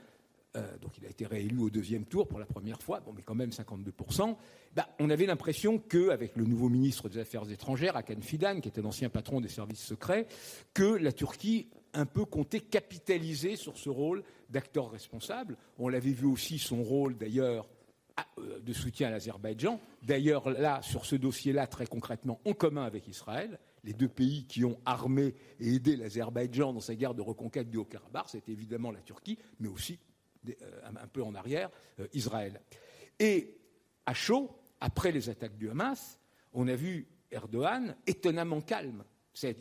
[0.56, 3.22] euh, donc il a été réélu au deuxième tour pour la première fois, bon, mais
[3.24, 4.36] quand même 52%,
[4.76, 8.82] bah, on avait l'impression qu'avec le nouveau ministre des Affaires étrangères, Hakan Fidan, qui était
[8.82, 10.28] l'ancien patron des services secrets,
[10.74, 15.58] que la Turquie un peu comptait capitaliser sur ce rôle d'acteur responsable.
[15.78, 17.68] On l'avait vu aussi son rôle d'ailleurs
[18.38, 19.80] euh, de soutien à l'Azerbaïdjan.
[20.04, 24.66] D'ailleurs, là, sur ce dossier-là, très concrètement, en commun avec Israël, les deux pays qui
[24.66, 29.02] ont armé et aidé l'Azerbaïdjan dans sa guerre de reconquête du Haut-Karabakh, c'était évidemment la
[29.02, 30.00] Turquie, mais aussi
[30.84, 31.70] un peu en arrière,
[32.00, 32.62] euh, Israël.
[33.20, 33.58] Et
[34.06, 36.20] à chaud, après les attaques du Hamas,
[36.54, 39.04] on a vu Erdogan étonnamment calme.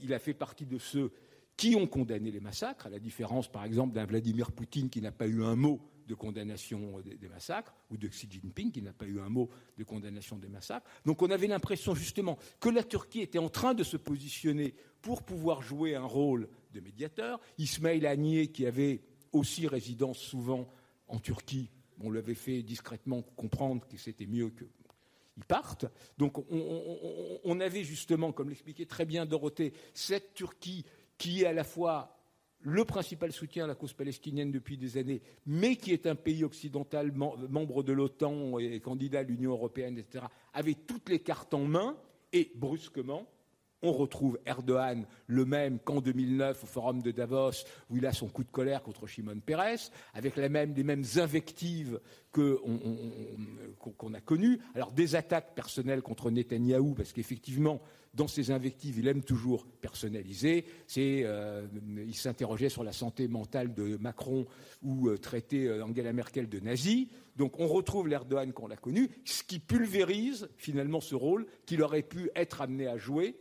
[0.03, 1.13] Il a fait partie de ceux
[1.57, 5.13] qui ont condamné les massacres, à la différence par exemple d'un Vladimir Poutine qui n'a
[5.13, 9.07] pas eu un mot de condamnation des, massacres, ou de Xi Jinping qui n'a pas
[9.07, 9.49] eu un mot
[9.79, 10.87] de condamnation des massacres.
[11.05, 15.23] Donc on avait l'impression justement que la Turquie était en train de se positionner pour
[15.23, 17.41] pouvoir jouer un rôle de médiateur.
[17.59, 19.01] Ismail Haniyeh, qui avait
[19.35, 20.69] aussi résidence souvent
[21.09, 21.71] en Turquie,
[22.01, 25.87] on lui avait fait discrètement comprendre que c'était mieux qu'ils partent.
[26.19, 30.85] Donc on, avait justement, comme l'expliquait très bien Dorothée, cette Turquie
[31.19, 32.11] qui est à la fois
[32.61, 36.45] le principal soutien à la cause palestinienne depuis des années, mais qui est un pays
[36.45, 40.25] occidental, membre de l'OTAN et candidat à l'Union européenne, etc.,
[40.55, 41.99] avait toutes les cartes en main,
[42.33, 43.29] et brusquement,
[43.85, 48.29] on retrouve Erdogan le même qu'en 2009 au forum de Davos, où il a son
[48.29, 52.01] coup de colère contre Shimon Peres, avec les mêmes invectives
[52.33, 54.61] qu'on a connues.
[54.75, 57.81] Alors des attaques personnelles contre Netanyahou, parce qu'effectivement,
[58.15, 60.65] dans ses invectives, il aime toujours personnaliser.
[60.97, 61.67] Euh,
[62.07, 64.47] il s'interrogeait sur la santé mentale de Macron
[64.83, 67.09] ou euh, traiter euh, Angela Merkel de nazi.
[67.37, 72.03] Donc on retrouve l'Erdogan qu'on a connu, ce qui pulvérise finalement ce rôle qu'il aurait
[72.03, 73.37] pu être amené à jouer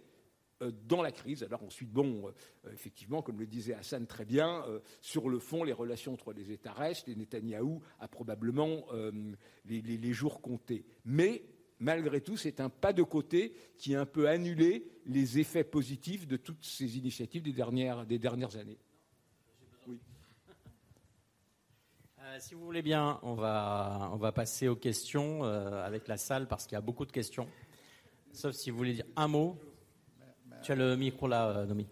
[0.71, 1.43] dans la crise.
[1.43, 5.63] Alors ensuite, bon, euh, effectivement, comme le disait Hassan très bien, euh, sur le fond,
[5.63, 8.85] les relations entre les États restent et Netanyahou a probablement
[9.65, 10.85] les, jours comptés.
[11.05, 11.43] Mais
[11.79, 16.27] malgré tout, c'est un pas de côté qui a un peu annulé les effets positifs
[16.27, 18.79] de toutes ces initiatives des dernières, des dernières années.
[22.39, 26.65] Si vous voulez bien, on va, on va passer aux questions avec la salle parce
[26.65, 27.47] qu'il y a beaucoup de questions.
[28.33, 29.59] Sauf si vous voulez dire un mot.
[30.63, 31.85] Tu as le micro là, euh, Nomi.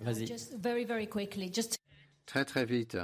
[0.00, 0.26] Vas-y.
[0.58, 1.78] Very, very quickly, just...
[2.26, 2.98] Très, très vite.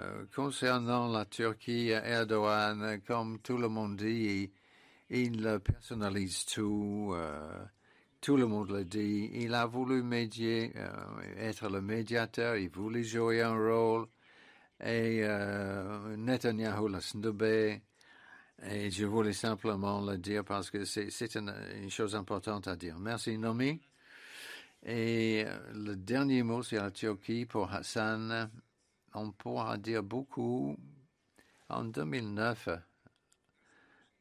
[0.00, 4.50] Euh, concernant la Turquie, Erdogan, comme tout le monde dit,
[5.10, 7.12] il, personnalise tout.
[7.14, 7.64] Euh,
[8.20, 9.30] tout le monde le dit.
[9.32, 10.72] Il a voulu médier,
[11.36, 12.56] être le médiateur.
[12.56, 14.08] Il voulait jouer un rôle.
[14.84, 15.24] Et
[16.16, 17.80] Netanyahu l'a snobé.
[18.64, 21.52] Et je voulais simplement le dire parce que c'est une,
[21.90, 22.98] chose importante à dire.
[22.98, 23.80] Merci, Nomi.
[24.84, 28.50] Et euh, le dernier mot sur la Turquie pour Hassan.
[29.14, 30.76] On pourra dire beaucoup.
[31.68, 32.68] En 2009,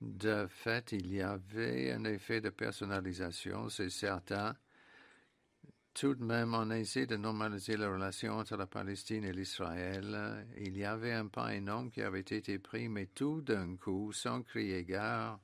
[0.02, 4.56] de fait, il y avait un effet de personnalisation, c'est certain.
[5.94, 10.48] Tout de même, on essaie de normaliser la relation entre la Palestine et l'Israël.
[10.58, 14.42] Il y avait un pas énorme qui avait été pris, mais tout d'un coup, sans
[14.42, 15.40] crier gare,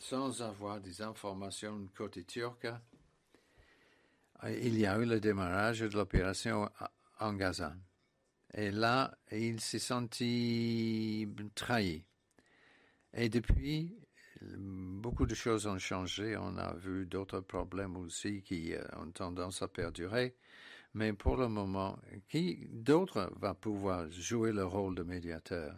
[0.00, 2.66] sans avoir des informations côté turc,
[4.44, 6.68] il y a eu le démarrage de l'opération
[7.20, 7.76] en Gaza.
[8.54, 12.04] Et là, il s'est senti trahi.
[13.14, 13.96] Et depuis,
[14.58, 16.36] beaucoup de choses ont changé.
[16.36, 20.36] On a vu d'autres problèmes aussi qui euh, ont tendance à perdurer.
[20.94, 21.98] Mais pour le moment,
[22.28, 25.74] qui d'autre va pouvoir jouer le rôle de médiateur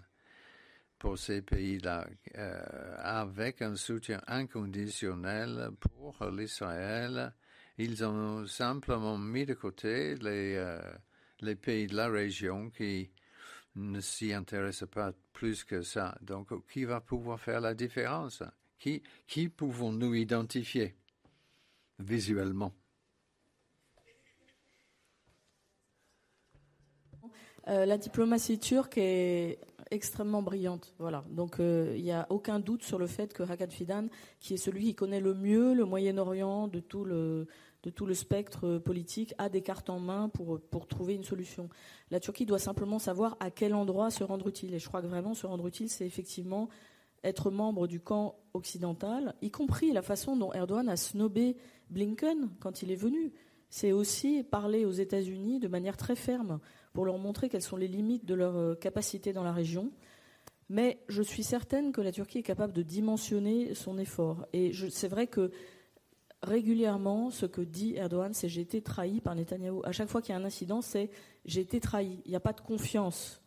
[0.98, 2.08] pour ces pays-là?
[2.36, 7.32] Euh, avec un soutien inconditionnel pour l'Israël
[7.78, 10.80] Ils ont simplement mis de côté les, euh,
[11.40, 13.10] les pays de la région qui
[13.76, 16.16] ne s'y intéresse pas plus que ça.
[16.20, 18.42] Donc, qui va pouvoir faire la différence?
[18.78, 20.94] Qui, pouvons-nous identifier
[21.98, 22.72] visuellement?
[27.68, 29.59] Euh, La diplomatie turque est
[29.90, 30.94] extrêmement brillante.
[30.98, 31.24] Voilà.
[31.30, 34.06] Donc, euh, il n'y a aucun doute sur le fait que Hakan Fidan,
[34.38, 37.46] qui est celui qui connaît le mieux le Moyen-Orient de tout le
[37.85, 41.69] de tout le spectre politique a des cartes en main pour, pour trouver une solution.
[42.11, 44.74] La Turquie doit simplement savoir à quel endroit se rendre utile.
[44.74, 46.69] Et je crois que vraiment se rendre utile, c'est effectivement
[47.23, 51.56] être membre du camp occidental, y compris la façon dont Erdogan a snobé
[51.90, 53.32] Blinken quand il est venu.
[53.70, 56.61] C'est aussi parler aux États-Unis de manière très ferme
[56.93, 59.90] pour leur montrer quelles sont les limites de leur euh, capacité dans la région.
[60.69, 64.47] Mais je suis certaine que la Turquie est capable de dimensionner son effort.
[64.52, 65.51] Et c'est vrai que
[66.44, 69.82] régulièrement, ce que dit Erdogan, c'est j'ai été trahi par Netanyahou.
[69.84, 71.10] À chaque fois qu'il y a un incident, c'est
[71.44, 72.22] j'ai été trahi.
[72.24, 73.40] Il n'y a pas de confiance.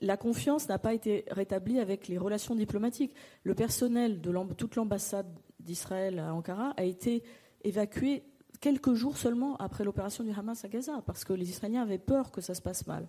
[0.00, 3.14] La confiance n'a pas été rétablie avec les relations diplomatiques.
[3.44, 5.28] Le personnel de toute l'ambassade
[5.60, 7.22] d'Israël à Ankara a été
[7.62, 8.24] évacué
[8.60, 12.32] quelques jours seulement après l'opération du Hamas à Gaza, parce que les Israéliens avaient peur
[12.32, 13.08] que ça se passe mal.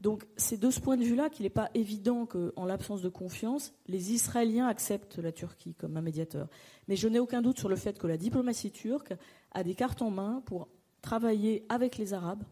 [0.00, 3.74] Donc c'est de ce point de vue-là qu'il n'est pas évident qu'en l'absence de confiance,
[3.86, 6.48] les Israéliens acceptent la Turquie comme un médiateur.
[6.88, 9.12] Mais je n'ai aucun doute sur le fait que la diplomatie turque
[9.52, 10.68] a des cartes en main pour
[11.02, 12.44] travailler avec les Arabes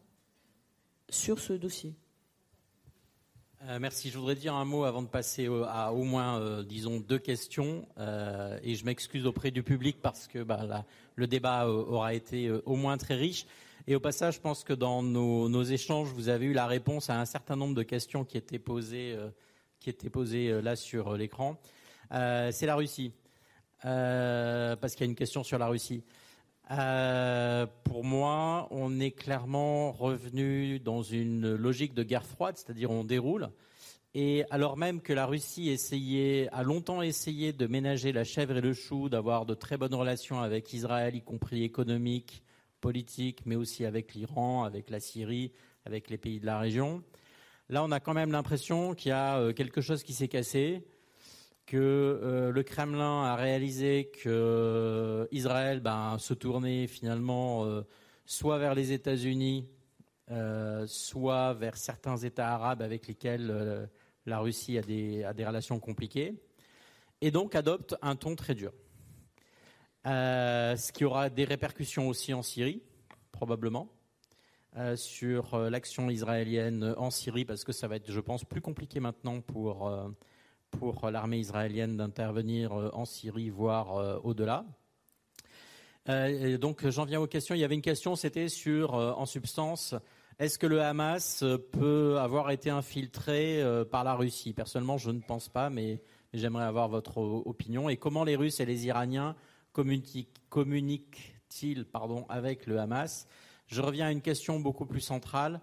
[1.09, 1.95] sur ce dossier.
[3.67, 4.11] Euh, merci.
[4.11, 7.89] Je voudrais dire un mot avant de passer à au moins, euh, disons, deux questions.
[7.99, 10.85] Euh, et je m'excuse auprès du public parce que bah,
[11.17, 13.47] le débat aura été au moins très riche.
[13.91, 17.19] Et au passage, je pense que dans nos, échanges, vous avez eu la réponse à
[17.19, 19.17] un certain nombre de questions qui étaient posées,
[19.81, 21.59] qui étaient posées là sur l'écran.
[22.11, 23.15] C'est la Russie.
[23.81, 26.05] parce qu'il y a une question sur la Russie.
[26.71, 33.05] Euh, pour moi, on est clairement revenu dans une logique de guerre froide, c'est-à-dire on
[33.05, 33.49] déroule.
[34.13, 38.61] Et alors même que la Russie essayait, a longtemps essayé de ménager la chèvre et
[38.61, 42.43] le chou, d'avoir de très bonnes relations avec Israël, y compris économiques,
[42.81, 45.53] politiques, mais aussi avec l'Iran, avec la Syrie,
[45.85, 47.03] avec les pays de la région.
[47.71, 50.87] Là, on a quand même l'impression qu'il y a euh, quelque chose qui s'est cassé,
[51.67, 57.67] que euh, le Kremlin a réalisé que euh, Israël ben, se tournait finalement
[58.25, 59.69] soit vers les États-Unis,
[60.87, 63.89] soit vers certains États arabes avec lesquels
[64.25, 66.35] la Russie a des, relations compliquées,
[67.21, 68.73] et donc adopte un ton très dur.
[70.05, 72.83] Ce qui aura des répercussions aussi en Syrie,
[73.33, 73.89] probablement,
[74.95, 79.41] sur l'action israélienne en Syrie, parce que ça va être, je pense, plus compliqué maintenant
[79.41, 79.91] pour
[80.71, 84.65] pour l'armée israélienne d'intervenir euh, en Syrie, voire euh, au-delà.
[86.09, 87.55] Euh, donc j'en viens aux questions.
[87.55, 89.95] Il y avait une question, c'était sur, en substance,
[90.39, 94.55] est-ce que le Hamas peut avoir été infiltré par la Russie?
[94.55, 96.01] Personnellement, je ne pense pas, mais
[96.33, 97.91] j'aimerais avoir votre opinion.
[97.91, 99.37] Et comment les Russes et les Iraniens
[100.49, 103.27] communiquent-ils pardon, avec le Hamas?
[103.67, 105.61] Je reviens à une question beaucoup plus centrale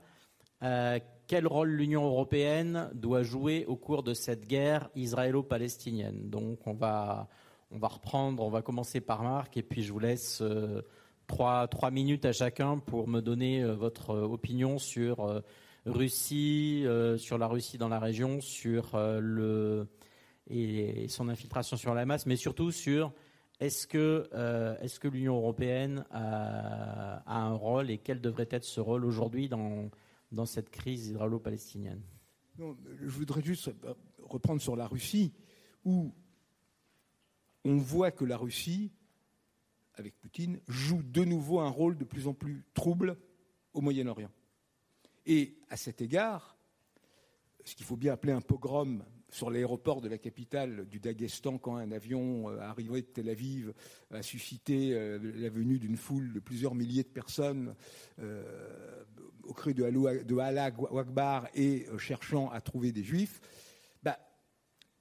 [1.28, 6.30] quel rôle l'Union européenne doit jouer au cours de cette guerre israélo-palestinienne?
[6.30, 7.28] Donc on va,
[7.72, 10.82] on va reprendre, on va commencer par Marc, et puis je vous laisse euh,
[11.28, 15.42] trois, trois, minutes à chacun pour me donner euh, votre opinion sur euh,
[15.86, 16.84] Russie,
[17.18, 19.88] sur la Russie dans la région, sur le
[20.50, 23.14] et, son infiltration sur la masse, mais surtout sur
[23.60, 29.90] est-ce que, l'Union européenne a, un rôle et quel devrait être ce rôle aujourd'hui dans
[30.32, 32.02] dans cette crise israélo-palestinienne?
[32.58, 33.72] Je voudrais juste
[34.20, 35.34] reprendre sur la Russie,
[35.84, 36.14] où
[37.64, 38.92] on voit que la Russie,
[39.96, 43.18] avec Poutine, joue de nouveau un rôle de plus en plus trouble
[43.74, 44.32] au Moyen-Orient.
[45.26, 46.58] Et à cet égard,
[47.64, 49.04] ce qu'il faut bien appeler un pogrom
[49.36, 53.74] sur l'aéroport de la capitale du Daghestan quand un avion euh, arrivé de Tel Aviv
[54.12, 57.76] a suscité euh, la venue d'une foule de plusieurs milliers de personnes
[58.20, 59.04] euh,
[59.44, 59.84] au cru de,
[60.24, 63.42] de Allah Akbar et cherchant à trouver des juifs,
[64.02, 64.18] bah,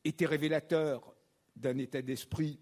[0.05, 1.15] était révélateur
[1.55, 2.59] d'un état d'esprit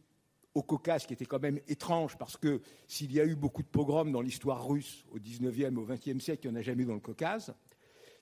[0.55, 3.69] au Caucase qui était quand même étrange parce que s'il y a eu beaucoup de
[3.69, 6.87] pogroms dans l'histoire russe au XIXe, au XXe siècle, il n'y en a jamais eu
[6.87, 7.55] dans le Caucase.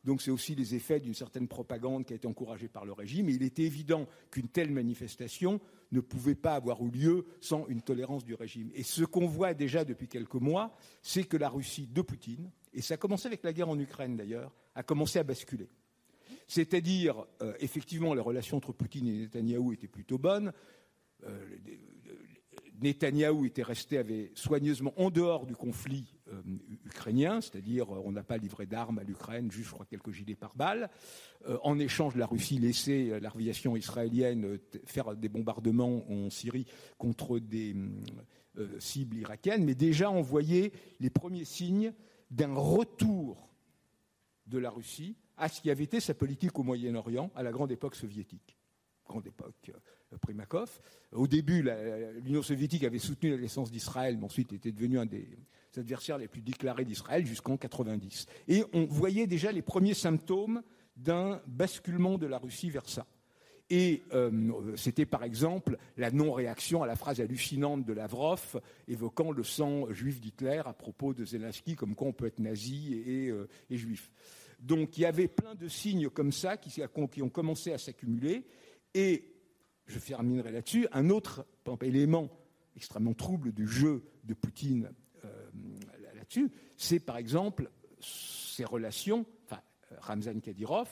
[0.05, 3.29] Donc c'est aussi les effets d'une certaine propagande qui a été encouragée par le régime.
[3.29, 5.61] Et il était évident qu'une telle manifestation
[5.93, 8.71] ne pouvait pas avoir eu lieu sans une tolérance du régime.
[8.75, 12.81] Et ce qu'on voit déjà depuis quelques mois, c'est que la Russie de Poutine, et
[12.81, 15.69] ça a commencé avec la guerre en Ukraine d'ailleurs, a commencé à basculer.
[16.47, 20.53] C'est-à-dire, euh, effectivement, les relations entre Poutine et Netanyahou étaient plutôt bonnes.
[21.25, 21.47] Euh,
[22.81, 26.43] Netanyahou était resté soigneusement en dehors du conflit euh,
[26.85, 30.35] ukrainien, c'est-à-dire euh, on n'a pas livré d'armes à l'Ukraine, juste je crois quelques gilets
[30.35, 30.91] par balles.
[31.49, 36.67] Euh, en échange, la Russie laissait l'aviation israélienne faire des bombardements en Syrie
[36.99, 37.75] contre des
[38.79, 41.93] cibles irakiennes, mais déjà on voyait les premiers signes
[42.31, 43.49] d'un retour
[44.47, 47.73] de la Russie à ce qui avait été sa politique au Moyen-Orient à la grande
[47.73, 48.57] époque soviétique
[49.11, 49.79] grande époque euh,
[50.19, 50.81] Primakov.
[51.13, 51.65] Au début,
[52.25, 55.27] l'Union soviétique avait soutenu la naissance d'Israël, mais ensuite était devenu un des
[55.77, 58.27] adversaires les plus déclarés d'Israël jusqu'en 90.
[58.49, 60.63] Et on voyait déjà les premiers symptômes
[60.97, 63.07] d'un basculement de la Russie vers ça.
[63.71, 69.45] Et euh, c'était par exemple la non-réaction à la phrase hallucinante de Lavrov évoquant le
[69.45, 73.49] sang juif d'Hitler à propos de Zelensky, comme quoi on peut être nazi et, euh,
[73.71, 74.11] juif.
[74.59, 76.83] Donc il y avait plein de signes comme ça qui,
[77.13, 78.45] qui ont commencé à s'accumuler.
[78.93, 79.25] Et
[79.91, 81.47] je terminerai là-dessus, un autre
[81.83, 82.31] élément
[82.77, 84.91] extrêmement trouble du jeu de Poutine
[85.25, 85.51] euh,
[86.15, 89.61] là-dessus, c'est par exemple ses relations, enfin,
[89.99, 90.89] Ramzan Kadyrov,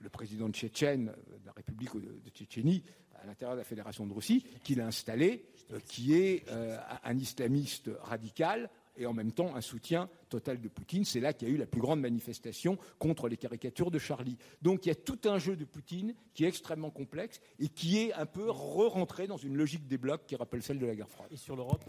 [0.00, 2.82] le président tchétchène de la République de Tchétchénie,
[3.14, 7.16] à l'intérieur de la Fédération de Russie, qu'il a installé, euh, qui est euh, un
[7.16, 11.04] islamiste radical et en même temps un soutien total de Poutine.
[11.04, 14.36] C'est là qu'il y a eu la plus grande manifestation contre les caricatures de Charlie.
[14.62, 17.98] Donc il y a tout un jeu de Poutine qui est extrêmement complexe et qui
[17.98, 21.10] est un peu re-rentré dans une logique des blocs qui rappelle celle de la guerre
[21.10, 21.28] froide.
[21.32, 21.84] Et sur l'Europe?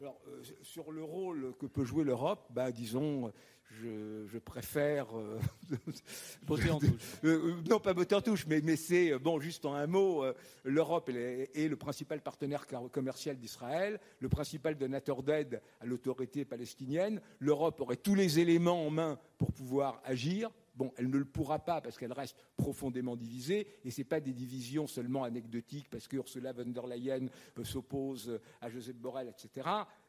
[0.00, 3.32] Alors, euh, sur le rôle que peut jouer l'Europe, bah, disons,
[3.70, 5.06] je, préfère.
[5.16, 5.38] Euh,
[6.48, 6.90] en touche.
[7.24, 10.24] Euh, non, pas botter en touche, mais, mais c'est, euh, bon, juste en un mot,
[10.64, 17.20] l'Europe est, est, le principal partenaire commercial d'Israël, le principal donateur d'aide à l'autorité palestinienne.
[17.38, 20.50] L'Europe aurait tous les éléments en main pour pouvoir agir.
[20.74, 24.20] Bon, elle ne le pourra pas parce qu'elle reste profondément divisée, et ce n'est pas
[24.20, 27.26] des divisions seulement anecdotiques parce que Ursula von der Leyen
[27.64, 29.66] s'oppose à Joseph Borrell, etc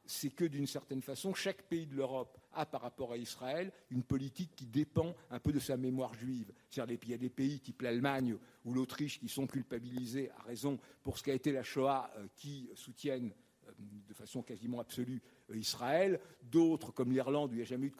[0.09, 4.01] c'est que d'une certaine façon, chaque pays de l'Europe a par rapport à Israël une
[4.01, 6.51] politique qui dépend un peu de sa mémoire juive.
[6.75, 11.19] Il y a des pays type l'Allemagne ou l'Autriche qui sont culpabilisés à raison pour
[11.19, 13.31] ce qu'a été la Shoah, euh, qui soutiennent
[13.67, 13.71] euh,
[14.07, 15.21] de façon quasiment absolue
[15.55, 17.91] Israël, d'autres comme l'Irlande où il n'y a jamais eu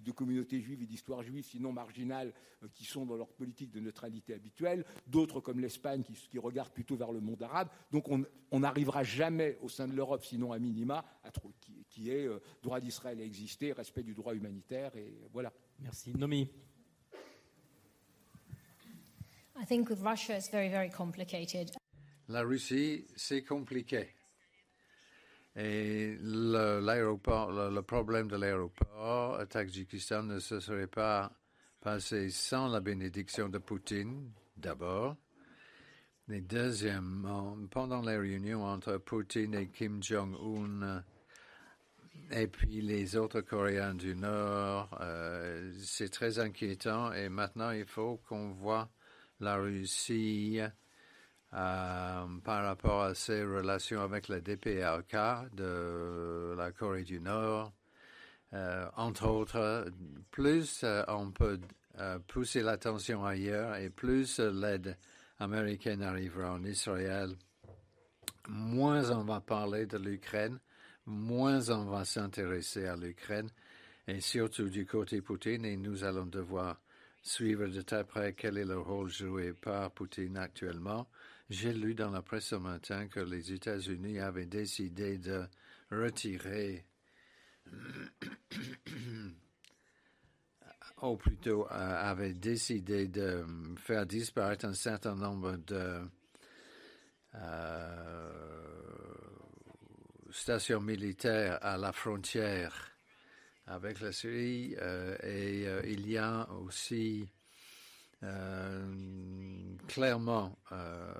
[0.00, 3.80] de, communauté juive et d'histoire juive sinon marginale euh, qui sont dans leur politique de
[3.80, 7.68] neutralité habituelle, d'autres comme l'Espagne qui, qui regardent plutôt vers le monde arabe.
[7.90, 11.30] Donc on n'arrivera jamais au sein de l'Europe, sinon à minima, à,
[11.60, 12.28] qui, qui, est
[12.62, 15.52] droit d'Israël à exister, respect du droit humanitaire et voilà.
[15.80, 16.16] Merci.
[16.16, 16.48] Nomi.
[19.60, 21.70] I think with Russia it's very very complicated.
[22.28, 24.08] La Russie, c'est compliqué.
[25.60, 31.32] Et l'aéroport, le, problème de l'aéroport à Tadjikistan ne se serait pas
[31.80, 35.16] passé sans la bénédiction de Poutine, d'abord.
[36.30, 41.02] Et deuxièmement, pendant les réunions entre Poutine et Kim Jong-un,
[42.30, 47.12] et puis les autres Coréens du Nord, euh, c'est très inquiétant.
[47.12, 48.90] Et maintenant, il faut qu'on voit
[49.40, 50.60] la Russie
[51.54, 57.72] euh, par rapport à ses relations avec la DPRK de la Corée du Nord.
[58.52, 59.86] Euh, entre autres,
[60.30, 61.58] plus euh, on peut
[62.28, 64.96] pousser l'attention ailleurs et plus l'aide
[65.40, 67.34] américaine arrivera en Israël,
[68.48, 70.60] moins on va parler de l'Ukraine,
[71.06, 73.50] moins on va s'intéresser à l'Ukraine,
[74.06, 76.80] et surtout du côté Poutine, et nous allons devoir
[77.22, 81.08] suivre de très près quel est le rôle joué par Poutine actuellement.
[81.50, 85.44] J'ai lu dans la presse ce matin que les États-Unis avaient décidé de
[85.90, 86.84] retirer,
[91.02, 93.44] ou plutôt euh, avaient décidé de
[93.76, 96.00] faire disparaître un certain nombre de
[97.34, 98.32] euh,
[100.30, 102.97] stations militaires à la frontière
[103.68, 107.28] avec la Syrie euh, et il y a aussi
[108.24, 108.84] euh,
[109.86, 111.14] clairement euh,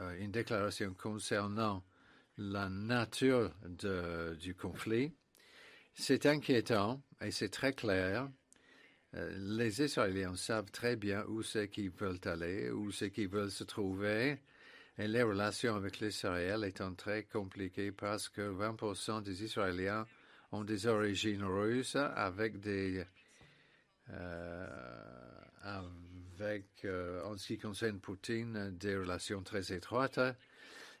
[0.00, 1.84] euh, une déclaration concernant
[2.38, 3.50] la nature
[4.40, 5.12] du conflit.
[5.94, 8.28] C'est inquiétant et c'est très clair.
[9.12, 13.64] les Israéliens savent très bien où c'est qu'ils veulent aller, où c'est qu'ils veulent se
[13.64, 14.38] trouver.
[14.98, 20.06] Et les relations avec l'Israël étant très compliquées parce que 20% des Israéliens
[20.52, 23.04] ont des origines russes avec des
[26.40, 30.20] avec, euh, en ce qui concerne Poutine, des relations très étroites.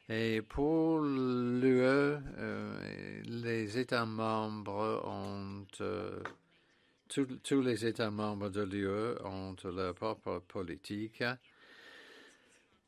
[0.08, 6.20] Et pour l'UE, euh, les États membres ont, euh,
[7.08, 11.22] tous les États membres de l'UE ont leur propre politique.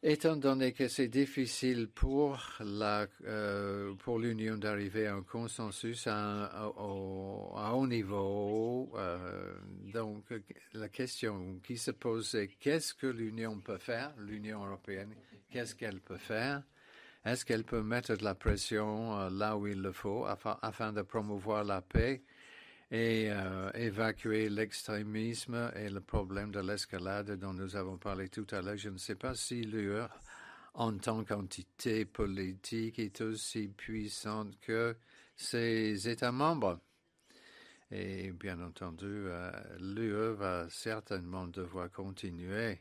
[0.02, 6.72] Étant donné que c'est difficile pour la euh, pour l'Union d'arriver à un consensus à,
[6.78, 9.52] haut niveau, euh,
[9.92, 10.24] donc
[10.72, 15.14] la question qui se pose c'est qu'est-ce que l'Union peut faire, l'Union européenne,
[15.50, 16.62] qu'est-ce qu'elle peut faire?
[17.26, 20.94] Est-ce qu'elle peut mettre de la pression euh, là où il le faut afin, afin
[20.94, 22.22] de promouvoir la paix
[22.90, 28.62] et euh, évacuer l'extrémisme et le problème de l'escalade dont nous avons parlé tout à
[28.62, 28.76] l'heure.
[28.76, 30.02] Je ne sais pas si l'UE,
[30.74, 34.96] en tant qu'entité politique, est aussi puissante que
[35.36, 36.80] ses États membres.
[37.92, 42.80] Et bien entendu, euh, l'UE va certainement devoir continuer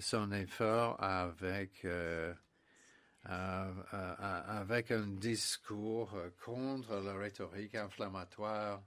[0.00, 2.34] son effort avec, euh,
[3.24, 6.14] avec un discours
[6.44, 8.82] contre la rhétorique inflammatoire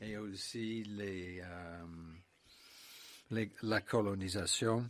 [0.00, 1.84] et aussi euh,
[3.62, 4.88] la colonisation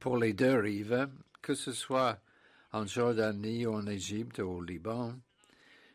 [0.00, 1.08] pour les deux rives,
[1.42, 2.18] que ce soit
[2.72, 5.14] en Jordanie ou en Égypte ou au Liban.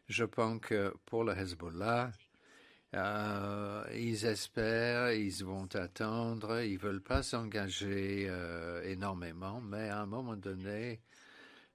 [0.08, 2.12] Je pense que pour le Hezbollah,
[2.94, 10.06] euh, ils espèrent, ils vont attendre, ils veulent pas s'engager euh, énormément, mais à un
[10.06, 11.00] moment donné,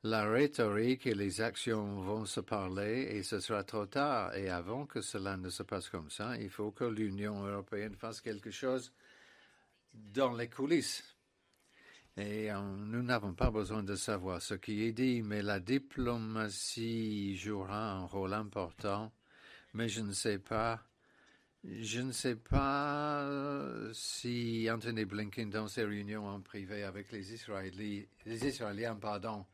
[0.06, 4.34] la rhétorique et les actions vont se parler et ce sera trop tard.
[4.36, 8.20] Et avant que cela ne se passe comme ça, il faut que l'Union européenne fasse
[8.20, 8.92] quelque chose
[9.92, 11.02] dans les coulisses.
[12.16, 17.90] Et nous n'avons pas besoin de savoir ce qui est dit, mais la diplomatie jouera
[17.90, 19.12] un rôle important.
[19.74, 20.82] Mais je ne sais pas,
[21.64, 27.34] je ne sais pas euh, si Anthony Blinken, dans ses réunions en privé avec les
[27.34, 29.44] Israéliens, les Israéliens pardon,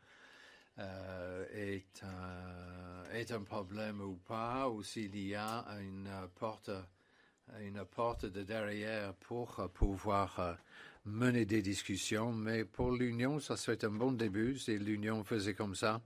[0.78, 6.70] euh, est, un problème ou pas, ou s'il y a une porte,
[7.60, 10.54] une porte de derrière pour pouvoir euh,
[11.04, 12.32] mener des discussions.
[12.32, 16.00] Mais pour l'Union, ça serait un bon début si l'Union faisait comme ça.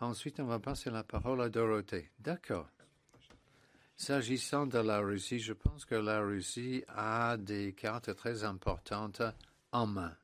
[0.00, 2.10] Ensuite, on va passer la parole à Dorothée.
[2.18, 2.68] D'accord.
[3.96, 9.22] S'agissant de la Russie, je pense que la Russie a des cartes très importantes
[9.70, 10.16] en main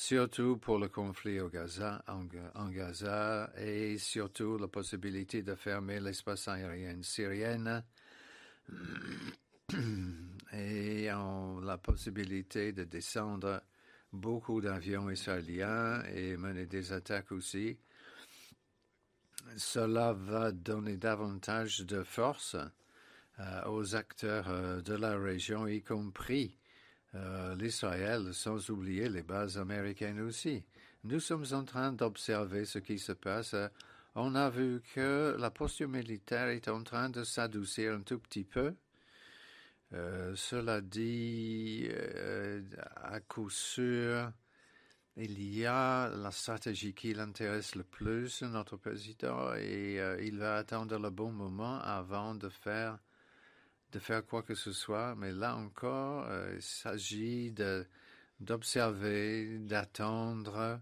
[0.00, 6.48] surtout pour le conflit au Gaza, en, Gaza et surtout la possibilité de fermer l'espace
[6.48, 7.84] aérien syrien
[10.54, 13.62] et la possibilité de descendre
[14.10, 17.76] beaucoup d'avions israéliens et mener des attaques aussi.
[19.58, 22.56] Cela va donner davantage de force
[23.38, 26.59] euh, aux acteurs euh, de la région, y compris
[27.14, 30.62] euh, l'Israël, sans oublier les bases américaines aussi.
[31.04, 33.54] Nous sommes en train d'observer ce qui se passe.
[34.14, 38.44] On a vu que la posture militaire est en train de s'adoucir un tout petit
[38.44, 38.74] peu.
[39.92, 42.62] Euh, cela dit, euh,
[42.96, 44.30] à coup sûr,
[45.16, 50.96] il y a la stratégie qui l'intéresse le plus, notre président, et il va attendre
[50.98, 52.98] le bon moment avant de faire
[53.92, 57.52] de faire quoi que ce soit, mais là encore, euh, il s'agit
[58.40, 60.80] d'observer, d'attendre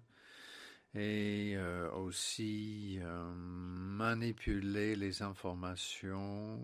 [0.94, 6.60] et euh, aussi euh, manipuler les informations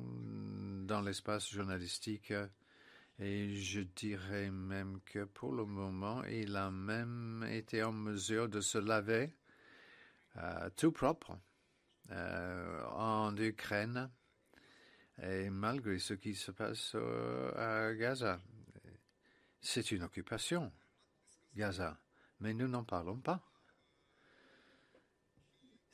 [0.86, 2.32] dans l'espace journalistique.
[3.20, 8.60] Et je dirais même que pour le moment, il a même été en mesure de
[8.60, 9.32] se laver
[10.76, 11.38] tout propre
[12.10, 14.10] en Ukraine
[15.22, 17.52] et malgré ce qui se passe euh,
[17.90, 18.40] à Gaza,
[19.60, 20.72] c'est une occupation,
[21.54, 21.98] Gaza,
[22.40, 23.42] mais nous n'en parlons pas.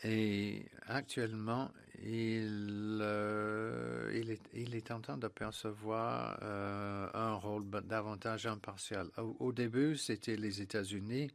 [0.02, 1.70] Et actuellement,
[2.02, 9.08] il, euh, est, il, est, en train de percevoir euh, un rôle davantage impartial.
[9.18, 11.30] Au, début, c'était les États-Unis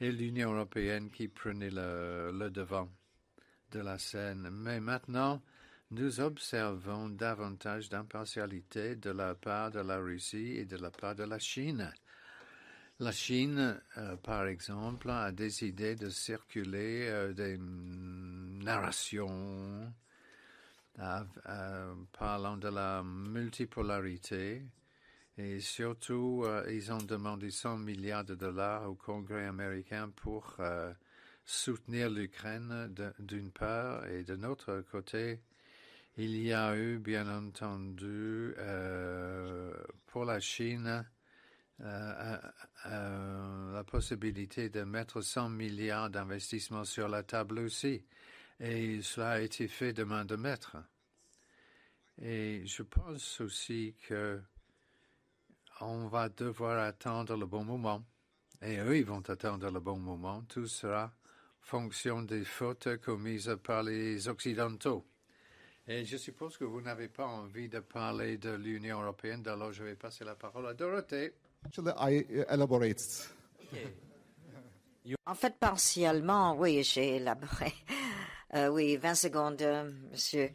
[0.00, 2.90] et l'Union européenne qui prenaient le devant
[3.70, 4.50] de la scène.
[4.50, 5.40] Mais maintenant,
[5.92, 11.24] nous observons davantage d'impartialité de la part de la Russie et de la part de
[11.24, 11.92] la Chine.
[12.98, 17.58] La Chine, euh, par exemple, a décidé de circuler euh, des
[18.64, 19.92] narrations
[20.98, 24.62] euh, parlant de la multipolarité
[25.36, 30.58] et surtout, ils ont demandé 100 milliards de dollars au Congrès américain pour
[31.46, 35.40] soutenir l'Ukraine d'une part et de notre côté,
[36.16, 39.72] il y a eu, bien entendu, euh,
[40.06, 41.06] pour la Chine,
[41.80, 42.36] euh,
[42.86, 48.04] euh, la possibilité de mettre 100 milliards d'investissements sur la table aussi.
[48.60, 50.76] Et cela a été fait de main de maître.
[52.20, 54.40] Et je pense aussi que
[55.80, 58.04] on va devoir attendre le bon moment.
[58.60, 60.42] Et eux, ils vont attendre le bon moment.
[60.42, 61.12] Tout sera
[61.62, 65.04] fonction des fautes commises par les Occidentaux.
[65.88, 69.82] Et je suppose que vous n'avez pas envie de parler de l'Union européenne, alors je
[69.82, 71.32] vais passer la parole à Dorothée.
[71.98, 73.28] I elaborate.
[75.26, 77.72] En fait, partiellement, oui, j'ai élaboré.
[78.54, 80.50] Euh, oui, 20 secondes, euh, monsieur.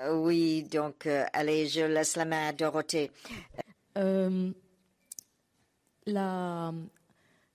[0.00, 3.12] Euh, oui, donc, euh, allez, je laisse la main à Dorothée.
[3.94, 4.32] la,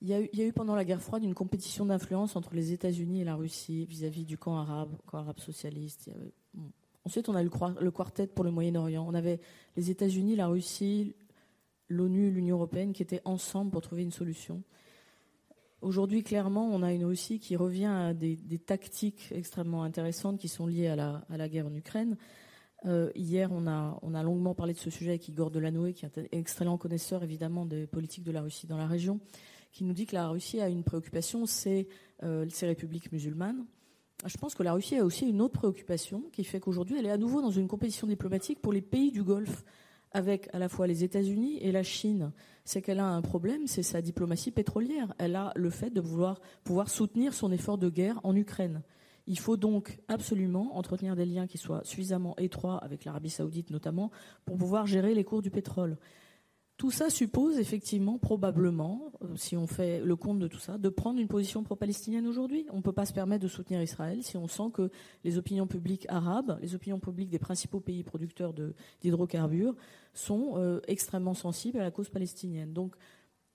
[0.03, 3.23] il y, a eu, pendant la guerre froide une compétition d'influence entre les États-Unis et
[3.23, 6.11] la Russie vis-à-vis du camp arabe, camp arabe socialiste.
[7.05, 7.49] Ensuite, on a eu
[7.80, 9.05] le, quartet pour le Moyen-Orient.
[9.07, 9.39] On avait
[9.77, 11.15] les États-Unis, la Russie,
[11.88, 14.61] l'ONU, l'Union européenne qui étaient ensemble pour trouver une solution.
[15.81, 20.67] Aujourd'hui, clairement, on a une Russie qui revient à des, tactiques extrêmement intéressantes qui sont
[20.67, 22.17] liées à la, guerre en Ukraine.
[22.85, 26.05] Euh, hier, on a, on a longuement parlé de ce sujet avec Igor Delanoë, qui
[26.05, 29.21] est un excellent connaisseur évidemment des politiques de la Russie dans la région
[29.74, 31.88] qui nous dit que la Russie a une préoccupation, c'est
[32.22, 33.66] euh, ces républiques musulmanes.
[34.26, 37.12] Je pense que la Russie a aussi une autre préoccupation qui fait qu'aujourd'hui, elle est
[37.12, 39.66] à nouveau dans une compétition diplomatique pour les pays du Golfe,
[40.12, 42.32] avec à la fois les États-Unis et la Chine.
[42.64, 45.14] C'est qu'elle a un problème, c'est sa diplomatie pétrolière.
[45.18, 48.84] Elle a le fait de vouloir pouvoir soutenir son effort de guerre en Ukraine.
[49.26, 54.12] Il faut donc absolument entretenir des liens qui soient suffisamment étroits avec l'Arabie saoudite notamment
[54.45, 55.98] pour pouvoir gérer les cours du pétrole.
[56.78, 60.90] Tout ça suppose effectivement, probablement, euh, si on fait le compte de tout ça, de
[60.90, 62.66] prendre une position pro-palestinienne aujourd'hui.
[62.72, 64.90] On ne peut pas se permettre de soutenir Israël si on sent que
[65.24, 68.54] les opinions publiques arabes, les opinions publiques des principaux pays producteurs
[69.02, 69.76] d'hydrocarbures
[70.14, 72.74] sont euh, extrêmement sensibles à la cause palestinienne.
[72.74, 72.95] Donc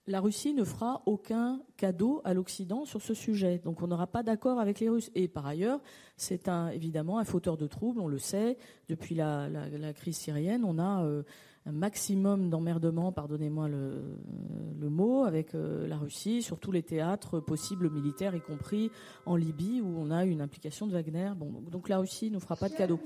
[0.09, 3.59] la Russie ne fera aucun cadeau à l'Occident sur ce sujet.
[3.59, 5.11] Donc on n'aura pas d'accord avec les Russes.
[5.15, 5.81] Et par ailleurs,
[6.17, 8.57] c'est évidemment un fauteur de troubles, on le sait.
[8.89, 9.51] Depuis la,
[9.95, 11.25] crise syrienne, on a euh,
[11.69, 17.91] un maximum d'emmerdement, pardonnez-moi le, mot, avec euh, la Russie sur tous les théâtres possibles
[17.91, 18.91] militaires, y compris
[19.27, 21.31] en Libye, où on a une implication de Wagner.
[21.37, 22.99] Bon, donc la Russie ne fera pas de cadeau.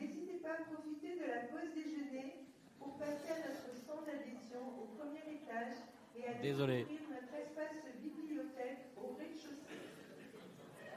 [0.00, 2.34] N'hésitez pas à profiter de la pause déjeuner
[2.80, 5.78] pour passer à notre stand d'adhésion au premier étage
[6.18, 6.86] et à Désolé.
[6.88, 9.78] notre espace bibliothèque au rez-de-chaussée.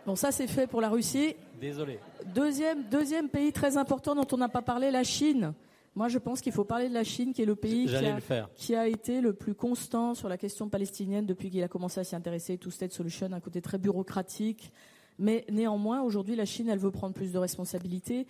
[0.08, 1.36] Bon, ça c'est fait pour la Russie.
[1.62, 2.00] Désolé.
[2.34, 5.54] Deuxième, deuxième pays très important dont on n'a pas parlé, la Chine.
[5.95, 7.88] Moi, je pense qu'il faut parler de la Chine, qui est le pays
[8.56, 12.03] qui a, été le plus constant sur la question palestinienne depuis qu'il a commencé à
[12.03, 12.57] s'y intéresser.
[12.57, 14.72] Two State Solution, un côté très bureaucratique.
[15.20, 18.26] Mais néanmoins, aujourd'hui, la Chine, elle veut prendre plus de responsabilités.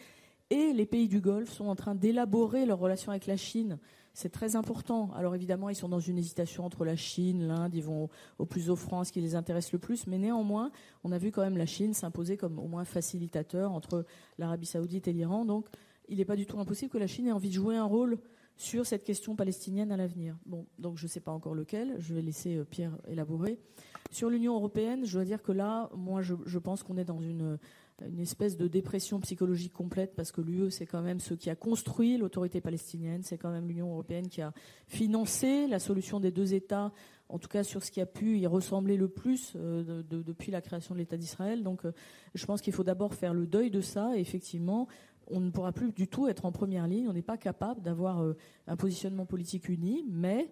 [0.50, 3.80] Et les pays du Golfe sont en train d'élaborer leurs relations avec la Chine.
[4.14, 5.10] C'est très important.
[5.16, 8.70] Alors évidemment, ils sont dans une hésitation entre la Chine, l'Inde, ils vont au plus
[8.70, 10.06] offrant, ce qui les intéresse le plus.
[10.06, 10.70] Mais néanmoins,
[11.04, 14.06] on a vu quand même la Chine s'imposer comme au moins facilitateur entre
[14.38, 15.46] l'Arabie saoudite et l'Iran.
[15.46, 15.68] Donc
[16.10, 18.20] il n'est pas du tout impossible que la Chine ait envie de jouer un rôle
[18.56, 20.38] sur cette question palestinienne à l'avenir.
[20.46, 23.60] Bon, donc je ne sais pas encore lequel, je vais laisser euh, Pierre élaborer.
[24.12, 27.58] Sur l'Union européenne, je dois dire que là, moi, je, pense qu'on est dans une,
[28.20, 32.18] espèce de dépression psychologique complète parce que l'UE, c'est quand même ce qui a construit
[32.18, 34.54] l'autorité palestinienne, c'est quand même l'Union européenne qui a
[34.88, 36.92] financé la solution des deux États,
[37.28, 40.62] en tout cas sur ce qui a pu y ressembler le plus euh, depuis la
[40.62, 41.64] création de l'État d'Israël.
[41.64, 41.92] Donc, euh,
[42.36, 44.88] je pense qu'il faut d'abord faire le deuil de ça et effectivement
[45.28, 48.22] on ne pourra plus du tout être en première ligne, on n'est pas capable d'avoir
[48.22, 48.36] euh,
[48.68, 50.50] un positionnement politique uni, mais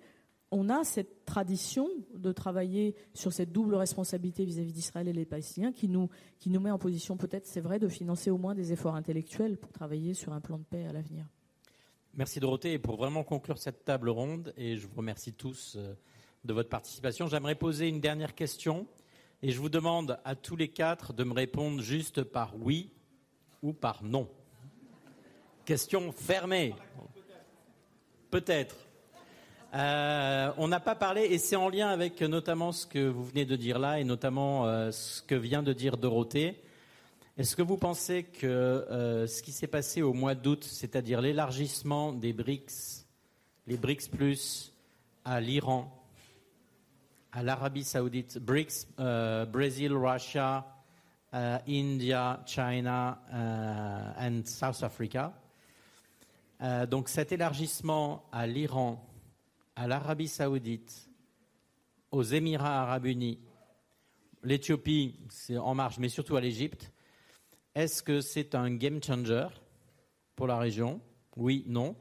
[0.52, 5.72] on a cette tradition de travailler sur cette double responsabilité vis-à-vis d'Israël et des Palestiniens
[5.72, 8.74] qui nous, qui nous met en position peut-être, c'est vrai, de financer au moins des
[8.74, 11.26] efforts intellectuels pour travailler sur un plan de paix à l'avenir.
[12.14, 12.74] Merci Dorothée.
[12.74, 15.94] Et pour vraiment conclure cette table ronde, et je vous remercie tous euh,
[16.44, 18.88] de votre participation, j'aimerais poser une dernière question.
[19.42, 22.92] Et je vous demande à tous les quatre de me répondre juste par oui
[23.64, 24.30] ou par non.
[25.66, 26.74] Question fermée.
[28.32, 28.76] Peut-être.
[29.74, 33.46] Euh, on n'a pas parlé, et c'est en lien avec notamment ce que vous venez
[33.46, 36.60] de dire là, et notamment euh, ce que vient de dire Dorothée.
[37.38, 42.12] Est-ce que vous pensez que euh, ce qui s'est passé au mois d'août, c'est-à-dire l'élargissement
[42.12, 43.06] des BRICS,
[43.68, 44.74] les BRICS plus
[45.24, 45.96] à l'Iran,
[47.32, 48.88] à l'Arabie saoudite, BRICS,
[49.48, 50.66] Brésil, Russia,
[51.32, 53.22] India, China
[54.20, 55.32] and South Africa,
[56.62, 59.08] euh, donc cet élargissement à l'Iran,
[59.76, 61.10] à l'Arabie saoudite,
[62.12, 63.40] aux Émirats arabes unis,
[64.44, 66.92] l'Éthiopie, c'est en marge, mais surtout à l'Égypte,
[67.74, 69.48] est-ce que c'est un game changer
[70.36, 71.00] pour la région?
[71.38, 71.96] Oui, non.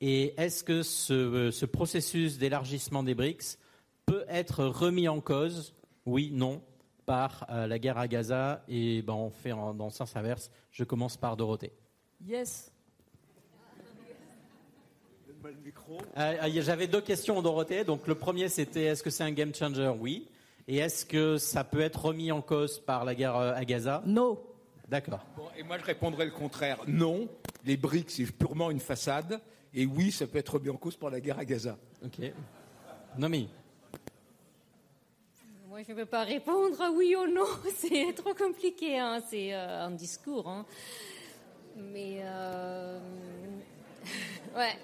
[0.00, 3.58] Et est-ce que ce, processus d'élargissement des BRICS
[4.06, 5.74] peut être remis en cause?
[6.06, 6.62] Oui, non,
[7.04, 10.50] par euh, la guerre à Gaza Et ben, on fait dans le sens inverse.
[10.70, 11.72] Je commence par Dorothée.
[12.24, 12.72] Yes.
[15.44, 17.84] Euh, euh, j'avais deux questions, Dorothée.
[17.84, 19.92] Donc le premier, c'était est-ce que c'est un game changer?
[19.98, 20.28] Oui.
[20.66, 24.02] Et est-ce que ça peut être remis en cause par la guerre euh, à Gaza?
[24.06, 24.38] Non.
[24.88, 25.24] D'accord.
[25.58, 26.78] et moi, je répondrais le contraire.
[26.86, 27.28] Non,
[27.66, 29.38] les briques, c'est purement une façade.
[29.74, 31.76] Et oui, ça peut être remis en cause par la guerre à Gaza.
[32.02, 32.32] Ok.
[33.18, 33.50] Nomi
[35.68, 37.44] Moi, je ne veux pas répondre oui ou non.
[37.76, 38.98] C'est trop compliqué.
[38.98, 39.20] Hein.
[39.28, 40.48] C'est un discours.
[40.48, 40.64] Hein.
[41.76, 42.22] Mais.
[44.56, 44.76] ouais.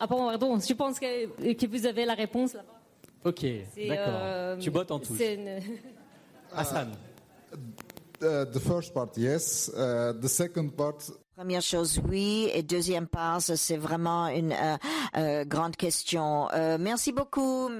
[0.00, 2.74] Ah pardon, je pense que, que vous avez la réponse là-bas.
[3.24, 3.46] Ok,
[3.76, 4.20] d'accord.
[4.20, 5.20] Euh, tu bottes en touche.
[5.20, 5.60] Une...
[6.54, 6.92] Hassan.
[8.22, 9.70] Uh, the first part, yes.
[9.74, 10.98] Uh, the second part.
[11.36, 12.48] Première chose, oui.
[12.54, 14.76] Et deuxième part, c'est vraiment une euh,
[15.16, 16.48] euh, grande question.
[16.78, 17.70] Merci beaucoup.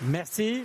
[0.00, 0.64] Merci.